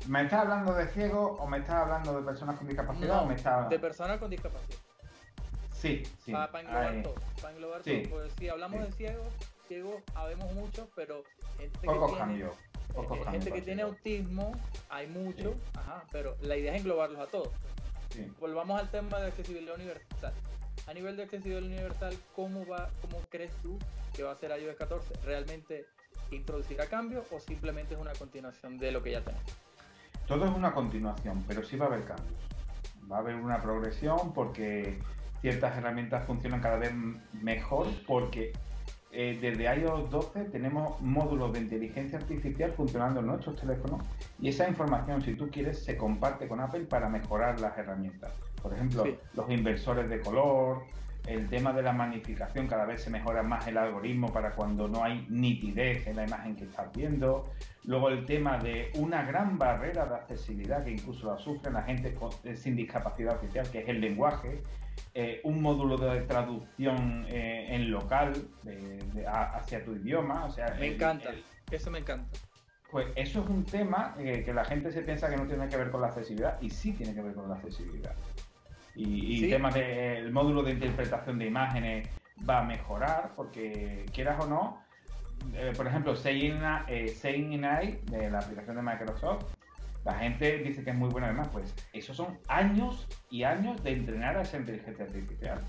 ¿Me 0.07 0.23
estás 0.23 0.41
hablando 0.41 0.73
de 0.73 0.87
ciegos 0.87 1.37
o 1.39 1.47
me 1.47 1.57
estás 1.57 1.75
hablando 1.75 2.15
de 2.15 2.23
personas 2.23 2.57
con 2.57 2.67
discapacidad 2.67 3.23
o 3.23 3.25
me 3.25 3.35
estás... 3.35 3.69
De 3.69 3.79
personas 3.79 4.19
con 4.19 4.29
discapacidad. 4.29 4.79
Sí, 5.73 6.03
sí. 6.23 6.31
Para, 6.31 6.59
englobar 6.61 7.03
todo. 7.03 7.15
Para 7.41 7.53
englobar 7.53 7.81
todo. 7.81 8.09
Pues 8.09 8.33
si 8.37 8.49
hablamos 8.49 8.81
de 8.81 8.91
ciegos, 8.93 9.33
ciegos 9.67 10.01
habemos 10.13 10.53
muchos, 10.53 10.87
pero 10.95 11.23
gente 11.57 11.79
que 11.81 11.87
tiene, 11.87 12.39
eh, 12.39 13.31
gente 13.31 13.51
que 13.51 13.61
tiene 13.61 13.81
autismo, 13.81 14.51
hay 14.89 15.07
muchos, 15.07 15.55
ajá, 15.75 16.03
pero 16.11 16.37
la 16.41 16.55
idea 16.55 16.73
es 16.73 16.81
englobarlos 16.81 17.19
a 17.19 17.25
todos. 17.25 17.49
Volvamos 18.39 18.79
al 18.79 18.89
tema 18.89 19.19
de 19.19 19.27
accesibilidad 19.27 19.75
universal. 19.75 20.33
A 20.87 20.93
nivel 20.93 21.17
de 21.17 21.23
accesibilidad 21.23 21.63
universal, 21.63 22.15
¿cómo 22.35 22.65
va, 22.65 22.89
cómo 23.01 23.19
crees 23.29 23.51
tú 23.63 23.77
que 24.15 24.23
va 24.23 24.31
a 24.31 24.35
ser 24.35 24.51
iOS 24.51 24.75
14? 24.75 25.13
¿Realmente 25.23 25.85
introducirá 26.31 26.87
cambios 26.87 27.25
o 27.31 27.39
simplemente 27.39 27.95
es 27.95 27.99
una 27.99 28.13
continuación 28.13 28.77
de 28.77 28.91
lo 28.91 29.01
que 29.01 29.11
ya 29.11 29.21
tenemos? 29.21 29.45
Todo 30.27 30.45
es 30.45 30.51
una 30.51 30.73
continuación, 30.73 31.43
pero 31.47 31.63
sí 31.63 31.77
va 31.77 31.85
a 31.85 31.87
haber 31.89 32.05
cambios. 32.05 32.39
Va 33.11 33.17
a 33.17 33.19
haber 33.19 33.35
una 33.35 33.61
progresión 33.61 34.33
porque 34.33 34.99
ciertas 35.41 35.77
herramientas 35.77 36.25
funcionan 36.25 36.61
cada 36.61 36.77
vez 36.77 36.91
mejor 37.33 37.87
porque 38.07 38.53
eh, 39.11 39.37
desde 39.39 39.63
iOS 39.79 40.09
12 40.09 40.45
tenemos 40.45 40.99
módulos 41.01 41.53
de 41.53 41.59
inteligencia 41.59 42.17
artificial 42.17 42.73
funcionando 42.73 43.19
en 43.19 43.27
nuestros 43.27 43.55
teléfonos 43.55 44.05
y 44.41 44.49
esa 44.49 44.67
información, 44.67 45.21
si 45.21 45.35
tú 45.35 45.49
quieres, 45.49 45.85
se 45.85 45.95
comparte 45.95 46.47
con 46.47 46.59
Apple 46.59 46.85
para 46.85 47.07
mejorar 47.07 47.59
las 47.61 47.77
herramientas. 47.77 48.33
Por 48.65 48.73
ejemplo, 48.73 49.05
los 49.35 49.51
inversores 49.51 50.09
de 50.09 50.21
color, 50.21 50.85
el 51.27 51.47
tema 51.49 51.71
de 51.71 51.83
la 51.83 51.93
magnificación, 51.93 52.65
cada 52.65 52.85
vez 52.85 53.03
se 53.03 53.11
mejora 53.11 53.43
más 53.43 53.67
el 53.67 53.77
algoritmo 53.77 54.33
para 54.33 54.53
cuando 54.53 54.87
no 54.87 55.03
hay 55.03 55.23
nitidez 55.29 56.07
en 56.07 56.15
la 56.15 56.25
imagen 56.25 56.55
que 56.55 56.63
estás 56.63 56.91
viendo. 56.91 57.51
Luego 57.83 58.09
el 58.09 58.25
tema 58.25 58.57
de 58.57 58.89
una 58.95 59.21
gran 59.21 59.59
barrera 59.59 60.07
de 60.07 60.15
accesibilidad 60.15 60.83
que 60.83 60.93
incluso 60.93 61.31
la 61.31 61.37
sufren 61.37 61.75
la 61.75 61.83
gente 61.83 62.17
eh, 62.43 62.55
sin 62.55 62.75
discapacidad 62.75 63.35
oficial, 63.35 63.69
que 63.69 63.81
es 63.81 63.87
el 63.87 64.01
lenguaje. 64.01 64.63
Eh, 65.13 65.41
un 65.43 65.61
módulo 65.61 65.95
de 65.97 66.21
traducción 66.21 67.27
eh, 67.29 67.67
en 67.69 67.91
local 67.91 68.33
hacia 69.27 69.85
tu 69.85 69.93
idioma. 69.93 70.45
O 70.45 70.49
sea, 70.49 70.75
me 70.79 70.87
encanta, 70.87 71.29
eso 71.69 71.91
me 71.91 71.99
encanta. 71.99 72.35
Pues 72.89 73.09
eso 73.15 73.43
es 73.43 73.47
un 73.47 73.63
tema 73.63 74.15
que 74.17 74.51
la 74.51 74.65
gente 74.65 74.91
se 74.91 75.03
piensa 75.03 75.29
que 75.29 75.37
no 75.37 75.45
tiene 75.45 75.67
que 75.67 75.77
ver 75.77 75.91
con 75.91 76.01
la 76.01 76.07
accesibilidad 76.07 76.59
y 76.61 76.71
sí 76.71 76.93
tiene 76.93 77.13
que 77.13 77.21
ver 77.21 77.35
con 77.35 77.47
la 77.47 77.53
accesibilidad. 77.53 78.15
Y, 78.95 79.43
el 79.43 79.49
tema 79.49 79.71
del 79.71 80.31
módulo 80.31 80.63
de 80.63 80.71
interpretación 80.71 81.37
de 81.37 81.47
imágenes 81.47 82.09
va 82.47 82.59
a 82.59 82.63
mejorar 82.63 83.33
porque 83.35 84.05
quieras 84.13 84.43
o 84.43 84.47
no, 84.47 84.85
eh, 85.53 85.73
por 85.75 85.87
ejemplo, 85.87 86.15
Saying, 86.15 86.61
eh, 86.87 87.99
de 88.05 88.29
la 88.29 88.39
aplicación 88.39 88.77
de 88.77 88.81
Microsoft, 88.81 89.45
la 90.03 90.13
gente 90.13 90.59
dice 90.59 90.83
que 90.83 90.91
es 90.91 90.95
muy 90.95 91.09
buena 91.09 91.27
además, 91.27 91.49
pues 91.51 91.73
esos 91.91 92.15
son 92.15 92.37
años 92.47 93.07
y 93.29 93.43
años 93.43 93.83
de 93.83 93.91
entrenar 93.91 94.37
a 94.37 94.41
esa 94.43 94.57
inteligencia 94.57 95.05
artificial. 95.05 95.61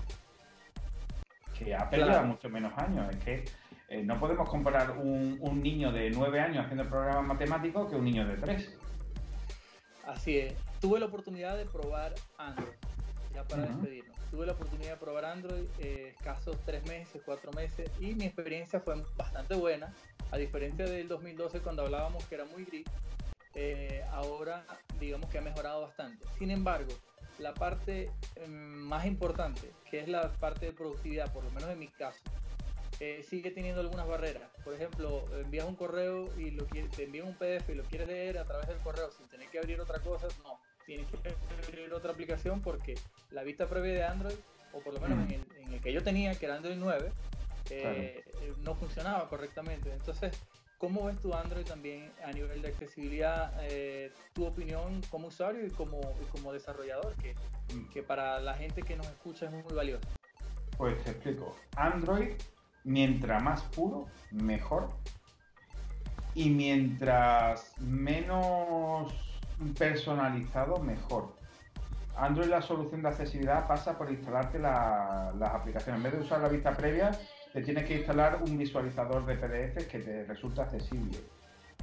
Que 1.57 1.75
ha 1.75 1.89
perdido 1.89 2.23
mucho 2.23 2.47
menos 2.49 2.71
años. 2.77 3.09
Es 3.09 3.23
que 3.23 3.45
eh, 3.89 4.03
no 4.03 4.19
podemos 4.19 4.47
comparar 4.47 4.91
un, 4.91 5.37
un, 5.41 5.63
niño 5.63 5.91
de 5.91 6.11
9 6.11 6.39
años 6.39 6.65
haciendo 6.65 6.87
programas 6.87 7.25
matemáticos 7.25 7.89
que 7.89 7.95
un 7.95 8.05
niño 8.05 8.27
de 8.27 8.37
3. 8.37 8.77
Así 10.05 10.37
es. 10.37 10.55
Tuve 10.79 10.99
la 10.99 11.07
oportunidad 11.07 11.57
de 11.57 11.65
probar 11.65 12.13
Android 12.37 12.86
para 13.45 13.65
despedirnos. 13.65 14.17
Tuve 14.31 14.45
la 14.45 14.53
oportunidad 14.53 14.91
de 14.91 14.97
probar 14.97 15.25
Android 15.25 15.65
eh, 15.79 16.13
escasos 16.15 16.57
tres 16.65 16.85
meses, 16.85 17.21
cuatro 17.25 17.51
meses, 17.53 17.89
y 17.99 18.13
mi 18.15 18.25
experiencia 18.25 18.79
fue 18.79 18.95
bastante 19.15 19.55
buena, 19.55 19.93
a 20.31 20.37
diferencia 20.37 20.85
del 20.85 21.07
2012 21.07 21.59
cuando 21.61 21.83
hablábamos 21.83 22.23
que 22.25 22.35
era 22.35 22.45
muy 22.45 22.65
gris. 22.65 22.85
eh, 23.55 24.03
ahora 24.11 24.63
digamos 24.99 25.29
que 25.29 25.37
ha 25.39 25.41
mejorado 25.41 25.81
bastante. 25.81 26.25
Sin 26.37 26.51
embargo, 26.51 26.93
la 27.39 27.53
parte 27.53 28.11
em, 28.35 28.51
más 28.51 29.05
importante, 29.05 29.71
que 29.89 29.99
es 29.99 30.07
la 30.07 30.31
parte 30.33 30.67
de 30.67 30.73
productividad, 30.73 31.31
por 31.31 31.43
lo 31.43 31.51
menos 31.51 31.69
en 31.69 31.79
mi 31.79 31.87
caso, 31.87 32.19
eh, 32.99 33.23
sigue 33.29 33.51
teniendo 33.51 33.81
algunas 33.81 34.07
barreras. 34.07 34.49
Por 34.63 34.73
ejemplo, 34.73 35.25
envías 35.39 35.65
un 35.65 35.75
correo 35.75 36.29
y 36.37 36.51
lo 36.51 36.65
te 36.65 37.03
envían 37.03 37.27
un 37.27 37.35
PDF 37.35 37.69
y 37.69 37.75
lo 37.75 37.83
quieres 37.83 38.07
leer 38.07 38.39
a 38.39 38.45
través 38.45 38.67
del 38.67 38.77
correo 38.79 39.11
sin 39.11 39.27
tener 39.27 39.47
que 39.49 39.59
abrir 39.59 39.79
otra 39.79 39.99
cosa, 39.99 40.27
no. 40.43 40.59
Tienes 40.87 41.05
que 41.07 41.17
abrir 41.67 41.93
otra 41.93 42.13
aplicación 42.13 42.61
porque 42.61 42.95
la 43.31 43.43
vista 43.43 43.67
previa 43.67 43.93
de 43.93 44.03
Android, 44.05 44.35
o 44.71 44.79
por 44.79 44.93
lo 44.93 45.01
menos 45.01 45.17
mm. 45.17 45.31
en, 45.33 45.73
el, 45.73 45.81
que 45.81 45.91
yo 45.91 46.01
tenía, 46.01 46.33
que 46.33 46.45
era 46.45 46.55
Android 46.55 46.77
9, 46.77 47.11
eh, 47.71 48.23
no 48.63 48.73
funcionaba 48.73 49.27
correctamente. 49.27 49.91
Entonces, 49.91 50.31
¿cómo 50.77 51.03
ves 51.03 51.19
tu 51.19 51.33
Android 51.33 51.65
también 51.65 52.09
a 52.23 52.31
nivel 52.31 52.61
de 52.61 52.69
accesibilidad? 52.69 53.53
Eh, 53.63 54.13
tu 54.31 54.45
opinión 54.45 55.01
como 55.09 55.27
usuario 55.27 55.65
y 55.65 55.71
como, 55.71 55.99
como 56.31 56.53
desarrollador, 56.53 57.13
que, 57.15 57.35
mm. 57.75 57.89
que 57.89 58.01
para 58.01 58.39
la 58.39 58.53
gente 58.53 58.81
que 58.81 58.95
nos 58.95 59.07
escucha 59.07 59.47
es 59.47 59.51
muy 59.51 59.63
valioso. 59.73 60.07
Pues 60.77 61.03
te 61.03 61.11
explico. 61.11 61.53
Android 61.75 62.31
mientras 62.85 63.43
más 63.43 63.61
puro, 63.63 64.07
mejor. 64.31 64.89
Y 66.33 66.49
mientras 66.49 67.73
menos 67.81 69.13
personalizado, 69.77 70.79
mejor. 70.79 71.35
Android 72.15 72.47
la 72.47 72.61
solución 72.61 73.01
de 73.01 73.09
accesibilidad 73.09 73.67
pasa 73.67 73.97
por 73.97 74.11
instalarte 74.11 74.59
las 74.59 75.53
aplicaciones. 75.53 75.97
En 75.99 76.03
vez 76.03 76.13
de 76.13 76.19
usar 76.19 76.41
la 76.41 76.49
vista 76.49 76.75
previa, 76.75 77.11
te 77.53 77.61
tienes 77.61 77.85
que 77.85 77.97
instalar 77.97 78.41
un 78.41 78.57
visualizador 78.57 79.25
de 79.25 79.35
PDF 79.35 79.87
que 79.87 79.99
te 79.99 80.25
resulta 80.25 80.63
accesible. 80.63 81.19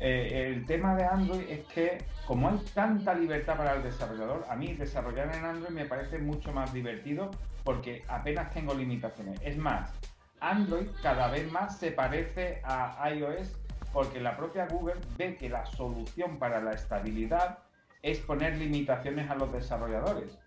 Eh, 0.00 0.52
el 0.52 0.66
tema 0.66 0.96
de 0.96 1.04
Android 1.04 1.48
es 1.48 1.64
que 1.66 1.98
como 2.26 2.48
hay 2.48 2.58
tanta 2.74 3.14
libertad 3.14 3.56
para 3.56 3.74
el 3.74 3.82
desarrollador, 3.84 4.44
a 4.48 4.56
mí 4.56 4.74
desarrollar 4.74 5.34
en 5.34 5.44
Android 5.44 5.70
me 5.70 5.84
parece 5.84 6.18
mucho 6.18 6.52
más 6.52 6.72
divertido 6.72 7.30
porque 7.62 8.04
apenas 8.08 8.50
tengo 8.52 8.74
limitaciones. 8.74 9.40
Es 9.42 9.56
más, 9.56 9.92
Android 10.40 10.88
cada 11.00 11.28
vez 11.28 11.50
más 11.52 11.78
se 11.78 11.92
parece 11.92 12.60
a 12.64 13.08
iOS 13.10 13.56
porque 13.94 14.20
la 14.20 14.36
propia 14.36 14.66
Google 14.66 15.00
ve 15.16 15.36
que 15.36 15.48
la 15.48 15.64
solución 15.64 16.38
para 16.38 16.60
la 16.60 16.72
estabilidad 16.72 17.60
es 18.02 18.18
poner 18.18 18.58
limitaciones 18.58 19.30
a 19.30 19.36
los 19.36 19.50
desarrolladores. 19.52 20.38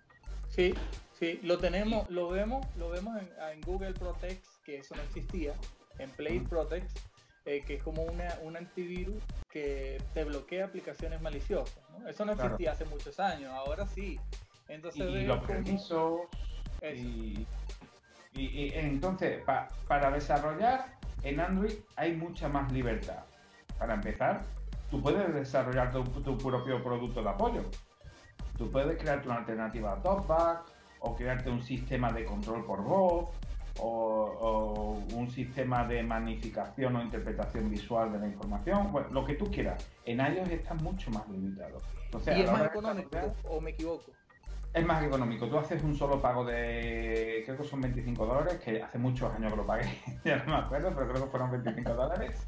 Sí, 0.50 0.76
sí, 1.14 1.40
lo 1.42 1.58
tenemos, 1.58 2.08
lo 2.12 2.30
vemos, 2.30 2.64
lo 2.76 2.90
vemos 2.90 3.18
en, 3.20 3.62
Google 3.62 3.94
Protect, 3.94 4.46
que 4.64 4.78
eso 4.78 4.96
no 4.96 5.02
existía, 5.02 5.56
en 5.98 6.12
Play 6.12 6.42
Protect, 6.42 7.00
eh, 7.46 7.64
que 7.66 7.76
es 7.76 7.84
como 7.84 8.04
una, 8.04 8.38
un 8.44 8.56
antivirus 8.56 9.24
que 9.50 10.00
te 10.14 10.24
bloquea 10.24 10.66
aplicaciones 10.66 11.20
maliciosas. 11.22 11.80
Eso 12.08 12.26
no 12.26 12.34
existía 12.34 12.74
hace 12.74 12.86
muchos 12.86 13.20
años, 13.20 13.52
ahora 13.52 13.88
sí. 13.88 14.20
Entonces, 14.68 15.02
y 15.02 15.26
los 15.26 15.44
permisos 15.46 16.20
y 16.84 17.48
y, 18.38 18.72
entonces, 18.76 19.44
para 19.88 20.12
desarrollar 20.12 20.94
en 21.24 21.40
Android 21.40 21.74
hay 21.96 22.16
mucha 22.16 22.48
más 22.48 22.72
libertad. 22.72 23.24
Para 23.78 23.94
empezar, 23.94 24.42
tú 24.90 25.02
puedes 25.02 25.34
desarrollar 25.34 25.92
tu, 25.92 26.04
propio 26.38 26.84
producto 26.84 27.22
de 27.22 27.30
apoyo. 27.30 27.64
Tú 28.58 28.72
puedes 28.72 28.98
crearte 28.98 29.28
una 29.28 29.38
alternativa 29.38 29.94
a 29.94 30.02
TalkBack 30.02 30.62
o 31.00 31.16
crearte 31.16 31.50
un 31.50 31.62
sistema 31.62 32.12
de 32.12 32.26
control 32.26 32.66
por 32.66 32.84
voz 32.84 33.30
o, 33.80 35.00
un 35.14 35.30
sistema 35.30 35.86
de 35.86 36.02
magnificación 36.02 36.96
o 36.96 37.02
interpretación 37.02 37.70
visual 37.70 38.12
de 38.12 38.20
la 38.20 38.28
información, 38.28 38.92
bueno, 38.92 39.10
lo 39.12 39.26
que 39.26 39.36
tú 39.36 39.46
quieras. 39.52 39.88
En 40.06 40.20
iOS 40.20 40.50
está 40.50 40.74
mucho 40.76 41.12
más 41.12 41.28
limitado. 41.30 41.78
¿Y 42.26 42.42
es 42.42 42.52
más 42.52 42.66
económico 42.66 43.18
o 43.44 43.62
me 43.62 43.72
equivoco? 43.72 44.12
es 44.78 44.86
más 44.86 45.04
económico. 45.04 45.48
Tú 45.48 45.58
haces 45.58 45.84
un 45.84 45.96
solo 45.96 46.22
pago 46.22 46.46
de, 46.46 47.42
creo 47.46 47.58
que 47.58 47.64
son 47.64 47.82
25 47.82 48.26
dólares, 48.26 48.60
que 48.64 48.82
hace 48.82 48.98
muchos 48.98 49.34
años 49.34 49.52
que 49.52 49.58
lo 49.58 49.66
pagué, 49.66 49.86
ya 50.26 50.38
no 50.38 50.46
me 50.46 50.66
acuerdo, 50.66 50.94
pero 50.94 51.08
creo 51.10 51.24
que 51.24 51.30
fueron 51.30 51.52
25 51.52 51.94
dólares. 51.94 52.46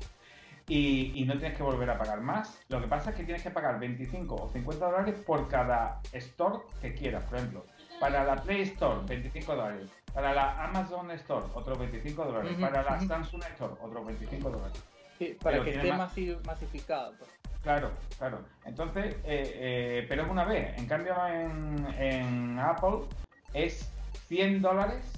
Y, 0.70 1.26
no 1.26 1.34
tienes 1.39 1.57
que 1.57 1.63
volver 1.63 1.89
a 1.89 1.97
pagar 1.97 2.22
más. 2.22 2.61
Lo 2.70 2.80
que 2.80 2.88
pasa 2.88 3.09
es 3.09 3.15
que 3.15 3.24
tienes 3.24 3.41
que 3.41 3.49
pagar 3.49 3.80
25 3.80 4.36
o 4.36 4.49
50 4.49 4.86
dólares 4.86 5.15
por 5.26 5.47
cada 5.47 5.99
store 6.13 6.59
que 6.80 6.93
quieras. 6.93 7.24
Por 7.24 7.39
ejemplo, 7.39 7.65
para 7.99 8.24
la 8.24 8.36
Play 8.36 8.61
Store, 8.61 8.99
25 9.07 9.55
dólares. 9.55 9.89
Para 10.13 10.34
la 10.34 10.63
Amazon 10.63 11.09
Store, 11.11 11.45
otros 11.55 11.80
25 11.80 12.24
dólares. 12.24 12.55
para 12.59 12.84
la 12.84 12.99
Samsung 12.99 13.43
Store, 13.51 13.74
otros 13.82 14.05
25 14.05 14.49
dólares. 14.49 14.84
Sí, 15.17 15.38
para 15.41 15.63
que 15.63 15.72
esté 15.72 15.91
masificado. 15.91 17.13
Pues. 17.17 17.32
Claro, 17.61 17.91
claro. 18.17 18.39
Entonces, 18.65 19.15
eh, 19.26 19.51
eh, 19.55 20.05
pero 20.07 20.24
es 20.24 20.30
una 20.30 20.45
vez. 20.45 20.78
En 20.78 20.86
cambio, 20.88 21.15
en, 21.28 22.57
Apple 22.59 23.07
es 23.53 23.91
100 24.28 24.61
dólares, 24.61 25.11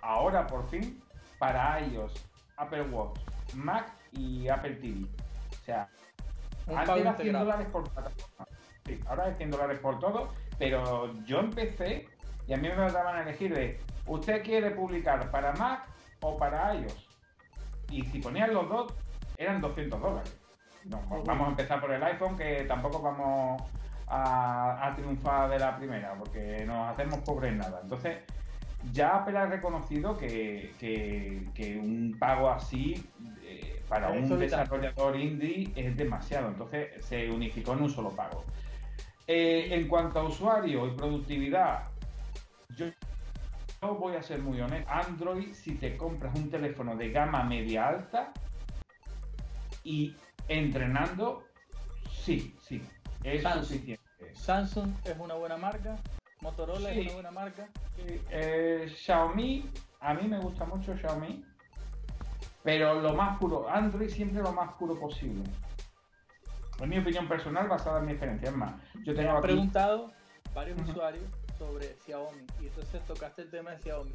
ahora 0.00 0.46
por 0.46 0.68
fin, 0.70 1.02
para 1.38 1.80
iOS, 1.80 2.14
Apple 2.56 2.82
Watch, 2.82 3.20
Mac 3.54 3.99
y 4.12 4.48
Apple 4.48 4.76
TV. 4.76 5.04
O 5.04 5.64
sea, 5.64 5.88
antes 6.74 6.96
era 6.96 7.16
100 7.16 7.32
dólares 7.32 7.66
por 7.70 7.84
plataforma. 7.90 8.46
Sí, 8.86 9.00
ahora 9.06 9.28
es 9.28 9.36
100 9.36 9.50
dólares 9.50 9.78
por 9.80 9.98
todo, 9.98 10.32
pero 10.58 11.12
yo 11.24 11.40
empecé 11.40 12.08
y 12.46 12.52
a 12.52 12.56
mí 12.56 12.68
me 12.68 12.90
daban 12.90 13.16
a 13.16 13.22
elegir 13.22 13.54
de, 13.54 13.80
¿usted 14.06 14.42
quiere 14.42 14.70
publicar 14.72 15.30
para 15.30 15.52
Mac 15.52 15.86
o 16.20 16.36
para 16.36 16.74
iOS? 16.74 17.08
Y 17.90 18.02
si 18.06 18.20
ponían 18.20 18.54
los 18.54 18.68
dos, 18.68 18.94
eran 19.36 19.60
200 19.60 20.00
dólares 20.00 20.40
vamos 20.84 21.48
a 21.48 21.50
empezar 21.50 21.80
por 21.80 21.92
el 21.92 22.02
iPhone, 22.02 22.36
que 22.36 22.64
tampoco 22.66 23.00
vamos 23.00 23.62
a, 24.06 24.92
triunfar 24.96 25.50
de 25.50 25.58
la 25.58 25.76
primera, 25.76 26.14
porque 26.14 26.64
nos 26.66 26.88
hacemos 26.88 27.20
pobres 27.20 27.54
nada. 27.54 27.80
Entonces, 27.82 28.18
ya 28.92 29.16
Apple 29.16 29.38
ha 29.38 29.46
reconocido 29.46 30.16
que, 30.16 30.72
un 31.82 32.16
pago 32.18 32.50
así 32.50 33.06
para 33.90 34.08
un 34.10 34.38
desarrollador 34.38 35.16
indie 35.16 35.72
es 35.74 35.96
demasiado. 35.96 36.48
Entonces, 36.48 37.04
se 37.04 37.28
unificó 37.28 37.72
en 37.74 37.82
un 37.82 37.90
solo 37.90 38.10
pago. 38.10 38.44
Eh, 39.26 39.68
en 39.72 39.88
cuanto 39.88 40.20
a 40.20 40.22
usuario 40.22 40.86
y 40.86 40.92
productividad, 40.92 41.88
yo 42.76 42.86
voy 43.98 44.14
a 44.14 44.22
ser 44.22 44.38
muy 44.38 44.60
honesto. 44.60 44.88
Android, 44.90 45.52
si 45.54 45.74
te 45.74 45.96
compras 45.96 46.34
un 46.36 46.48
teléfono 46.48 46.96
de 46.96 47.10
gama 47.10 47.42
media 47.42 47.88
alta 47.88 48.32
y 49.82 50.14
Entrenando, 50.50 51.44
sí, 52.10 52.56
sí, 52.60 52.82
es 53.22 53.44
suficiente. 53.44 54.02
Samsung 54.34 54.92
es 55.04 55.16
una 55.16 55.34
buena 55.34 55.56
marca, 55.56 55.96
Motorola 56.40 56.90
es 56.90 57.06
una 57.06 57.12
buena 57.12 57.30
marca. 57.30 57.68
Eh, 58.30 58.92
Xiaomi, 58.92 59.70
a 60.00 60.12
mí 60.14 60.26
me 60.26 60.40
gusta 60.40 60.64
mucho 60.64 60.96
Xiaomi, 60.96 61.44
pero 62.62 63.00
lo 63.00 63.14
más 63.14 63.38
puro, 63.38 63.68
Android 63.68 64.08
siempre 64.08 64.42
lo 64.42 64.52
más 64.52 64.72
puro 64.74 64.98
posible. 64.98 65.44
Es 66.80 66.88
mi 66.88 66.98
opinión 66.98 67.28
personal 67.28 67.68
basada 67.68 68.00
en 68.00 68.06
mi 68.06 68.12
experiencia. 68.12 68.48
Es 68.48 68.56
más, 68.56 68.74
yo 69.04 69.14
tengo 69.14 69.34
me 69.34 69.40
preguntado 69.40 70.10
varios 70.54 70.80
usuarios 70.80 71.24
sobre 71.58 71.94
Xiaomi 72.04 72.46
y 72.60 72.66
entonces 72.66 73.04
tocaste 73.06 73.42
el 73.42 73.50
tema 73.50 73.72
de 73.72 73.78
Xiaomi. 73.78 74.12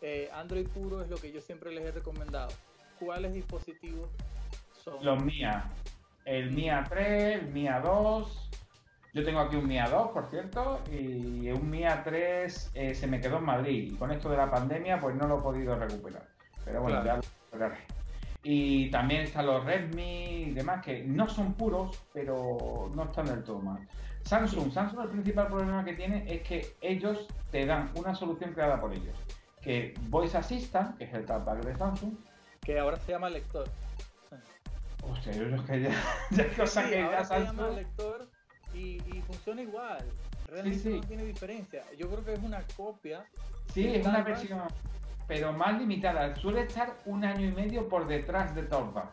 Eh, 0.00 0.30
Android 0.32 0.68
puro 0.68 1.02
es 1.02 1.10
lo 1.10 1.16
que 1.16 1.32
yo 1.32 1.40
siempre 1.40 1.72
les 1.72 1.84
he 1.84 1.92
recomendado. 1.92 2.52
¿Cuáles 3.00 3.32
dispositivos 3.32 4.08
los 5.02 5.22
Mia. 5.24 5.70
El 6.24 6.52
Mia 6.52 6.84
3, 6.88 7.42
el 7.42 7.52
Mia 7.52 7.80
2. 7.80 8.50
Yo 9.14 9.24
tengo 9.24 9.40
aquí 9.40 9.56
un 9.56 9.66
Mia 9.66 9.88
2, 9.88 10.10
por 10.10 10.28
cierto, 10.28 10.80
y 10.90 11.50
un 11.50 11.70
Mia 11.70 12.02
3 12.02 12.72
eh, 12.74 12.94
se 12.94 13.06
me 13.06 13.20
quedó 13.20 13.38
en 13.38 13.44
Madrid. 13.44 13.92
Y 13.92 13.96
con 13.96 14.10
esto 14.10 14.28
de 14.28 14.36
la 14.36 14.50
pandemia, 14.50 15.00
pues 15.00 15.14
no 15.14 15.26
lo 15.28 15.38
he 15.38 15.42
podido 15.42 15.76
recuperar. 15.76 16.26
Pero 16.64 16.82
bueno, 16.82 17.04
ya 17.04 17.20
Y 18.42 18.90
también 18.90 19.22
están 19.22 19.46
los 19.46 19.64
Redmi 19.64 20.42
y 20.42 20.50
demás, 20.50 20.84
que 20.84 21.02
no 21.02 21.28
son 21.28 21.54
puros, 21.54 21.98
pero 22.12 22.90
no 22.94 23.04
están 23.04 23.26
del 23.26 23.42
todo 23.42 23.58
mal. 23.60 23.88
Samsung, 24.24 24.72
Samsung 24.72 25.02
el 25.02 25.10
principal 25.10 25.48
problema 25.48 25.84
que 25.84 25.94
tiene 25.94 26.24
es 26.32 26.42
que 26.42 26.76
ellos 26.80 27.26
te 27.50 27.66
dan 27.66 27.90
una 27.94 28.14
solución 28.14 28.52
creada 28.52 28.80
por 28.80 28.92
ellos. 28.92 29.16
Que 29.60 29.94
Voice 30.08 30.36
Assistant, 30.36 30.96
que 30.98 31.04
es 31.04 31.14
el 31.14 31.24
tablet 31.24 31.64
de 31.64 31.76
Samsung. 31.76 32.14
Que 32.60 32.78
ahora 32.78 32.98
se 32.98 33.12
llama 33.12 33.30
lector. 33.30 33.68
Hostia, 35.02 35.32
yo 35.32 35.44
es 35.56 35.62
que 35.62 35.82
ya, 35.82 35.90
ya 36.30 36.56
cosa 36.56 36.88
que 36.88 36.96
ya 36.96 37.24
se 37.24 37.40
llama 37.40 37.68
lector 37.68 38.28
y, 38.72 38.96
y, 39.14 39.22
funciona 39.26 39.62
igual. 39.62 40.04
Realmente 40.48 40.90
no 40.90 41.00
tiene 41.02 41.24
diferencia. 41.24 41.82
Yo 41.98 42.08
creo 42.10 42.24
que 42.24 42.32
es 42.34 42.42
una 42.42 42.62
copia. 42.76 43.24
Sí, 43.72 43.86
es 43.86 44.06
una 44.06 44.22
versión, 44.22 44.62
pero 45.26 45.52
más 45.52 45.78
limitada. 45.78 46.34
Suele 46.36 46.62
estar 46.62 46.96
un 47.06 47.24
año 47.24 47.46
y 47.46 47.52
medio 47.52 47.88
por 47.88 48.06
detrás 48.06 48.54
de 48.54 48.62
TalkBack. 48.62 49.10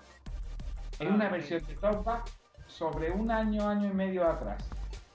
Es 0.99 1.07
una 1.07 1.27
ah, 1.27 1.31
versión 1.31 1.65
de 1.65 1.75
TalkBack 1.75 2.29
sobre 2.67 3.11
un 3.11 3.31
año, 3.31 3.67
año 3.67 3.89
y 3.89 3.93
medio 3.93 4.27
atrás. 4.27 4.63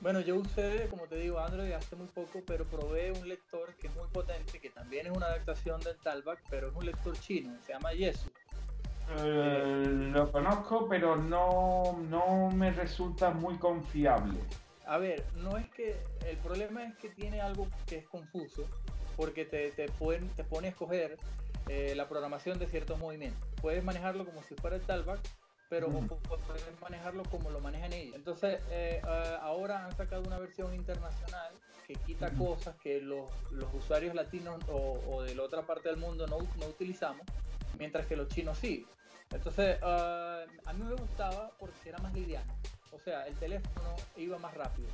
Bueno, 0.01 0.21
yo 0.21 0.37
usé, 0.37 0.89
como 0.91 1.05
te 1.05 1.17
digo, 1.17 1.39
Android 1.39 1.73
hace 1.73 1.97
muy 1.97 2.07
poco, 2.09 2.41
pero 2.47 2.65
probé 2.67 3.13
un 3.13 3.29
lector 3.29 3.75
que 3.77 3.87
es 3.87 3.97
muy 3.97 4.07
potente, 4.13 4.61
que 4.61 4.71
también 4.71 5.07
es 5.07 5.13
una 5.17 5.27
adaptación 5.27 5.81
del 5.81 5.97
Talkback, 5.99 6.43
pero 6.51 6.69
es 6.69 6.77
un 6.77 6.87
lector 6.87 7.19
chino, 7.19 7.57
se 7.65 7.73
llama 7.73 7.93
Yesu. 7.93 8.31
Eh, 9.19 9.85
lo 10.13 10.31
conozco, 10.31 10.87
pero 10.89 11.17
no, 11.17 11.99
no 12.11 12.51
me 12.51 12.73
resulta 12.73 13.31
muy 13.31 13.57
confiable. 13.57 14.39
A 14.87 14.99
ver, 14.99 15.25
no 15.37 15.57
es 15.57 15.69
que. 15.71 15.97
El 16.27 16.37
problema 16.39 16.85
es 16.85 16.97
que 16.97 17.09
tiene 17.11 17.41
algo 17.41 17.67
que 17.87 17.99
es 17.99 18.09
confuso, 18.09 18.69
porque 19.17 19.45
te, 19.45 19.71
te, 19.73 19.89
pueden, 19.89 20.29
te 20.31 20.45
pone 20.45 20.69
a 20.69 20.71
escoger 20.71 21.17
eh, 21.69 21.95
la 21.97 22.09
programación 22.09 22.59
de 22.59 22.67
ciertos 22.67 22.99
movimientos. 22.99 23.43
Puedes 23.61 23.83
manejarlo 23.83 24.25
como 24.25 24.43
si 24.43 24.55
fuera 24.55 24.77
el 24.77 24.83
talback, 24.83 25.21
pero 25.69 25.89
puedes 25.89 26.81
manejarlo 26.81 27.25
como 27.25 27.51
lo 27.51 27.61
manejan 27.61 27.93
ellos. 27.93 28.14
Entonces, 28.14 28.61
eh, 28.71 29.01
ahora 29.41 29.85
han 29.85 29.97
sacado 29.97 30.23
una 30.23 30.39
versión 30.39 30.75
internacional 30.75 31.53
que 31.87 31.95
quita 31.95 32.31
cosas 32.31 32.77
que 32.77 33.01
los, 33.01 33.31
los 33.53 33.73
usuarios 33.75 34.14
latinos 34.14 34.59
o, 34.69 35.01
o, 35.09 35.23
de 35.23 35.35
la 35.35 35.43
otra 35.43 35.62
parte 35.62 35.89
del 35.89 35.99
mundo 35.99 36.27
no, 36.27 36.39
no 36.59 36.67
utilizamos, 36.67 37.23
mientras 37.79 38.07
que 38.07 38.17
los 38.17 38.29
chinos 38.29 38.59
sí. 38.59 38.87
Entonces, 39.33 39.79
a 39.83 40.45
mí 40.75 40.85
me 40.85 40.95
gustaba 40.95 41.51
porque 41.59 41.89
era 41.89 41.99
más 41.99 42.12
liviano. 42.14 42.53
O 42.93 43.01
sea, 43.01 43.27
el 43.27 43.35
teléfono 43.35 43.95
iba 44.17 44.39
más 44.39 44.55
rápido. 44.55 44.89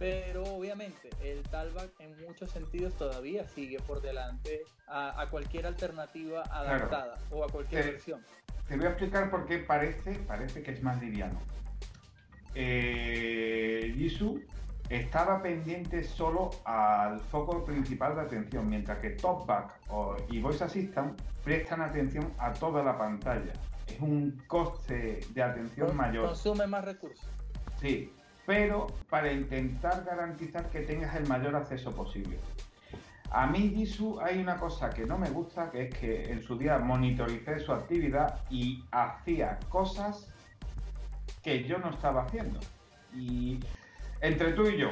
Pero 0.00 0.42
obviamente 0.44 1.10
el 1.22 1.42
Talback 1.42 1.90
en 2.00 2.18
muchos 2.22 2.50
sentidos 2.50 2.94
todavía 2.94 3.46
sigue 3.46 3.78
por 3.80 4.00
delante 4.00 4.62
a, 4.88 5.20
a 5.20 5.28
cualquier 5.28 5.66
alternativa 5.66 6.42
adaptada 6.50 7.18
o 7.30 7.44
a 7.44 7.48
cualquier 7.48 7.84
versión. 7.92 8.24
Te 8.66 8.76
voy 8.78 8.86
a 8.86 8.88
explicar 8.88 9.30
por 9.30 9.44
qué 9.46 9.58
parece, 9.58 10.14
parece 10.26 10.62
que 10.62 10.70
es 10.70 10.82
más 10.82 10.98
liviano. 11.02 11.38
Eh, 12.54 13.92
Jisoo 13.94 14.40
estaba 14.88 15.42
pendiente 15.42 16.02
solo 16.02 16.48
al 16.64 17.20
foco 17.20 17.62
principal 17.64 18.14
de 18.16 18.22
atención, 18.22 18.70
mientras 18.70 19.00
que 19.00 19.10
TalkBack 19.10 19.80
y 20.30 20.40
Voice 20.40 20.64
Assistant 20.64 21.20
prestan 21.44 21.82
atención 21.82 22.32
a 22.38 22.54
toda 22.54 22.82
la 22.82 22.96
pantalla. 22.96 23.52
Es 23.86 24.00
un 24.00 24.42
coste 24.46 25.20
de 25.28 25.42
atención 25.42 25.94
mayor. 25.94 26.26
Consume 26.26 26.66
más 26.66 26.84
recursos. 26.86 27.28
Sí, 27.80 28.12
pero 28.46 28.86
para 29.08 29.32
intentar 29.32 30.04
garantizar 30.04 30.68
que 30.70 30.80
tengas 30.80 31.14
el 31.16 31.26
mayor 31.28 31.56
acceso 31.56 31.94
posible. 31.94 32.38
A 33.30 33.46
mí, 33.46 33.72
Jisoo, 33.76 34.20
hay 34.20 34.40
una 34.40 34.56
cosa 34.56 34.90
que 34.90 35.06
no 35.06 35.16
me 35.16 35.30
gusta, 35.30 35.70
que 35.70 35.84
es 35.84 35.94
que 35.94 36.32
en 36.32 36.42
su 36.42 36.58
día 36.58 36.78
monitoricé 36.78 37.60
su 37.60 37.72
actividad 37.72 38.40
y 38.50 38.82
hacía 38.90 39.58
cosas 39.68 40.28
que 41.42 41.62
yo 41.62 41.78
no 41.78 41.90
estaba 41.90 42.22
haciendo. 42.24 42.58
Y 43.14 43.60
entre 44.20 44.52
tú 44.52 44.66
y 44.66 44.76
yo, 44.76 44.90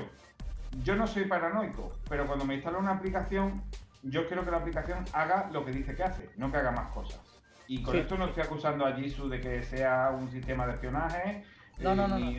yo 0.85 0.95
no 0.95 1.07
soy 1.07 1.25
paranoico, 1.25 1.93
pero 2.09 2.27
cuando 2.27 2.45
me 2.45 2.55
instalo 2.55 2.79
una 2.79 2.93
aplicación, 2.93 3.61
yo 4.05 4.27
quiero 4.29 4.45
que 4.45 4.53
la 4.53 4.59
aplicación 4.59 5.05
haga 5.13 5.51
lo 5.53 5.65
que 5.65 5.73
dice 5.73 5.97
que 5.97 6.05
hace, 6.05 6.31
no 6.37 6.53
que 6.53 6.59
haga 6.59 6.71
más 6.71 6.93
cosas. 6.93 7.21
Y 7.67 7.83
con 7.83 7.97
esto 7.97 8.17
no 8.17 8.27
estoy 8.27 8.45
acusando 8.45 8.87
a 8.87 8.95
Jisoo 8.95 9.29
de 9.29 9.41
que 9.41 9.63
sea 9.63 10.11
un 10.17 10.31
sistema 10.31 10.67
de 10.67 10.75
espionaje. 10.75 11.45
No, 11.81 11.95
no, 11.95 12.09
no, 12.09 12.19
no. 12.19 12.33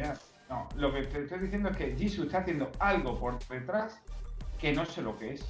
Lo 0.75 0.93
que 0.93 1.03
te 1.03 1.23
estoy 1.23 1.39
diciendo 1.39 1.69
es 1.69 1.77
que 1.77 1.95
Jisoo 1.95 2.25
está 2.25 2.39
haciendo 2.39 2.71
algo 2.79 3.19
por 3.19 3.39
detrás 3.47 3.99
que 4.59 4.73
no 4.73 4.85
sé 4.85 5.01
lo 5.01 5.17
que 5.17 5.33
es. 5.33 5.45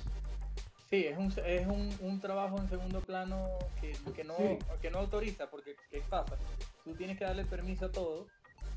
Sí, 0.89 1.05
es 1.05 1.17
un, 1.17 1.31
es 1.45 1.67
un, 1.67 1.95
un 2.01 2.19
trabajo 2.19 2.57
en 2.57 2.67
segundo 2.67 3.01
plano 3.01 3.47
que, 3.79 3.95
que 4.15 4.23
no, 4.23 4.35
que 4.81 4.89
no 4.89 4.99
autoriza, 4.99 5.49
porque 5.49 5.75
¿qué 5.91 6.01
pasa? 6.09 6.35
Tú 6.83 6.95
tienes 6.95 7.17
que 7.17 7.25
darle 7.25 7.45
permiso 7.45 7.85
a 7.85 7.91
todo, 7.91 8.27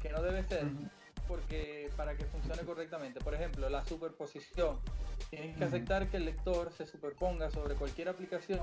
que 0.00 0.10
no 0.10 0.20
debe 0.20 0.42
ser, 0.42 0.66
porque 1.26 1.90
para 1.96 2.14
que 2.14 2.26
funcione 2.26 2.62
correctamente. 2.62 3.20
Por 3.20 3.34
ejemplo, 3.34 3.68
la 3.70 3.84
superposición. 3.84 4.78
Tienes 5.30 5.56
que 5.56 5.64
aceptar 5.64 6.08
que 6.08 6.18
el 6.18 6.26
lector 6.26 6.70
se 6.72 6.86
superponga 6.86 7.50
sobre 7.50 7.74
cualquier 7.74 8.10
aplicación 8.10 8.60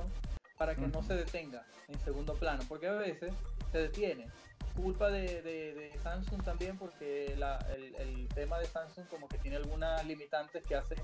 para 0.60 0.76
que 0.76 0.82
no 0.82 1.02
se 1.02 1.16
detenga 1.16 1.66
en 1.88 1.98
segundo 2.02 2.34
plano, 2.34 2.62
porque 2.68 2.88
a 2.88 2.94
veces 2.94 3.32
se 3.72 3.78
detiene 3.78 4.28
culpa 4.76 5.10
de, 5.10 5.92
Samsung 6.04 6.44
también 6.44 6.78
porque 6.78 7.34
el, 7.34 8.28
tema 8.36 8.60
de 8.60 8.66
Samsung 8.66 9.08
como 9.08 9.28
que 9.28 9.38
tiene 9.38 9.58
algunas 9.58 10.06
limitantes 10.06 10.64
que 10.64 10.76
hace 10.76 10.96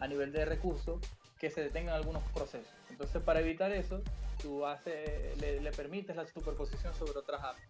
a 0.00 0.06
nivel 0.06 0.32
de 0.32 0.44
recursos 0.44 1.00
que 1.38 1.48
se 1.50 1.62
detengan 1.62 1.94
algunos 1.94 2.22
procesos. 2.34 2.72
Entonces 2.90 3.22
para 3.22 3.40
evitar 3.40 3.70
eso, 3.72 4.02
tú 4.42 4.66
hace, 4.66 5.34
le, 5.40 5.70
permites 5.72 6.16
la 6.16 6.26
superposición 6.26 6.92
sobre 6.94 7.18
otras 7.18 7.42
apps. 7.42 7.62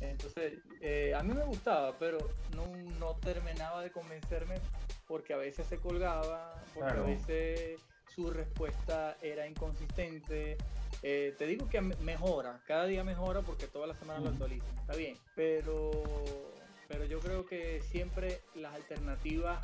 Entonces 0.00 0.58
eh, 0.80 1.12
a 1.16 1.22
mí 1.24 1.34
me 1.34 1.44
gustaba, 1.44 1.96
pero 1.98 2.18
no, 2.54 2.66
no, 3.00 3.16
terminaba 3.16 3.82
de 3.82 3.90
convencerme 3.90 4.54
porque 5.08 5.34
a 5.34 5.38
veces 5.38 5.66
se 5.66 5.78
colgaba, 5.78 6.54
porque 6.72 6.90
a 6.90 7.02
veces 7.02 7.80
su 8.14 8.30
respuesta 8.30 9.16
era 9.22 9.46
inconsistente, 9.46 10.56
eh, 11.02 11.34
te 11.38 11.46
digo 11.46 11.68
que 11.68 11.80
mejora, 11.80 12.60
cada 12.66 12.86
día 12.86 13.04
mejora 13.04 13.42
porque 13.42 13.66
todas 13.66 13.88
las 13.88 13.98
semanas 13.98 14.22
lo 14.22 14.30
actualizan, 14.30 14.76
está 14.78 14.96
bien, 14.96 15.16
pero, 15.34 15.90
pero 16.88 17.04
yo 17.04 17.20
creo 17.20 17.46
que 17.46 17.80
siempre 17.82 18.40
las 18.54 18.74
alternativas 18.74 19.58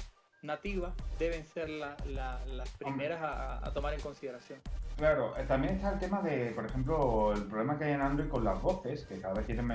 nativas 0.45 0.93
deben 1.19 1.45
ser 1.47 1.69
las 1.71 2.71
primeras 2.79 3.21
a, 3.23 3.73
tomar 3.73 3.95
en 3.95 4.01
consideración. 4.01 4.61
Claro, 4.97 5.37
eh, 5.37 5.45
también 5.49 5.75
está 5.75 5.93
el 5.93 5.99
tema 5.99 6.23
de, 6.23 6.53
por 6.53 6.67
ejemplo, 6.67 7.33
el 7.33 7.45
problema 7.45 7.77
que 7.77 7.85
hay 7.85 7.93
en 7.93 8.01
Android 8.01 8.29
con 8.29 8.45
las 8.45 8.63
voces, 8.63 9.05
que 9.07 9.21
cada 9.21 9.35
vez 9.35 9.47
tienen 9.47 9.67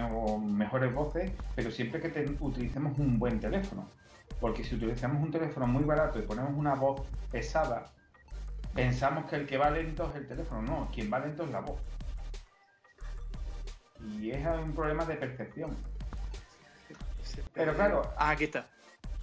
mejores 0.55 0.93
voces, 0.93 1.31
pero 1.55 1.71
siempre 1.71 1.99
que 1.99 2.37
utilicemos 2.39 2.97
un 2.97 3.19
buen 3.19 3.39
teléfono. 3.39 3.85
Porque 4.39 4.63
si 4.63 4.75
utilizamos 4.75 5.21
un 5.21 5.31
teléfono 5.31 5.67
muy 5.67 5.83
barato 5.83 6.19
y 6.19 6.21
ponemos 6.21 6.53
una 6.55 6.75
voz 6.75 7.01
pesada, 7.31 7.91
pensamos 8.73 9.25
que 9.29 9.35
el 9.35 9.47
que 9.47 9.57
va 9.57 9.69
lento 9.69 10.09
es 10.09 10.15
el 10.15 10.27
teléfono, 10.27 10.61
no, 10.61 10.89
quien 10.93 11.11
va 11.11 11.19
lento 11.19 11.43
es 11.43 11.51
la 11.51 11.61
voz. 11.61 11.79
Y 14.19 14.31
es 14.31 14.45
un 14.45 14.73
problema 14.73 15.05
de 15.05 15.15
percepción. 15.15 15.75
Pero 17.53 17.75
claro. 17.75 18.01
Ah, 18.17 18.31
aquí 18.31 18.45
está. 18.45 18.67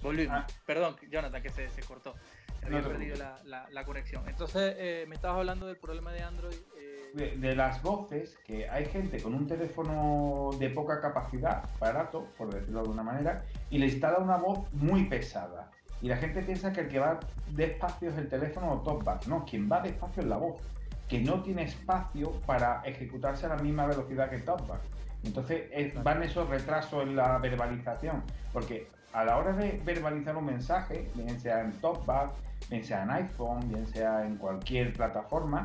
Volvimos. 0.01 0.37
Ah. 0.37 0.47
Perdón, 0.65 0.95
Jonathan, 1.09 1.41
que 1.41 1.49
se, 1.49 1.69
cortó. 1.87 2.15
Había 2.63 2.81
perdido 2.81 3.15
la, 3.15 3.67
la, 3.69 3.85
conexión. 3.85 4.27
Entonces, 4.27 4.75
eh, 4.77 5.05
me 5.07 5.15
estabas 5.15 5.39
hablando 5.39 5.67
del 5.67 5.77
problema 5.77 6.11
de 6.11 6.21
Android. 6.21 6.57
Eh, 6.77 7.37
de, 7.37 7.55
las 7.55 7.81
voces, 7.81 8.37
que 8.45 8.69
hay 8.69 8.85
gente 8.85 9.21
con 9.21 9.33
un 9.33 9.47
teléfono 9.47 10.51
de 10.59 10.69
poca 10.69 11.01
capacidad, 11.01 11.63
barato, 11.79 12.27
por 12.37 12.53
decirlo 12.53 12.79
de 12.79 12.81
alguna 12.81 13.03
manera, 13.03 13.45
y 13.69 13.77
le 13.77 13.87
instala 13.87 14.19
una 14.19 14.37
voz 14.37 14.71
muy 14.73 15.05
pesada. 15.05 15.71
Y 16.01 16.09
la 16.09 16.17
gente 16.17 16.41
piensa 16.41 16.71
que 16.71 16.81
el 16.81 16.87
que 16.89 16.99
va 16.99 17.19
despacio 17.51 18.09
es 18.09 18.17
el 18.17 18.29
teléfono 18.29 18.71
o 18.71 18.81
TopBack. 18.81 19.27
No, 19.27 19.45
quien 19.45 19.69
va 19.71 19.81
despacio 19.81 20.21
es 20.21 20.29
la 20.29 20.37
voz, 20.37 20.61
que 21.07 21.19
no 21.19 21.41
tiene 21.41 21.63
espacio 21.63 22.31
para 22.45 22.81
ejecutarse 22.85 23.45
a 23.45 23.49
la 23.49 23.57
misma 23.57 23.87
velocidad 23.87 24.29
que 24.29 24.39
TopBack. 24.39 24.81
Entonces 25.23 25.93
van 26.03 26.21
esos 26.23 26.47
retrasos 26.49 27.03
en 27.03 27.15
la 27.15 27.37
verbalización, 27.39 28.23
porque 28.53 28.87
a 29.13 29.23
la 29.23 29.37
hora 29.37 29.53
de 29.53 29.81
verbalizar 29.83 30.37
un 30.37 30.45
mensaje, 30.45 31.09
bien 31.15 31.39
sea 31.39 31.61
en 31.61 31.71
TopBack, 31.73 32.31
bien 32.69 32.83
sea 32.83 33.03
en 33.03 33.11
iPhone, 33.11 33.67
bien 33.67 33.87
sea 33.87 34.25
en 34.25 34.37
cualquier 34.37 34.93
plataforma, 34.93 35.63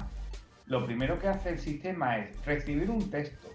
lo 0.66 0.86
primero 0.86 1.18
que 1.18 1.28
hace 1.28 1.50
el 1.50 1.58
sistema 1.58 2.18
es 2.18 2.44
recibir 2.46 2.90
un 2.90 3.10
texto, 3.10 3.48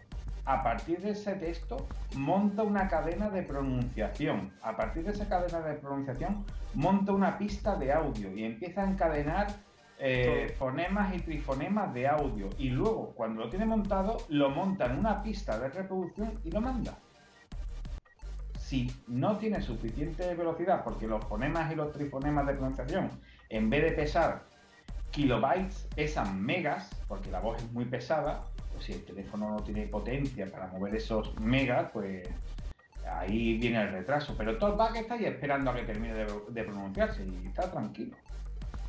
a 0.48 0.64
partir 0.64 1.00
de 1.02 1.12
ese 1.12 1.34
texto 1.34 1.88
monta 2.16 2.64
una 2.64 2.88
cadena 2.88 3.30
de 3.30 3.44
pronunciación. 3.44 4.54
A 4.62 4.78
partir 4.78 5.04
de 5.04 5.12
esa 5.12 5.28
cadena 5.28 5.60
de 5.60 5.76
pronunciación 5.76 6.46
monta 6.74 7.12
una 7.12 7.38
pista 7.38 7.76
de 7.76 7.92
audio 7.92 8.32
y 8.32 8.46
empieza 8.46 8.84
a 8.84 8.90
encadenar 8.90 9.48
eh, 10.00 10.56
fonemas 10.58 11.14
y 11.14 11.20
trifonemas 11.20 11.94
de 11.94 12.08
audio. 12.08 12.48
Y 12.58 12.70
luego, 12.70 13.14
cuando 13.14 13.44
lo 13.44 13.50
tiene 13.50 13.66
montado, 13.66 14.18
lo 14.30 14.50
monta 14.50 14.86
en 14.86 14.98
una 14.98 15.22
pista 15.22 15.60
de 15.60 15.68
reproducción 15.68 16.40
y 16.46 16.52
lo 16.52 16.62
manda. 16.62 16.98
Si 18.58 18.90
no 19.08 19.38
tiene 19.38 19.62
suficiente 19.62 20.34
velocidad, 20.34 20.82
porque 20.86 21.08
los 21.08 21.26
fonemas 21.26 21.70
y 21.74 21.76
los 21.76 21.92
trifonemas 21.92 22.48
de 22.48 22.54
pronunciación, 22.54 23.12
en 23.50 23.70
vez 23.70 23.84
de 23.84 23.92
pesar 23.92 24.44
kilobytes, 25.12 25.88
pesan 25.94 26.42
megas, 26.42 26.90
porque 27.08 27.32
la 27.32 27.40
voz 27.40 27.58
es 27.58 27.72
muy 27.72 27.86
pesada, 27.86 28.44
pues 28.78 28.86
si 28.86 28.94
el 28.94 29.04
teléfono 29.06 29.50
no 29.50 29.64
tiene 29.64 29.88
potencia 29.88 30.46
para 30.52 30.68
mover 30.68 30.96
esos 30.96 31.36
megas, 31.40 31.90
pues 31.92 32.28
ahí 33.12 33.58
viene 33.58 33.82
el 33.82 33.92
retraso. 33.92 34.36
Pero 34.38 34.58
todo 34.60 34.78
que 34.94 35.00
está 35.00 35.16
ahí 35.16 35.26
esperando 35.26 35.72
a 35.72 35.76
que 35.76 35.82
termine 35.82 36.14
de, 36.14 36.64
pronunciarse 36.64 37.26
y 37.26 37.48
está 37.48 37.72
tranquilo. 37.72 38.16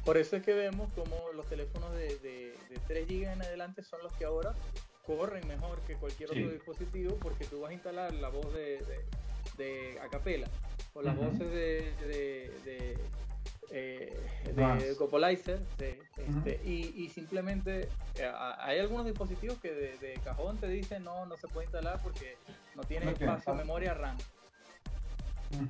Por 0.04 0.18
eso 0.18 0.36
es 0.36 0.42
que 0.42 0.52
vemos 0.52 0.90
como 0.94 1.16
los 1.34 1.46
teléfonos 1.46 1.90
de, 1.92 2.54
3 2.86 3.08
GB 3.08 3.32
en 3.32 3.42
adelante 3.42 3.82
son 3.82 4.02
los 4.02 4.12
que 4.12 4.26
ahora 4.26 4.54
corren 5.06 5.46
mejor 5.48 5.80
que 5.86 5.94
cualquier 5.94 6.30
otro 6.30 6.50
dispositivo 6.50 7.16
porque 7.16 7.46
tú 7.46 7.60
vas 7.60 7.70
a 7.70 7.74
instalar 7.74 8.12
la 8.12 8.28
voz 8.28 8.52
de, 8.52 8.78
de, 9.56 9.98
acapela 10.00 10.46
o 10.92 11.00
las 11.00 11.16
voces 11.16 11.50
de, 11.50 12.98
eh, 13.70 14.16
de 14.54 14.96
Copolizer 14.96 15.60
este, 15.78 16.60
y, 16.64 17.08
simplemente 17.10 17.88
eh, 18.14 18.32
hay 18.58 18.78
algunos 18.78 19.04
dispositivos 19.04 19.58
que 19.58 19.72
de, 19.72 20.14
cajón 20.24 20.56
te 20.58 20.68
dicen 20.68 21.04
no, 21.04 21.26
no 21.26 21.36
se 21.36 21.48
puede 21.48 21.66
instalar 21.66 22.00
porque 22.02 22.36
no 22.74 22.82
tiene 22.84 23.10
espacio, 23.12 23.54
memoria 23.54 23.94
RAM. 23.94 24.16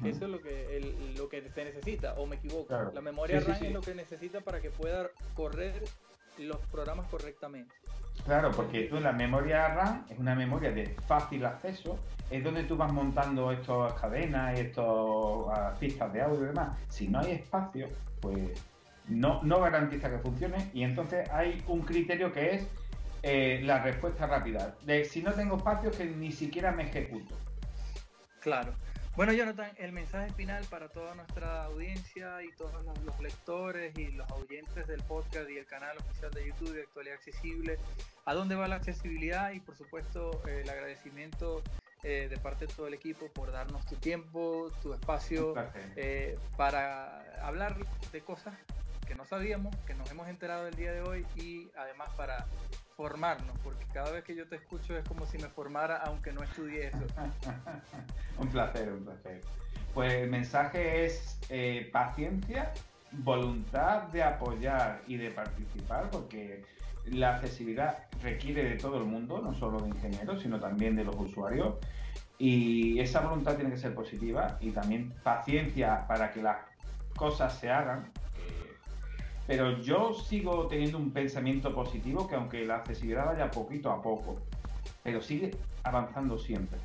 Eso 0.04 0.24
es 0.24 0.30
lo 0.30 0.40
que, 0.40 1.14
lo 1.16 1.28
que 1.28 1.48
se 1.50 1.64
necesita, 1.64 2.14
o 2.14 2.26
me 2.26 2.36
equivoco. 2.36 2.74
La 2.92 3.00
memoria 3.00 3.40
RAM 3.40 3.62
es 3.62 3.72
lo 3.72 3.80
que 3.80 3.94
necesita 3.94 4.40
para 4.40 4.60
que 4.60 4.70
pueda 4.70 5.08
correr 5.34 5.84
los 6.38 6.58
programas 6.70 7.08
correctamente. 7.08 7.74
Claro, 8.24 8.50
porque 8.50 8.84
tú 8.84 9.00
la 9.00 9.12
memoria 9.12 9.68
RAM 9.68 10.04
es 10.08 10.18
una 10.18 10.34
memoria 10.34 10.70
de 10.70 10.86
fácil 11.06 11.44
acceso, 11.46 11.98
es 12.30 12.44
donde 12.44 12.64
tú 12.64 12.76
vas 12.76 12.92
montando 12.92 13.50
estas 13.50 13.94
cadenas 13.94 14.58
y 14.58 14.62
estas 14.62 15.78
pistas 15.78 16.12
de 16.12 16.22
audio 16.22 16.44
y 16.44 16.46
demás. 16.48 16.76
Si 16.88 17.08
no 17.08 17.20
hay 17.20 17.32
espacio, 17.32 17.88
pues 18.20 18.36
no, 19.08 19.42
no 19.42 19.60
garantiza 19.60 20.10
que 20.10 20.18
funcione 20.18 20.70
y 20.74 20.82
entonces 20.82 21.28
hay 21.30 21.62
un 21.68 21.80
criterio 21.80 22.32
que 22.32 22.54
es 22.54 22.66
eh, 23.22 23.60
la 23.64 23.82
respuesta 23.82 24.26
rápida. 24.26 24.74
De 24.84 25.04
si 25.04 25.22
no 25.22 25.32
tengo 25.32 25.56
espacio, 25.56 25.90
que 25.90 26.04
ni 26.04 26.30
siquiera 26.30 26.72
me 26.72 26.84
ejecuto. 26.84 27.34
Claro. 28.40 28.72
Bueno, 29.18 29.32
Jonathan, 29.32 29.72
el 29.78 29.90
mensaje 29.90 30.32
final 30.34 30.64
para 30.70 30.90
toda 30.90 31.12
nuestra 31.16 31.64
audiencia 31.64 32.40
y 32.44 32.52
todos 32.52 32.72
los, 33.04 33.20
lectores 33.20 33.92
y 33.98 34.12
los 34.12 34.30
oyentes 34.30 34.86
del 34.86 35.02
podcast 35.02 35.50
y 35.50 35.58
el 35.58 35.66
canal 35.66 35.96
oficial 35.98 36.30
de 36.30 36.46
YouTube 36.46 36.72
de 36.72 36.82
Actualidad 36.82 37.16
Accesible. 37.16 37.80
¿A 38.26 38.34
dónde 38.34 38.54
va 38.54 38.68
la 38.68 38.76
accesibilidad? 38.76 39.50
Y 39.50 39.58
por 39.58 39.76
supuesto, 39.76 40.40
el 40.46 40.70
agradecimiento 40.70 41.64
eh, 42.04 42.28
de 42.30 42.36
parte 42.36 42.68
de 42.68 42.72
todo 42.72 42.86
el 42.86 42.94
equipo 42.94 43.26
por 43.32 43.50
darnos 43.50 43.84
tu 43.86 43.96
tiempo, 43.96 44.70
tu 44.82 44.94
espacio 44.94 45.52
eh, 45.96 46.38
para 46.56 47.44
hablar 47.44 47.76
de 48.12 48.20
cosas 48.20 48.54
que 49.08 49.14
no 49.14 49.24
sabíamos, 49.24 49.74
que 49.86 49.94
nos 49.94 50.10
hemos 50.10 50.28
enterado 50.28 50.68
el 50.68 50.74
día 50.74 50.92
de 50.92 51.00
hoy 51.00 51.26
y 51.36 51.70
además 51.76 52.10
para 52.14 52.46
formarnos, 52.94 53.58
porque 53.64 53.86
cada 53.92 54.10
vez 54.10 54.22
que 54.22 54.36
yo 54.36 54.46
te 54.46 54.56
escucho 54.56 54.96
es 54.96 55.08
como 55.08 55.24
si 55.24 55.38
me 55.38 55.48
formara 55.48 55.96
aunque 56.04 56.30
no 56.32 56.42
estudié 56.42 56.88
eso. 56.88 57.06
un 58.38 58.48
placer, 58.48 58.92
un 58.92 59.04
placer. 59.04 59.40
Pues 59.94 60.12
el 60.12 60.28
mensaje 60.28 61.06
es 61.06 61.38
eh, 61.48 61.88
paciencia, 61.90 62.72
voluntad 63.12 64.02
de 64.08 64.22
apoyar 64.22 65.00
y 65.06 65.16
de 65.16 65.30
participar, 65.30 66.10
porque 66.10 66.62
la 67.06 67.36
accesibilidad 67.36 68.04
requiere 68.22 68.62
de 68.64 68.76
todo 68.76 68.98
el 68.98 69.04
mundo, 69.04 69.40
no 69.40 69.54
solo 69.54 69.80
de 69.80 69.88
ingenieros, 69.88 70.42
sino 70.42 70.60
también 70.60 70.96
de 70.96 71.04
los 71.04 71.16
usuarios. 71.16 71.76
Y 72.36 73.00
esa 73.00 73.20
voluntad 73.20 73.56
tiene 73.56 73.70
que 73.70 73.78
ser 73.78 73.94
positiva 73.94 74.58
y 74.60 74.70
también 74.70 75.14
paciencia 75.22 76.06
para 76.06 76.30
que 76.30 76.42
las 76.42 76.58
cosas 77.16 77.58
se 77.58 77.70
hagan, 77.70 78.12
pero 79.48 79.80
yo 79.80 80.12
sigo 80.12 80.68
teniendo 80.68 80.98
un 80.98 81.10
pensamiento 81.10 81.74
positivo 81.74 82.28
que 82.28 82.34
aunque 82.34 82.66
la 82.66 82.76
accesibilidad 82.76 83.24
vaya 83.24 83.50
poquito 83.50 83.90
a 83.90 84.02
poco, 84.02 84.38
pero 85.02 85.22
sigue 85.22 85.56
avanzando 85.84 86.38
siempre. 86.38 86.78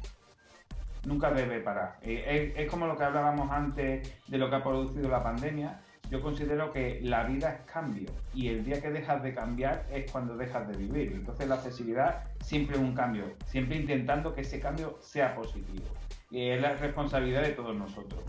Nunca 1.06 1.30
debe 1.32 1.60
parar. 1.60 1.98
Eh, 2.02 2.54
es, 2.56 2.72
como 2.72 2.88
lo 2.88 2.96
que 2.98 3.04
hablábamos 3.04 3.52
antes 3.52 4.10
de 4.28 4.38
lo 4.38 4.50
que 4.50 4.56
ha 4.56 4.64
producido 4.64 5.10
la 5.10 5.22
pandemia. 5.22 5.82
Yo 6.10 6.22
considero 6.22 6.72
que 6.72 7.02
la 7.02 7.24
vida 7.24 7.50
es 7.50 7.72
cambio 7.72 8.10
y 8.34 8.48
el 8.48 8.64
día 8.64 8.82
que 8.82 8.92
dejas 8.92 9.22
de 9.24 9.34
cambiar 9.34 9.86
es 9.92 10.10
cuando 10.10 10.38
dejas 10.38 10.66
de 10.70 10.78
vivir. 10.78 11.12
Entonces 11.12 11.50
la 11.50 11.56
accesibilidad 11.56 12.24
siempre 12.40 12.78
es 12.78 12.82
un 12.82 12.94
cambio, 12.94 13.26
siempre 13.46 13.76
intentando 13.76 14.34
que 14.34 14.42
ese 14.42 14.62
cambio 14.62 14.98
sea 15.02 15.36
positivo. 15.36 15.86
Es 16.32 16.62
la 16.62 16.76
responsabilidad 16.76 17.42
de 17.42 17.52
todos 17.52 17.76
nosotros. 17.76 18.24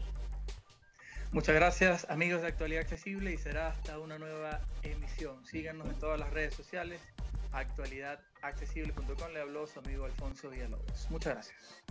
Muchas 1.35 1.57
gracias 1.57 2.07
amigos 2.11 2.43
de 2.43 2.47
Actualidad 2.47 2.83
Accesible 2.83 3.33
y 3.33 3.39
será 3.39 3.67
hasta 3.67 3.99
una 3.99 4.21
nueva 4.21 4.61
emisión. 4.85 5.45
Síganos 5.45 5.89
en 5.89 5.99
todas 5.99 6.21
las 6.21 6.31
redes 6.31 6.55
sociales. 6.55 7.01
Actualidadaccesible.com 7.51 9.33
le 9.33 9.41
habló 9.41 9.67
su 9.67 9.81
amigo 9.81 10.05
Alfonso 10.05 10.49
Villalobos. 10.49 11.11
Muchas 11.11 11.35
gracias. 11.35 11.83